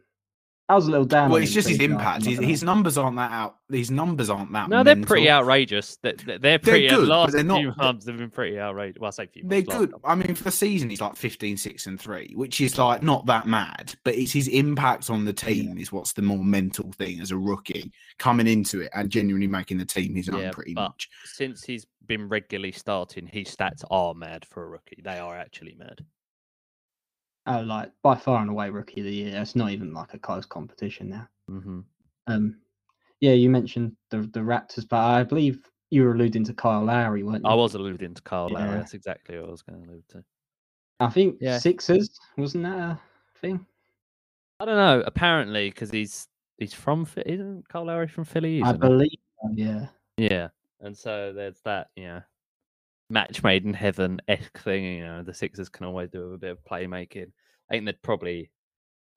I 0.70 0.76
was 0.76 0.88
a 0.88 0.92
little 0.92 1.06
down. 1.06 1.30
Well, 1.30 1.42
it's 1.44 1.52
just 1.52 1.68
his 1.68 1.80
impact. 1.82 2.24
His, 2.24 2.40
his 2.40 2.64
numbers 2.64 2.98
aren't 2.98 3.18
that 3.18 3.32
out. 3.32 3.58
His 3.70 3.92
numbers 3.92 4.30
aren't 4.30 4.54
that. 4.54 4.70
No, 4.70 4.82
they're 4.82 4.96
pretty 4.96 5.30
outrageous. 5.30 5.98
They're, 6.02 6.14
they're, 6.14 6.40
they're 6.40 6.60
pretty. 6.60 6.88
Uh, 6.88 6.96
good, 6.96 7.08
but 7.10 7.10
last 7.10 7.32
they're 7.34 7.44
not- 7.44 7.60
few 7.60 7.74
they're- 7.78 7.86
months 7.86 8.06
they've 8.06 8.18
been 8.18 8.30
pretty 8.30 8.58
outrageous. 8.58 8.98
Well, 9.00 9.10
I 9.10 9.12
say 9.12 9.26
few. 9.28 9.44
They're 9.46 9.60
months, 9.60 9.70
last 9.74 9.80
good. 9.92 9.94
I 10.06 10.16
mean, 10.16 10.36
for 10.36 10.44
the 10.46 10.52
season, 10.52 10.90
he's 10.90 11.02
like 11.02 11.18
15, 11.18 11.58
6, 11.58 11.88
and 11.88 12.00
3, 12.00 12.32
which 12.36 12.62
is 12.62 12.78
like 12.78 13.04
not 13.04 13.26
that 13.26 13.46
mad, 13.46 13.94
but 14.06 14.16
it's 14.16 14.32
his 14.32 14.48
impact 14.48 15.10
on 15.10 15.26
the 15.26 15.34
team 15.34 15.78
is 15.78 15.92
what's 15.92 16.14
the 16.14 16.22
more 16.22 16.44
mental 16.44 16.92
thing 16.94 17.20
as 17.20 17.32
a 17.32 17.38
rookie 17.38 17.92
coming 18.18 18.48
into 18.48 18.80
it 18.82 18.90
and 18.94 19.10
genuinely 19.10 19.48
making 19.48 19.78
the 19.78 19.86
team 19.86 20.16
his 20.16 20.30
own 20.30 20.40
Yeah, 20.42 20.52
pretty 20.52 20.74
but- 20.74 20.84
much. 20.84 21.10
Since 21.26 21.66
he's 21.66 21.86
been 22.06 22.30
regularly 22.30 22.72
starting, 22.72 23.28
his 23.28 23.54
stats 23.54 23.84
are 23.92 24.14
mad 24.14 24.46
for 24.46 24.64
a 24.64 24.70
rookie. 24.70 25.02
They 25.04 25.20
are 25.20 25.38
actually 25.38 25.76
mad. 25.78 26.00
Oh, 27.46 27.62
like 27.62 27.92
by 28.02 28.16
far 28.16 28.42
and 28.42 28.50
away 28.50 28.70
rookie 28.70 29.02
of 29.02 29.06
the 29.06 29.14
year. 29.14 29.42
It's 29.42 29.56
not 29.56 29.72
even 29.72 29.94
like 29.94 30.14
a 30.14 30.20
close 30.20 30.46
competition 30.46 31.10
now. 31.10 31.28
hmm 31.48 31.82
Um, 32.28 32.58
yeah, 33.20 33.34
you 33.34 33.50
mentioned 33.50 33.96
the 34.10 34.22
the 34.22 34.40
Raptors, 34.40 34.88
but 34.88 35.00
I 35.00 35.24
believe 35.24 35.70
you 35.90 36.04
were 36.04 36.14
alluding 36.14 36.44
to 36.46 36.54
Kyle 36.54 36.84
Lowry, 36.84 37.24
weren't 37.24 37.44
you? 37.44 37.50
I 37.50 37.54
was 37.54 37.76
alluding 37.76 38.14
to 38.16 38.22
Carl 38.22 38.50
Lowry. 38.50 38.78
That's 38.78 38.94
exactly 38.94 39.38
what 39.38 39.48
I 39.48 39.52
was 39.52 39.62
going 39.62 39.84
to 39.84 39.90
allude 39.90 40.10
to. 40.10 40.24
I 41.00 41.10
think 41.10 41.38
Yeah. 41.40 41.60
Sixers 41.60 42.18
wasn't 42.38 42.64
that 42.64 42.78
a 42.78 43.00
thing? 43.40 43.66
I 44.60 44.66
don't 44.66 44.78
know. 44.78 45.04
Apparently, 45.06 45.70
because 45.70 45.92
he's 45.92 46.28
he's 46.58 46.74
from 46.74 47.06
Isn't 47.26 47.68
Carl 47.68 47.86
Lowry 47.86 48.08
from 48.08 48.24
Philly? 48.24 48.62
I 48.64 48.72
believe. 48.74 49.12
Yeah. 49.52 49.88
Yeah, 50.18 50.50
and 50.80 50.96
so 50.96 51.34
there's 51.34 51.60
that, 51.66 51.90
know, 52.04 52.22
match 53.14 53.44
made 53.44 53.64
in 53.64 53.74
heaven 53.74 54.20
esque 54.28 54.58
thing. 54.60 54.84
You 54.84 55.06
know, 55.06 55.24
the 55.24 55.34
Sixers 55.34 55.70
can 55.70 55.86
always 55.86 56.10
do 56.10 56.34
a 56.34 56.38
bit 56.38 56.52
of 56.52 56.64
playmaking. 56.66 57.32
I 57.70 57.74
think 57.74 57.86
they'd 57.86 58.02
probably, 58.02 58.50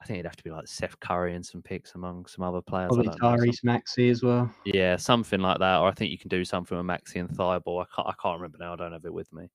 I 0.00 0.04
think 0.06 0.18
it'd 0.18 0.26
have 0.30 0.36
to 0.36 0.44
be 0.44 0.50
like 0.50 0.68
Seth 0.68 1.00
Curry 1.00 1.34
and 1.34 1.44
some 1.44 1.62
picks 1.62 1.94
among 1.94 2.26
some 2.26 2.44
other 2.44 2.60
players. 2.60 2.88
Probably 2.88 3.06
don't 3.06 3.20
know, 3.22 3.36
some- 3.36 3.46
Tyrese 3.48 3.64
Maxey 3.64 4.10
as 4.10 4.22
well. 4.22 4.52
yeah, 4.64 4.96
something 4.96 5.40
like 5.40 5.58
that. 5.58 5.78
Or 5.78 5.88
I 5.88 5.92
think 5.92 6.10
you 6.12 6.18
can 6.18 6.28
do 6.28 6.44
something 6.44 6.76
with 6.76 6.86
Maxey 6.86 7.18
and 7.18 7.28
Thybulle. 7.30 7.82
I 7.82 7.86
can't, 7.94 8.08
I 8.08 8.14
can't 8.22 8.38
remember 8.40 8.58
now. 8.60 8.74
I 8.74 8.76
don't 8.76 8.92
have 8.92 9.04
it 9.04 9.12
with 9.12 9.32
me. 9.32 9.48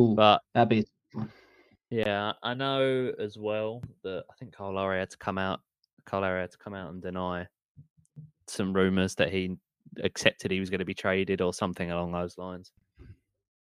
Ooh, 0.00 0.14
But 0.14 0.40
that'd 0.54 0.68
be. 0.68 0.86
Yeah, 1.90 2.32
I 2.42 2.54
know 2.54 3.12
as 3.18 3.36
well 3.36 3.82
that 4.02 4.24
I 4.30 4.34
think 4.38 4.54
Carl 4.54 4.74
Lowry 4.76 4.98
had 5.00 5.10
to 5.10 5.18
come 5.18 5.36
out. 5.36 5.60
Carl 6.06 6.22
Lowry 6.22 6.40
had 6.40 6.50
to 6.52 6.58
come 6.58 6.72
out 6.74 6.90
and 6.90 7.02
deny 7.02 7.46
some 8.46 8.72
rumours 8.72 9.14
that 9.16 9.30
he 9.30 9.56
accepted 10.02 10.50
he 10.50 10.58
was 10.60 10.70
going 10.70 10.78
to 10.78 10.86
be 10.86 10.94
traded 10.94 11.42
or 11.42 11.52
something 11.52 11.90
along 11.90 12.12
those 12.12 12.38
lines. 12.38 12.72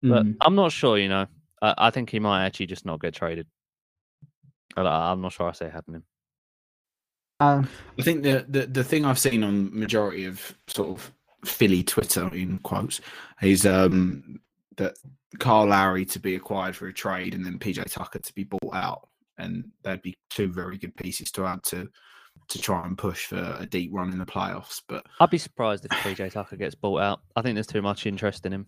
But 0.02 0.26
Mm. 0.26 0.38
I'm 0.42 0.56
not 0.56 0.72
sure. 0.72 0.98
You 0.98 1.10
know, 1.10 1.28
I, 1.62 1.74
I 1.78 1.90
think 1.90 2.10
he 2.10 2.20
might 2.20 2.46
actually 2.46 2.68
just 2.68 2.86
not 2.86 3.02
get 3.02 3.14
traded. 3.14 3.48
I, 4.78 4.82
I'm 5.12 5.22
not 5.22 5.34
sure 5.34 5.50
I 5.50 5.52
see 5.52 5.66
it 5.66 5.74
happening. 5.74 6.04
Um, 7.42 7.70
I 7.98 8.02
think 8.02 8.24
the, 8.24 8.46
the 8.50 8.66
the 8.66 8.84
thing 8.84 9.06
I've 9.06 9.20
seen 9.20 9.44
on 9.44 9.78
majority 9.78 10.26
of 10.26 10.54
sort 10.68 10.90
of 10.90 11.12
Philly 11.46 11.84
Twitter 11.84 12.28
in 12.34 12.60
quotes 12.60 13.00
is 13.42 13.66
um 13.66 14.42
that 14.76 14.96
Carl 15.40 15.68
Lowry 15.68 16.06
to 16.06 16.20
be 16.20 16.36
acquired 16.36 16.76
for 16.76 16.88
a 16.88 16.94
trade 16.94 17.34
and 17.34 17.46
then 17.46 17.60
PJ 17.60 17.92
Tucker 17.92 18.20
to 18.20 18.34
be 18.34 18.44
bought 18.44 18.74
out, 18.74 19.08
and 19.38 19.66
that'd 19.84 20.02
be 20.02 20.18
two 20.30 20.52
very 20.52 20.78
good 20.78 20.96
pieces 20.96 21.32
to 21.32 21.46
add 21.46 21.64
to 21.64 21.88
to 22.50 22.60
try 22.60 22.86
and 22.86 22.98
push 22.98 23.26
for 23.28 23.58
a 23.60 23.66
deep 23.66 23.92
run 23.94 24.12
in 24.12 24.18
the 24.18 24.26
playoffs. 24.26 24.82
But 24.88 25.06
I'd 25.20 25.30
be 25.30 25.38
surprised 25.38 25.86
if 25.86 25.92
PJ 25.92 26.32
Tucker 26.32 26.58
gets 26.58 26.76
bought 26.76 27.02
out. 27.02 27.22
I 27.36 27.42
think 27.42 27.56
there's 27.56 27.68
too 27.68 27.82
much 27.82 28.06
interest 28.06 28.46
in 28.46 28.54
him. 28.54 28.66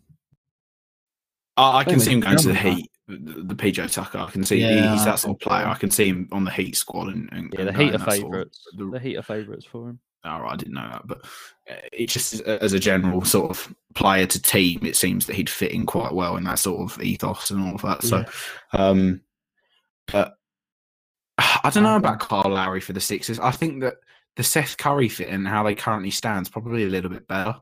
I, 1.57 1.79
I 1.79 1.83
can 1.83 1.99
see 1.99 2.11
him 2.11 2.19
going 2.21 2.37
to 2.37 2.47
the 2.49 2.53
Heat, 2.55 2.89
the, 3.07 3.43
the 3.43 3.55
PJ 3.55 3.91
Tucker. 3.93 4.17
I 4.19 4.29
can 4.31 4.43
see 4.43 4.61
Yeah, 4.61 4.93
he's 4.93 5.05
that 5.05 5.19
sort 5.19 5.35
of 5.35 5.39
player. 5.41 5.65
I 5.67 5.75
can 5.75 5.91
see 5.91 6.05
him 6.07 6.29
on 6.31 6.43
the 6.45 6.51
Heat 6.51 6.75
squad 6.75 7.09
and, 7.13 7.29
and 7.31 7.53
Yeah, 7.57 7.65
the 7.65 7.73
Heat 7.73 7.93
are 7.93 7.97
that 7.97 7.99
sort 7.99 8.09
of- 8.17 8.21
favourites. 8.23 8.67
the- 8.75 8.85
The 8.91 8.99
Heat 8.99 9.17
are 9.17 9.21
favourites 9.23 9.65
for 9.65 9.89
him. 9.89 9.99
All 10.23 10.41
right, 10.43 10.53
I 10.53 10.55
didn't 10.55 10.75
know 10.75 10.87
that, 10.91 11.07
but 11.07 11.25
uh, 11.69 11.73
it 11.91 12.05
just 12.07 12.41
as 12.41 12.73
a 12.73 12.79
general 12.79 13.25
sort 13.25 13.49
of 13.49 13.73
player 13.95 14.27
to 14.27 14.39
team, 14.41 14.85
it 14.85 14.95
seems 14.95 15.25
that 15.25 15.35
he'd 15.35 15.49
fit 15.49 15.71
in 15.71 15.87
quite 15.87 16.13
well 16.13 16.37
in 16.37 16.43
that 16.43 16.59
sort 16.59 16.79
of 16.91 17.01
ethos 17.01 17.49
and 17.49 17.59
all 17.67 17.73
of 17.73 17.81
that. 17.81 18.03
So, 18.03 18.23
um, 18.73 19.21
but 20.11 20.35
I 21.39 21.71
don't 21.73 21.81
know 21.83 21.95
about 21.95 22.19
Carl 22.19 22.51
Lowry 22.53 22.81
for 22.81 22.93
the 22.93 23.01
Sixers. 23.01 23.39
I 23.39 23.49
think 23.49 23.81
that 23.81 23.95
the 24.35 24.43
Seth 24.43 24.77
Curry 24.77 25.09
fit 25.09 25.29
and 25.29 25.47
how 25.47 25.63
they 25.63 25.73
currently 25.73 26.11
stand 26.11 26.45
is 26.45 26.49
probably 26.49 26.83
a 26.83 26.87
little 26.87 27.09
bit 27.09 27.27
better. 27.27 27.55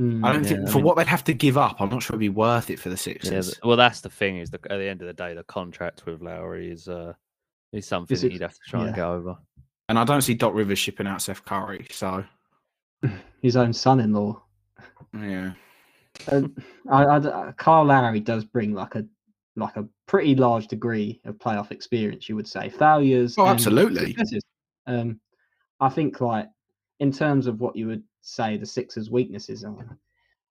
Mm, 0.00 0.24
I 0.26 0.32
don't 0.32 0.42
Yeah, 0.44 0.48
think 0.48 0.68
I 0.68 0.70
for 0.70 0.78
mean- 0.78 0.84
what 0.84 0.96
they'd 0.96 1.06
have 1.06 1.24
to 1.24 1.34
give 1.34 1.56
up, 1.58 1.80
I'm 1.80 1.88
not 1.90 2.02
sure 2.02 2.14
it'd 2.14 2.20
be 2.20 2.28
worth 2.28 2.70
it 2.70 2.78
for 2.78 2.88
the 2.88 2.96
Sixers. 2.96 3.46
th- 3.52 3.58
well, 3.64 3.76
that's 3.76 4.00
the 4.00 4.10
thing 4.10 4.38
is 4.38 4.50
the, 4.50 4.58
at 4.70 4.78
the 4.78 4.88
end 4.88 5.00
of 5.02 5.06
the 5.06 5.12
day, 5.12 5.34
the 5.34 5.44
contract 5.44 6.06
with 6.06 6.20
Lowry 6.22 6.70
is 6.70 6.88
uh 6.88 7.12
is 7.72 7.86
something 7.86 8.14
is 8.14 8.24
it, 8.24 8.32
you'd 8.32 8.42
have 8.42 8.54
to 8.54 8.60
try 8.66 8.86
and 8.86 8.94
get 8.94 9.04
over. 9.04 9.36
and 9.88 9.98
I 9.98 10.04
don't 10.04 10.22
see 10.22 10.34
Doc 10.34 10.54
Rivers 10.54 10.78
shipping 10.78 11.06
out 11.06 11.20
Seth 11.22 11.44
Curry. 11.44 11.86
So, 11.90 12.24
his 13.42 13.56
own 13.56 13.72
son-in-law. 13.72 14.42
yeah. 15.14 15.52
Uh, 16.32 16.42
I, 16.90 17.04
I 17.06 17.18
d- 17.20 17.28
uh, 17.28 17.52
Carl 17.52 17.84
Lowry 17.86 18.20
does 18.20 18.44
bring 18.44 18.72
like 18.74 18.94
a 18.96 19.04
like 19.56 19.76
a 19.76 19.86
pretty 20.06 20.34
large 20.34 20.66
degree 20.68 21.20
of 21.24 21.36
playoff 21.38 21.70
experience. 21.70 22.28
You 22.28 22.36
would 22.36 22.48
say 22.48 22.68
failures. 22.68 23.34
Oh, 23.38 23.46
absolutely. 23.46 24.16
Um, 24.86 25.20
I 25.80 25.88
think 25.90 26.20
like 26.20 26.48
in 27.00 27.12
terms 27.12 27.46
of 27.46 27.60
what 27.60 27.76
you 27.76 27.86
would 27.88 28.02
say 28.20 28.56
the 28.56 28.66
Sixers' 28.66 29.10
weaknesses 29.10 29.64
are, 29.64 29.98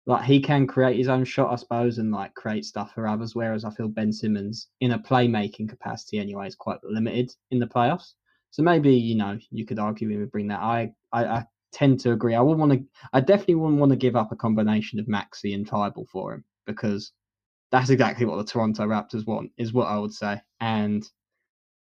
like 0.05 0.23
he 0.23 0.39
can 0.39 0.67
create 0.67 0.97
his 0.97 1.09
own 1.09 1.25
shot, 1.25 1.51
I 1.51 1.55
suppose, 1.55 1.97
and 1.97 2.11
like 2.11 2.33
create 2.33 2.65
stuff 2.65 2.93
for 2.93 3.07
others. 3.07 3.35
Whereas 3.35 3.65
I 3.65 3.71
feel 3.71 3.87
Ben 3.87 4.11
Simmons, 4.11 4.69
in 4.79 4.91
a 4.91 4.99
playmaking 4.99 5.69
capacity 5.69 6.19
anyway, 6.19 6.47
is 6.47 6.55
quite 6.55 6.83
limited 6.83 7.33
in 7.51 7.59
the 7.59 7.67
playoffs. 7.67 8.13
So 8.51 8.63
maybe 8.63 8.93
you 8.93 9.15
know 9.15 9.37
you 9.51 9.65
could 9.65 9.79
argue 9.79 10.09
he 10.09 10.17
would 10.17 10.31
bring 10.31 10.47
that. 10.47 10.61
I 10.61 10.93
I, 11.11 11.25
I 11.25 11.45
tend 11.71 11.99
to 12.01 12.11
agree. 12.11 12.35
I 12.35 12.41
wouldn't 12.41 12.59
want 12.59 12.71
to. 12.73 12.85
I 13.13 13.19
definitely 13.19 13.55
wouldn't 13.55 13.79
want 13.79 13.91
to 13.91 13.97
give 13.97 14.15
up 14.15 14.31
a 14.31 14.35
combination 14.35 14.99
of 14.99 15.07
Maxey 15.07 15.53
and 15.53 15.67
Thybulle 15.67 16.07
for 16.07 16.33
him 16.33 16.43
because 16.65 17.11
that's 17.71 17.89
exactly 17.89 18.25
what 18.25 18.37
the 18.37 18.51
Toronto 18.51 18.85
Raptors 18.85 19.27
want. 19.27 19.51
Is 19.57 19.73
what 19.73 19.87
I 19.87 19.97
would 19.97 20.13
say. 20.13 20.41
And 20.59 21.07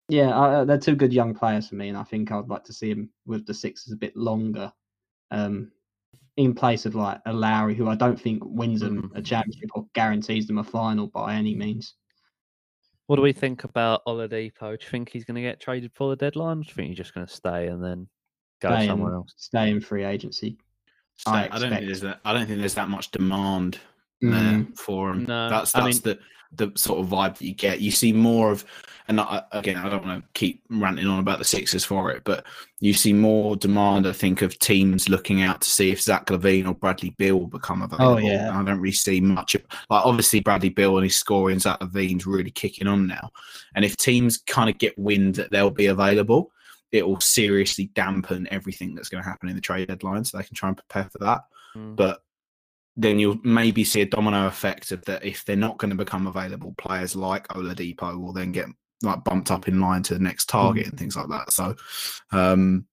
yeah, 0.09 0.31
uh, 0.31 0.65
they're 0.65 0.79
two 0.79 0.97
good 0.97 1.13
young 1.13 1.35
players 1.35 1.69
for 1.69 1.77
me, 1.77 1.89
and 1.89 1.99
I 1.99 2.03
think 2.03 2.33
I'd 2.33 2.49
like 2.49 2.65
to 2.65 2.73
see 2.73 2.91
him 2.91 3.11
with 3.27 3.47
the 3.47 3.55
Sixers 3.55 3.93
a 3.93 3.97
bit 3.97 4.17
longer. 4.17 4.73
Um, 5.31 5.71
in 6.37 6.55
place 6.55 6.87
of 6.87 6.95
like 6.95 7.21
a 7.27 7.33
Lowry, 7.33 7.75
who 7.75 7.89
I 7.89 7.97
don't 7.97 8.19
think 8.21 8.43
wins 8.45 8.81
them 8.81 9.11
a 9.17 9.21
championship 9.21 9.71
or 9.75 9.87
guarantees 9.93 10.47
them 10.47 10.59
a 10.59 10.65
final 10.65 11.09
by 11.09 11.35
any 11.35 11.55
means. 11.55 11.95
What 13.07 13.17
do 13.17 13.23
we 13.23 13.33
think 13.33 13.65
about 13.65 14.05
Oladipo? 14.07 14.79
Do 14.79 14.85
you 14.85 14.91
think 14.91 15.09
he's 15.09 15.25
going 15.25 15.35
to 15.35 15.41
get 15.41 15.61
traded 15.61 15.91
for 15.95 16.11
the 16.11 16.17
deadline? 16.17 16.59
Or 16.59 16.63
do 16.63 16.69
you 16.69 16.75
think 16.75 16.89
he's 16.89 16.97
just 16.99 17.13
going 17.15 17.27
to 17.27 17.33
stay 17.33 17.67
and 17.67 17.83
then 17.83 18.07
go 18.61 18.73
Stay 18.77 18.87
somewhere 18.87 19.13
in, 19.13 19.17
else? 19.17 19.35
stay 19.37 19.71
in 19.71 19.81
free 19.81 20.05
agency. 20.05 20.59
So 21.17 21.33
I 21.33 21.49
I, 21.51 21.59
don't 21.59 21.71
think 21.71 21.87
there's 21.87 22.03
that. 22.03 22.21
I 22.25 22.33
don't 22.33 22.47
think 22.47 22.61
there's 22.61 22.75
that 22.75 22.89
much 22.89 23.11
demand 23.11 23.79
there 24.21 24.31
Mm, 24.31 24.79
for 24.79 25.11
him. 25.11 25.25
No, 25.25 25.49
that's 25.49 25.75
I 25.75 25.81
that's 25.85 26.01
the 26.01 26.19
the 26.53 26.73
sort 26.77 27.01
of 27.01 27.07
vibe 27.07 27.39
that 27.39 27.45
you 27.45 27.55
get. 27.55 27.81
You 27.81 27.91
see 27.91 28.13
more 28.13 28.51
of, 28.51 28.65
and 29.09 29.21
I, 29.21 29.43
again, 29.53 29.77
I 29.77 29.89
don't 29.89 30.05
want 30.05 30.23
to 30.23 30.29
keep 30.39 30.63
ranting 30.71 31.07
on 31.07 31.19
about 31.19 31.39
the 31.39 31.45
Sixers 31.45 31.85
for 31.85 32.11
it, 32.11 32.25
but 32.25 32.45
you 32.81 32.93
see 32.93 33.13
more 33.13 33.57
demand. 33.57 34.07
I 34.07 34.13
think 34.13 34.43
of 34.43 34.59
teams 34.59 35.09
looking 35.09 35.43
out 35.43 35.61
to 35.63 35.71
see 35.71 35.91
if 35.91 36.01
Zach 36.01 36.27
LaVine 36.27 36.67
or 36.67 36.75
Bradley 36.75 37.11
Beal 37.11 37.39
will 37.39 37.47
become 37.47 37.83
available. 37.83 38.15
Oh, 38.15 38.19
yeah. 38.19 38.51
I 38.51 38.63
don't 38.63 38.81
really 38.81 38.93
see 38.93 39.21
much. 39.21 39.55
Of, 39.55 39.63
like 39.91 40.05
obviously 40.05 40.41
Bradley 40.41 40.69
Beal 40.69 40.97
and 40.97 41.05
his 41.05 41.17
scoring, 41.17 41.59
Zach 41.59 41.81
LaVine's 41.81 42.27
really 42.27 42.51
kicking 42.51 42.87
on 42.87 43.07
now. 43.07 43.31
And 43.75 43.85
if 43.85 43.97
teams 43.97 44.39
kind 44.39 44.69
of 44.69 44.79
get 44.79 44.99
wind 44.99 45.37
that 45.37 45.51
they'll 45.51 45.71
be 45.71 45.87
available, 45.87 46.51
it 46.93 47.07
will 47.07 47.21
seriously 47.21 47.91
dampen 47.95 48.49
everything 48.51 48.95
that's 48.95 49.11
going 49.11 49.23
to 49.23 49.29
happen 49.29 49.49
in 49.49 49.55
the 49.55 49.61
trade 49.61 49.89
deadline, 49.89 50.25
so 50.25 50.39
they 50.39 50.45
can 50.45 50.55
try 50.55 50.69
and 50.69 50.77
prepare 50.77 51.09
for 51.11 51.19
that 51.19 51.43
Mm. 51.77 51.97
but 51.97 52.23
then 53.01 53.19
you'll 53.19 53.39
maybe 53.45 53.85
see 53.85 54.01
a 54.01 54.07
domino 54.07 54.47
effect 54.47 54.93
of 54.93 55.03
that 55.07 55.25
if 55.25 55.45
they're 55.45 55.57
not 55.57 55.79
going 55.79 55.91
to 55.91 55.97
become 55.97 56.27
available 56.27 56.75
players 56.77 57.17
like 57.17 57.47
Oladipo 57.49 58.21
will 58.21 58.33
then 58.33 58.53
get 58.53 58.67
like 59.03 59.23
bumped 59.25 59.51
up 59.51 59.69
in 59.69 59.81
line 59.81 60.03
to 60.03 60.15
the 60.15 60.21
next 60.21 60.47
target 60.47 60.87
and 60.87 60.99
things 60.99 61.17
like 61.17 61.29
that 61.29 61.53
so 61.53 61.75
um 62.33 62.85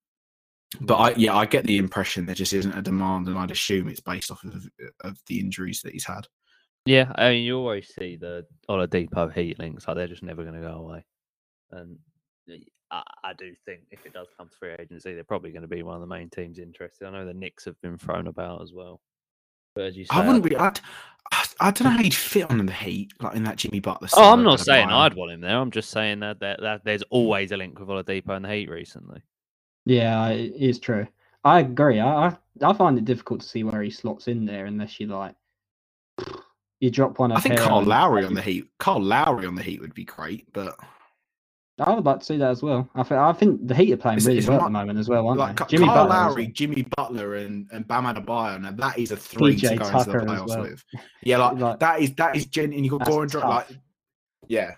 but 0.82 0.96
I 0.96 1.14
yeah 1.16 1.36
I 1.36 1.46
get 1.46 1.66
the 1.66 1.78
impression 1.78 2.26
there 2.26 2.36
just 2.36 2.54
isn't 2.54 2.78
a 2.78 2.82
demand 2.82 3.28
and 3.28 3.38
I'd 3.38 3.52
assume 3.52 3.88
it's 3.88 4.00
based 4.00 4.32
off 4.32 4.44
of, 4.44 4.68
of 5.02 5.18
the 5.28 5.40
injuries 5.40 5.82
that 5.82 5.94
he's 5.94 6.06
had 6.06 6.28
Yeah, 6.86 7.12
I 7.16 7.30
mean, 7.32 7.44
you 7.44 7.58
always 7.58 7.92
see 8.00 8.16
the 8.16 8.46
Oladipo 8.70 9.34
Heat 9.34 9.58
links, 9.58 9.88
like 9.88 9.98
they're 9.98 10.08
just 10.08 10.22
never 10.22 10.44
going 10.44 10.56
to 10.56 10.68
go 10.68 10.76
away. 10.76 11.04
And 11.72 11.98
I 12.92 13.34
do 13.38 13.54
think 13.66 13.82
if 13.90 14.06
it 14.06 14.14
does 14.14 14.28
come 14.38 14.50
to 14.50 14.56
free 14.56 14.76
agency, 14.80 15.14
they're 15.14 15.24
probably 15.24 15.52
going 15.52 15.64
to 15.64 15.68
be 15.68 15.82
one 15.84 15.96
of 15.96 16.02
the 16.02 16.08
main 16.08 16.30
teams 16.30 16.60
interested. 16.60 17.08
I 17.08 17.12
know 17.12 17.26
the 17.26 17.34
Knicks 17.34 17.66
have 17.66 17.82
been 17.82 17.98
thrown 17.98 18.28
about 18.28 18.62
as 18.62 18.72
well. 18.72 19.02
But 19.02 19.02
as 19.02 19.02
you 19.02 19.02
say, 19.02 19.65
I 20.10 20.26
wouldn't 20.26 20.44
be. 20.44 20.56
I'd, 20.56 20.80
I, 21.32 21.46
I 21.60 21.72
don't 21.72 21.86
know 21.86 21.90
how 21.92 22.04
he'd 22.04 22.14
fit 22.14 22.50
on 22.50 22.66
the 22.66 22.72
Heat 22.72 23.12
like 23.20 23.36
in 23.36 23.44
that 23.44 23.58
Jimmy 23.58 23.80
Butler 23.80 24.08
Oh, 24.16 24.32
I'm 24.32 24.44
not 24.44 24.60
saying. 24.60 24.90
I'd 24.90 25.16
want 25.16 25.32
him 25.32 25.42
there. 25.42 25.58
I'm 25.58 25.72
just 25.72 25.90
saying 25.90 26.20
that, 26.20 26.40
that, 26.40 26.62
that 26.62 26.86
there's 26.86 27.02
always 27.04 27.52
a 27.52 27.58
link 27.58 27.80
with 27.80 27.90
Oladipo 27.90 28.30
and 28.30 28.46
the 28.46 28.50
Heat 28.54 28.70
recently. 28.70 29.22
yeah, 29.86 30.28
it 30.30 30.54
is 30.56 30.80
true. 30.80 31.08
I 31.44 31.60
agree. 31.60 32.00
I, 32.00 32.28
I 32.28 32.38
I 32.62 32.74
find 32.74 32.98
it 32.98 33.06
difficult 33.06 33.42
to 33.42 33.48
see 33.48 33.64
where 33.64 33.82
he 33.82 33.90
slots 33.90 34.28
in 34.28 34.46
there 34.46 34.66
unless 34.66 35.00
you 35.00 35.08
like 35.08 35.36
you 36.80 36.90
drop 36.90 37.20
one. 37.20 37.32
I 37.32 37.40
think 37.40 37.60
Carl 37.60 37.84
Lowry 37.84 38.26
on 38.26 38.34
the 38.34 38.42
Heat 38.42 38.68
Carl 38.80 39.02
Lowry 39.02 39.46
on 39.46 39.56
the 39.56 39.64
Heat 39.64 39.82
would 39.82 39.94
be 39.94 40.06
great 40.06 40.52
but 40.54 40.78
I 41.78 41.94
would 41.94 42.06
like 42.06 42.20
to 42.20 42.26
see 42.26 42.38
that 42.38 42.52
as 42.52 42.64
well. 42.64 42.90
I 42.96 43.04
think 43.04 43.20
I 43.20 43.34
think 43.34 43.68
the 43.68 43.76
Heat 43.76 43.92
are 43.92 43.98
playing 43.98 44.18
It's- 44.18 44.28
really 44.28 44.38
it's 44.40 44.48
well 44.48 44.60
not- 44.60 44.66
at 44.66 44.68
the 44.68 44.72
moment 44.72 45.00
as 45.00 45.10
well, 45.10 45.28
aren't 45.28 45.40
like 45.40 45.56
they? 45.58 45.64
Ca- 45.64 45.68
Jimmy 45.68 45.86
Kyle 45.88 45.96
Butler 46.08 46.16
as 46.16 46.30
Lowry, 46.32 46.44
well. 46.46 46.52
Jimmy 46.54 46.88
Butler, 46.96 47.36
and 47.36 47.70
and 47.74 47.88
Bam 47.88 48.04
Adebayo. 48.06 48.62
Now 48.62 48.72
that 48.72 48.98
is 48.98 49.12
a 49.12 49.18
three 49.18 49.58
to 49.58 49.68
PJ 49.68 49.78
go 49.80 49.86
into 50.00 50.12
the 50.12 50.18
playoffs 50.20 50.48
well. 50.48 50.62
with. 50.62 50.86
Yeah, 51.24 51.38
like, 51.40 51.58
Like- 51.58 51.80
that 51.80 52.00
is 52.00 52.16
that 52.16 52.36
is 52.38 52.46
gen. 52.46 52.72
And 52.72 52.86
you 52.86 52.92
got 52.92 53.00
That's 53.00 53.12
Goran 53.12 53.28
Dragic. 53.30 53.50
Like, 53.50 53.68
yeah, 54.48 54.72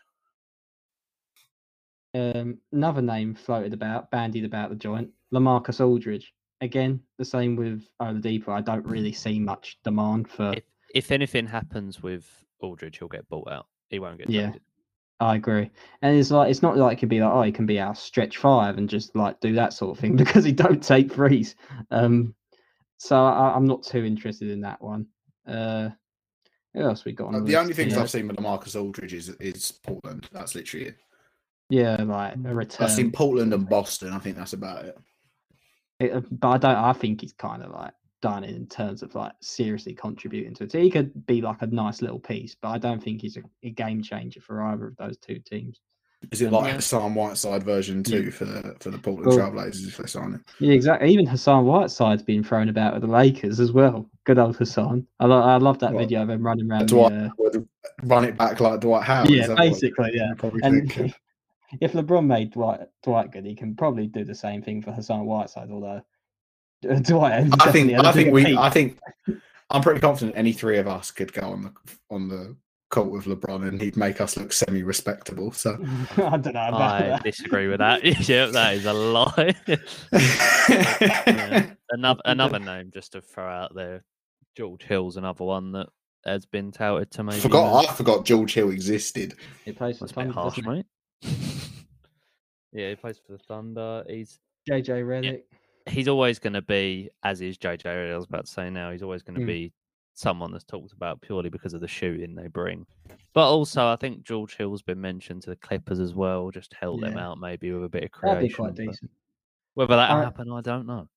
Um, 2.13 2.57
another 2.71 3.01
name 3.01 3.35
floated 3.35 3.73
about, 3.73 4.09
bandied 4.09 4.45
about 4.45 4.69
the 4.69 4.75
joint, 4.75 5.09
LaMarcus 5.33 5.85
Aldridge. 5.85 6.33
Again, 6.61 6.99
the 7.19 7.25
same 7.25 7.55
with 7.55 7.87
Oladipo. 8.01 8.49
I 8.49 8.61
don't 8.61 8.85
really 8.85 9.11
see 9.13 9.39
much 9.39 9.77
demand 9.83 10.29
for. 10.29 10.53
If 10.53 10.63
if 10.95 11.11
anything 11.11 11.45
happens 11.45 12.01
with 12.01 12.25
Aldridge, 12.59 12.97
he'll 12.97 13.07
get 13.07 13.27
bought 13.29 13.51
out. 13.51 13.67
He 13.89 13.99
won't 13.99 14.17
get 14.17 14.29
Yeah. 14.31 14.43
traded. 14.45 14.61
I 15.19 15.35
agree, 15.35 15.69
and 16.01 16.15
it's 16.15 16.29
like 16.29 16.49
it's 16.51 16.61
not 16.61 16.77
like 16.77 16.97
it 16.97 16.99
could 16.99 17.09
be 17.09 17.19
like 17.21 17.31
oh 17.33 17.41
he 17.41 17.51
can 17.51 17.65
be 17.65 17.79
our 17.79 17.95
stretch 17.95 18.37
five 18.37 18.77
and 18.77 18.87
just 18.87 19.15
like 19.15 19.39
do 19.39 19.53
that 19.53 19.73
sort 19.73 19.97
of 19.97 19.99
thing 20.01 20.15
because 20.23 20.43
he 20.43 20.51
don't 20.51 20.83
take 20.83 21.11
threes. 21.13 21.55
Um, 21.89 22.35
so 22.97 23.15
I, 23.15 23.53
I'm 23.55 23.65
not 23.65 23.83
too 23.83 24.03
interested 24.05 24.49
in 24.49 24.61
that 24.61 24.81
one. 24.81 25.07
Uh, 25.47 25.89
who 26.73 26.81
else 26.81 27.05
we 27.05 27.13
got 27.13 27.29
on 27.29 27.35
Uh, 27.35 27.39
the, 27.39 27.55
only 27.57 27.73
things 27.73 27.93
here? 27.93 28.01
I've 28.01 28.09
seen 28.11 28.27
with 28.27 28.37
LaMarcus 28.37 28.79
Aldridge 28.79 29.13
is 29.13 29.29
is 29.39 29.71
Portland. 29.71 30.27
That's 30.31 30.53
literally 30.53 30.87
it. 30.87 30.97
Yeah, 31.69 31.95
like 32.03 32.35
a 32.35 32.53
return. 32.55 32.85
I've 32.85 32.93
seen 32.93 33.11
Portland 33.11 33.53
and 33.53 33.67
Boston. 33.67 34.13
I 34.13 34.19
think 34.19 34.37
that's 34.37 34.53
about 34.53 34.85
it. 34.85 34.97
It- 35.99 36.39
but 36.39 36.47
I 36.49 36.57
don't. 36.59 36.75
I 36.75 36.93
think 36.93 37.21
he's 37.21 37.33
kind 37.33 37.63
of 37.63 37.71
like 37.71 37.93
done 38.21 38.43
in 38.43 38.65
terms 38.67 39.03
of 39.03 39.13
like 39.15 39.33
seriously 39.41 39.93
contributing 39.93 40.53
to 40.55 40.63
it. 40.63 40.71
So 40.71 40.79
He 40.79 40.89
could 40.89 41.25
be 41.27 41.41
like 41.41 41.61
a 41.61 41.67
nice 41.67 42.01
little 42.01 42.19
piece, 42.19 42.55
but 42.59 42.69
I 42.69 42.77
don't 42.77 43.01
think 43.01 43.21
he's 43.21 43.37
a, 43.37 43.43
a 43.63 43.69
game 43.71 44.01
changer 44.01 44.41
for 44.41 44.61
either 44.63 44.87
of 44.87 44.95
those 44.97 45.17
two 45.17 45.39
teams. 45.39 45.81
Is 46.31 46.41
it 46.41 46.51
like 46.51 46.65
Yeah. 46.65 46.73
Hassan 46.77 47.13
Whiteside 47.13 47.61
version 47.63 48.03
two 48.03 48.23
Yeah. 48.23 48.29
for 48.31 48.45
the 48.45 48.75
for 48.79 48.89
the 48.89 48.97
Portland 48.97 49.27
Well- 49.27 49.37
Trailblazers 49.51 49.87
if 49.87 49.97
they 49.97 50.07
sign 50.07 50.31
him? 50.33 50.45
Yeah, 50.59 50.73
exactly. 50.73 51.09
Even 51.11 51.27
Hassan 51.27 51.65
Whiteside's 51.65 52.23
been 52.23 52.43
thrown 52.43 52.69
about 52.69 52.93
with 52.93 53.03
the 53.03 53.07
Lakers 53.07 53.59
as 53.59 53.71
well. 53.71 54.09
Good 54.23 54.39
old 54.39 54.57
Hassan. 54.57 55.05
I, 55.19 55.25
lo- 55.27 55.41
I 55.43 55.57
love 55.57 55.77
that 55.79 55.93
What? 55.93 56.01
video 56.01 56.23
of 56.23 56.29
him 56.31 56.43
running 56.43 56.69
around. 56.71 56.89
The, 56.89 56.95
Dwight 56.95 57.13
uh, 57.13 57.29
would 57.37 57.67
run 58.03 58.25
it 58.25 58.35
back 58.35 58.59
like 58.59 58.79
Dwight 58.79 59.03
Howard. 59.03 59.29
yeah, 59.29 59.53
basically, 59.55 60.09
yeah. 60.15 60.33
probably 60.37 60.61
And 60.63 60.91
think? 60.91 61.13
if 61.81 61.93
LeBron 61.93 62.25
made 62.25 62.51
Dwight 62.51 62.79
Dwight 63.03 63.31
good, 63.31 63.45
he 63.45 63.53
can 63.53 63.75
probably 63.75 64.07
do 64.07 64.23
the 64.25 64.33
same 64.35 64.63
thing 64.63 64.81
for 64.81 64.91
Hassan 64.91 65.23
Whiteside. 65.25 65.69
Although 65.69 65.87
uh, 65.87 66.01
Dwight, 67.01 67.33
I 67.33 67.41
think 67.41 67.57
definitely 67.59 67.93
had 67.93 68.05
a 68.05 68.09
I 68.09 68.11
think 68.11 68.33
we 68.33 68.45
peak. 68.45 68.57
I 68.57 68.69
think 68.69 68.99
I'm 69.69 69.81
pretty 69.81 69.99
confident 69.99 70.37
any 70.37 70.53
three 70.53 70.77
of 70.77 70.87
us 70.87 71.11
could 71.11 71.33
go 71.33 71.41
on 71.49 71.63
the 71.63 71.73
on 72.09 72.27
the 72.29 72.55
court 72.89 73.11
with 73.11 73.25
LeBron 73.25 73.67
and 73.67 73.81
he'd 73.81 73.97
make 73.97 74.21
us 74.21 74.37
look 74.37 74.53
semi 74.53 74.81
respectable. 74.83 75.51
So 75.51 75.77
I 76.17 76.37
don't 76.37 76.53
know 76.53 76.67
about 76.67 77.01
I 77.03 77.07
that. 77.09 77.23
disagree 77.23 77.67
with 77.67 77.79
that. 77.79 78.03
yeah, 78.29 78.45
that 78.45 78.75
is 78.75 78.85
a 78.85 78.93
lie. 78.93 79.55
Yeah. 79.67 79.75
Another 81.89 82.21
another 82.25 82.59
name 82.59 82.91
just 82.93 83.13
to 83.13 83.21
throw 83.21 83.49
out 83.49 83.73
there. 83.75 84.03
George 84.55 84.83
Hill's 84.83 85.17
another 85.17 85.43
one 85.43 85.71
that 85.73 85.87
has 86.25 86.45
been 86.45 86.71
touted 86.71 87.11
to 87.11 87.23
maybe. 87.23 87.39
forgot 87.39 87.73
move. 87.81 87.89
I 87.89 87.93
forgot 87.93 88.25
George 88.25 88.53
Hill 88.53 88.71
existed. 88.71 89.35
He 89.65 89.71
plays 89.71 89.97
for 89.97 90.05
That's 90.05 90.11
a 90.11 90.15
Thunder, 90.15 90.33
harsh, 90.33 90.59
mate. 90.63 90.85
yeah, 92.73 92.89
he 92.89 92.95
plays 92.95 93.19
for 93.25 93.33
the 93.33 93.37
Thunder. 93.39 94.03
He's? 94.07 94.39
JJ 94.69 94.87
Redick. 95.05 95.41
He's 95.89 96.07
always 96.07 96.39
going 96.39 96.53
to 96.53 96.61
be, 96.61 97.09
as 97.23 97.41
is 97.41 97.57
JJ. 97.57 98.11
I 98.13 98.15
was 98.15 98.25
about 98.25 98.45
to 98.45 98.51
say 98.51 98.69
now, 98.69 98.91
he's 98.91 99.03
always 99.03 99.23
going 99.23 99.35
to 99.35 99.41
Mm. 99.41 99.47
be 99.47 99.73
someone 100.13 100.51
that's 100.51 100.63
talked 100.63 100.93
about 100.93 101.21
purely 101.21 101.49
because 101.49 101.73
of 101.73 101.81
the 101.81 101.87
shooting 101.87 102.33
they 102.33 102.47
bring. 102.47 102.85
But 103.33 103.49
also, 103.51 103.85
I 103.87 103.95
think 103.97 104.23
George 104.23 104.55
Hill's 104.57 104.81
been 104.81 104.99
mentioned 104.99 105.43
to 105.43 105.51
the 105.51 105.55
Clippers 105.57 105.99
as 105.99 106.15
well, 106.15 106.49
just 106.49 106.73
help 106.79 107.01
them 107.01 107.17
out 107.17 107.37
maybe 107.39 107.71
with 107.71 107.83
a 107.83 107.89
bit 107.89 108.03
of 108.05 108.09
That'd 108.21 108.37
creation. 108.39 108.47
be 108.47 108.53
quite 108.53 108.75
decent. 108.75 109.11
Whether 109.75 109.95
that'll 109.95 110.17
I- 110.17 110.23
happen, 110.23 110.51
I 110.51 110.61
don't 110.61 110.87
know. 110.87 111.07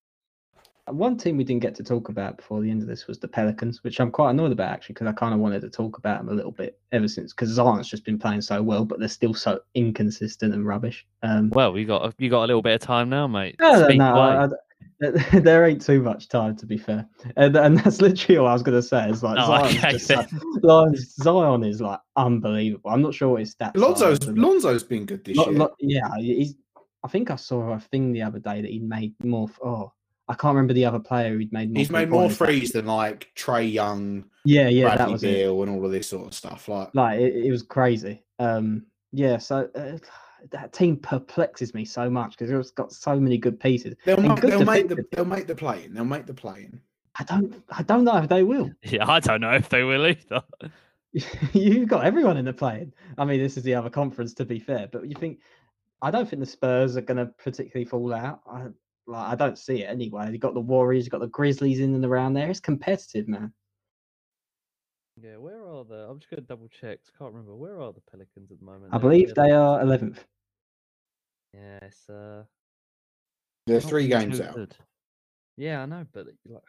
One 0.91 1.17
team 1.17 1.37
we 1.37 1.45
didn't 1.45 1.63
get 1.63 1.75
to 1.77 1.83
talk 1.85 2.09
about 2.09 2.37
before 2.37 2.61
the 2.61 2.71
end 2.71 2.83
of 2.83 2.89
this 2.89 3.07
was 3.07 3.19
the 3.19 3.29
Pelicans, 3.29 3.83
which 3.85 4.01
I'm 4.01 4.11
quite 4.11 4.31
annoyed 4.31 4.53
about 4.53 4.71
actually 4.73 4.95
because 4.95 5.07
I 5.07 5.13
kind 5.13 5.33
of 5.35 5.41
wanted 5.41 5.61
to 5.63 5.71
talk 5.71 5.99
about 5.99 6.19
them 6.19 6.29
a 6.29 6.35
little 6.35 6.53
bit 6.53 6.79
ever 6.93 7.09
since 7.09 7.33
because 7.33 7.49
Zion's 7.51 7.89
just 7.89 8.05
been 8.05 8.19
playing 8.19 8.41
so 8.43 8.63
well, 8.63 8.85
but 8.85 8.99
they're 8.99 9.09
still 9.09 9.35
so 9.35 9.61
inconsistent 9.75 10.55
and 10.55 10.67
rubbish. 10.67 11.07
Um, 11.23 11.51
Well, 11.51 11.77
you 11.79 11.87
got 11.87 12.05
a- 12.07 12.15
you 12.19 12.29
got 12.31 12.45
a 12.45 12.47
little 12.47 12.63
bit 12.63 12.75
of 12.75 12.81
time 12.81 13.09
now, 13.09 13.27
mate. 13.27 13.57
no, 13.61 13.73
no, 13.73 13.85
Speak 13.87 13.99
no. 13.99 14.15
I- 14.15 14.45
I- 14.47 14.49
there 15.41 15.65
ain't 15.67 15.81
too 15.81 16.03
much 16.03 16.29
time 16.29 16.55
to 16.57 16.67
be 16.67 16.77
fair, 16.77 17.07
and, 17.37 17.57
and 17.57 17.79
that's 17.79 18.03
literally 18.03 18.37
all 18.37 18.47
I 18.47 18.53
was 18.53 18.63
going 18.63 18.77
to 18.77 18.83
say. 18.87 19.09
Is 19.09 19.23
like 19.23 19.39
Oh, 19.41 19.47
Zion's 19.47 19.77
okay, 19.79 19.91
just 19.93 20.11
like- 20.11 20.29
Zion's- 20.63 21.15
Zion 21.17 21.65
is 21.65 21.81
like 21.81 22.01
unbelievable. 22.17 22.91
I'm 22.91 23.01
not 23.01 23.15
sure 23.15 23.31
what 23.31 23.41
his 23.41 23.55
stats. 23.55 23.77
Lonzo's 23.77 24.29
are, 24.29 24.33
Lonzo's 24.35 24.83
been 24.85 25.07
good 25.07 25.25
this 25.25 25.39
Lo- 25.39 25.49
year. 25.49 25.59
lo- 25.59 25.75
yeah, 25.81 26.09
he's. 26.19 26.55
I 27.03 27.09
think 27.09 27.31
I 27.31 27.37
saw 27.37 27.73
a 27.73 27.81
thing 27.81 28.13
the 28.13 28.21
other 28.21 28.39
day 28.41 28.61
that 28.61 28.71
he'd 28.71 28.87
made 28.87 29.15
more. 29.25 29.49
f- 29.49 29.59
Oh, 29.65 29.93
I 30.31 30.35
can't 30.35 30.55
remember 30.55 30.75
the 30.75 30.85
other 30.85 31.01
player 31.01 31.31
who'd 31.31 31.53
made 31.53 31.73
more. 31.73 31.79
He's 31.81 31.91
made 31.91 32.09
more 32.09 32.31
three-pointers, 32.31 32.39
threes 32.39 32.73
than 32.73 32.87
like 32.87 33.33
Trae 33.35 33.71
Young, 33.71 34.27
Yeah, 34.45 34.69
yeah, 34.69 34.85
that 34.91 34.97
Bradley 34.99 35.13
was 35.13 35.25
it. 35.25 35.35
Beal, 35.35 35.63
and 35.63 35.73
all 35.73 35.85
of 35.85 35.91
this 35.91 36.09
sort 36.09 36.29
of 36.29 36.35
stuff. 36.35 36.69
Like 36.69 36.95
Like 36.95 37.19
it, 37.19 37.47
it 37.47 37.51
was 37.51 37.65
crazy. 37.65 38.23
Um, 38.39 38.87
yeah, 39.11 39.39
so 39.39 39.69
uh, 39.75 39.99
that 40.53 40.73
team 40.73 40.99
perplexes 40.99 41.75
me 41.75 41.85
so 41.85 42.09
much 42.09 42.39
because 42.39 42.49
it's 42.49 42.71
got 42.71 42.93
so 42.93 43.19
many 43.19 43.39
good 43.39 43.59
pieces. 43.59 43.97
they'll, 44.05 44.19
and 44.19 44.29
ma- 44.29 44.35
good 44.37 44.53
they'll 44.53 44.65
make 44.65 44.89
the 44.89 45.05
they'll 45.11 45.25
make 45.25 45.49
the 45.49 45.57
play 45.57 45.85
in. 45.85 45.95
They'll 45.95 46.05
make 46.05 46.27
the 46.27 46.35
play 46.35 46.61
in. 46.71 46.81
I 47.19 47.25
don't, 47.25 47.63
I 47.69 47.83
don't 47.83 48.05
know 48.05 48.17
if 48.19 48.29
they 48.29 48.45
will. 48.45 48.71
Yeah, 48.85 49.11
I 49.11 49.19
don't 49.19 49.41
know 49.41 49.53
if 49.53 49.69
they 49.69 49.83
will 49.83 50.07
either. 50.07 50.43
You've 51.53 51.89
got 51.89 52.05
everyone 52.05 52.37
in 52.37 52.45
the 52.45 52.53
plane. 52.53 52.95
I 53.19 53.25
mean, 53.25 53.43
this 53.43 53.57
is 53.57 53.65
the 53.65 53.75
other 53.75 53.91
conference 53.91 54.33
to 54.35 54.45
be 54.45 54.61
fair, 54.61 54.89
but 54.93 55.09
you 55.09 55.17
think 55.17 55.41
I 56.03 56.13
don't 56.13 56.29
think 56.29 56.39
the 56.39 56.47
Spurs 56.47 56.97
are 56.97 57.01
going 57.01 57.19
to 57.19 57.27
particularly 57.27 57.85
fall 57.85 58.15
out. 58.15 58.43
I 58.51 58.69
like, 59.11 59.27
I 59.29 59.35
don't 59.35 59.59
see 59.59 59.83
it 59.83 59.87
anyway. 59.91 60.31
You've 60.31 60.41
got 60.41 60.55
the 60.55 60.61
Warriors, 60.61 61.05
you've 61.05 61.13
got 61.13 61.21
the 61.21 61.27
Grizzlies 61.29 61.81
in 61.81 61.95
and 61.95 62.05
around 62.05 62.35
there. 62.35 62.49
It's 62.51 62.61
competitive, 62.61 63.29
man. 63.29 63.53
Yeah, 65.23 65.37
where 65.37 65.67
are 65.67 65.85
the? 65.85 66.07
I'm 66.09 66.19
just 66.19 66.31
gonna 66.31 66.43
double 66.43 66.69
check. 66.69 66.99
I 67.07 67.19
can't 67.19 67.33
remember. 67.33 67.55
Where 67.55 67.81
are 67.81 67.93
the 67.93 68.01
Pelicans 68.11 68.51
at 68.51 68.59
the 68.59 68.65
moment? 68.65 68.87
I 68.93 68.97
They're- 68.99 69.01
believe 69.01 69.35
they're- 69.35 69.47
they 69.49 69.51
are 69.53 69.83
11th. 69.83 70.19
Yeah, 71.53 71.79
it's 71.83 72.09
uh. 72.09 72.45
They're 73.67 73.81
three 73.81 74.09
games 74.09 74.41
out. 74.41 74.55
good. 74.55 74.75
Yeah, 75.57 75.83
I 75.83 75.87
know, 75.87 76.07
but 76.13 76.27
like, 76.47 76.63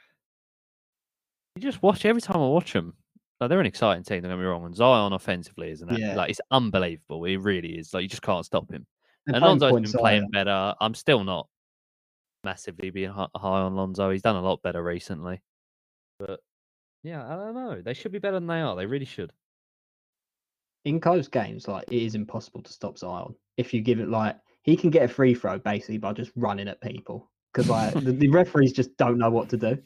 you 1.56 1.62
just 1.62 1.82
watch 1.82 2.04
every 2.06 2.22
time 2.22 2.38
I 2.42 2.48
watch 2.48 2.74
them. 2.74 2.94
Like, 3.39 3.50
they're 3.50 3.60
an 3.60 3.66
exciting 3.66 4.04
team. 4.04 4.22
Don't 4.22 4.32
get 4.32 4.38
me 4.38 4.44
wrong. 4.46 4.66
And 4.66 4.76
Zion 4.76 5.14
offensively 5.14 5.72
isn't 5.72 5.89
it? 5.92 6.00
Yeah. 6.00 6.16
Like 6.16 6.30
it's 6.30 6.42
unbelievable. 6.52 7.24
He 7.24 7.38
really 7.38 7.78
is. 7.78 7.94
Like 7.94 8.04
you 8.04 8.10
just 8.10 8.22
can't 8.22 8.46
stop 8.46 8.70
him. 8.70 8.86
They're 9.26 9.36
and 9.36 9.42
playing 9.44 9.60
Lonzo's 9.60 9.72
points 9.72 9.92
been 9.94 10.00
playing 10.02 10.22
higher. 10.34 10.46
better. 10.46 10.76
I'm 10.82 10.94
still 10.94 11.24
not 11.24 11.48
massively 12.44 12.89
being 12.89 13.12
high 13.12 13.28
on 13.36 13.76
Lonzo. 13.76 14.10
He's 14.12 14.22
done 14.22 14.36
a 14.36 14.42
lot 14.42 14.62
better 14.62 14.84
recently. 14.84 15.42
But 16.20 16.39
yeah, 17.04 17.26
I 17.26 17.36
don't 17.36 17.56
know. 17.56 17.82
They 17.82 17.94
should 17.94 18.12
be 18.12 18.20
better 18.20 18.36
than 18.36 18.48
they 18.48 18.62
are. 18.62 18.76
They 18.76 18.86
really 18.86 19.06
should. 19.06 19.32
in 20.86 21.00
close 21.00 21.28
games, 21.28 21.68
like 21.68 21.86
it 21.92 22.02
is 22.02 22.16
impossible 22.16 22.62
to 22.64 22.74
stop 22.74 22.98
Zion. 22.98 23.36
If 23.58 23.74
you 23.74 23.82
give 23.82 24.00
it 24.00 24.10
like 24.10 24.38
he 24.64 24.76
can 24.76 24.89
get 24.89 25.04
a 25.04 25.08
free 25.08 25.34
throw 25.34 25.60
basically 25.60 25.98
by 25.98 26.14
just 26.14 26.32
running 26.36 26.68
at 26.68 26.82
people 26.82 27.30
because 27.52 27.70
like 27.70 27.94
the, 27.94 28.12
the 28.12 28.30
referees 28.30 28.74
just 28.74 28.96
don't 28.98 29.18
know 29.18 29.30
what 29.30 29.50
to 29.50 29.58
do. 29.58 29.78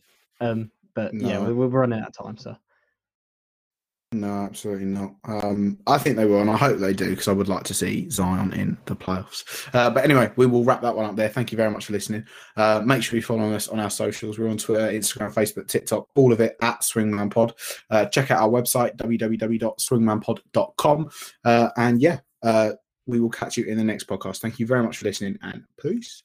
Um, 0.42 0.72
but 0.94 1.14
yeah, 1.20 1.40
we're, 1.40 1.54
we're 1.54 1.68
running 1.68 2.00
out 2.00 2.10
of 2.10 2.26
time, 2.26 2.38
so 2.38 2.56
No, 4.16 4.44
absolutely 4.44 4.86
not. 4.86 5.14
Um, 5.26 5.78
I 5.88 5.98
think 5.98 6.16
they 6.16 6.24
will, 6.24 6.40
and 6.40 6.50
I 6.50 6.56
hope 6.56 6.80
they 6.80 6.94
do 6.94 7.10
because 7.10 7.28
I 7.28 7.34
would 7.34 7.50
like 7.50 7.66
to 7.66 7.74
see 7.74 8.10
Zion 8.10 8.54
in 8.54 8.78
the 8.86 8.96
playoffs. 8.96 9.68
Uh, 9.74 9.90
but 9.90 10.06
anyway, 10.06 10.32
we 10.38 10.46
will 10.46 10.64
wrap 10.64 10.82
that 10.84 10.96
one 10.96 11.04
up 11.04 11.18
there. 11.18 11.28
Thank 11.28 11.52
you 11.52 11.58
very 11.58 11.70
much 11.70 11.88
for 11.88 11.92
listening. 11.92 12.24
Uh, 12.56 12.82
make 12.86 13.04
sure 13.04 13.18
you 13.18 13.22
follow 13.22 13.52
us 13.52 13.68
on 13.68 13.78
our 13.78 13.90
socials. 13.90 14.40
We're 14.40 14.48
on 14.48 14.58
Twitter, 14.58 14.88
Instagram, 14.88 15.34
Facebook, 15.34 15.68
TikTok, 15.68 16.08
all 16.16 16.32
of 16.32 16.40
it 16.40 16.56
at 16.62 16.80
Swingman 16.80 17.30
Pod. 17.30 17.56
Uh, 17.90 18.06
check 18.06 18.32
out 18.32 18.42
our 18.42 18.48
website, 18.48 18.96
www.swingmanpod.com. 18.96 21.10
Uh, 21.44 21.70
and 21.76 22.02
yeah, 22.02 22.20
uh, 22.42 22.72
we 23.06 23.20
will 23.20 23.30
catch 23.30 23.58
you 23.58 23.66
in 23.66 23.78
the 23.78 23.84
next 23.84 24.08
podcast. 24.08 24.38
Thank 24.38 24.60
you 24.60 24.66
very 24.66 24.82
much 24.82 25.00
for 25.00 25.06
listening, 25.06 25.38
and 25.42 25.66
peace. 25.78 26.24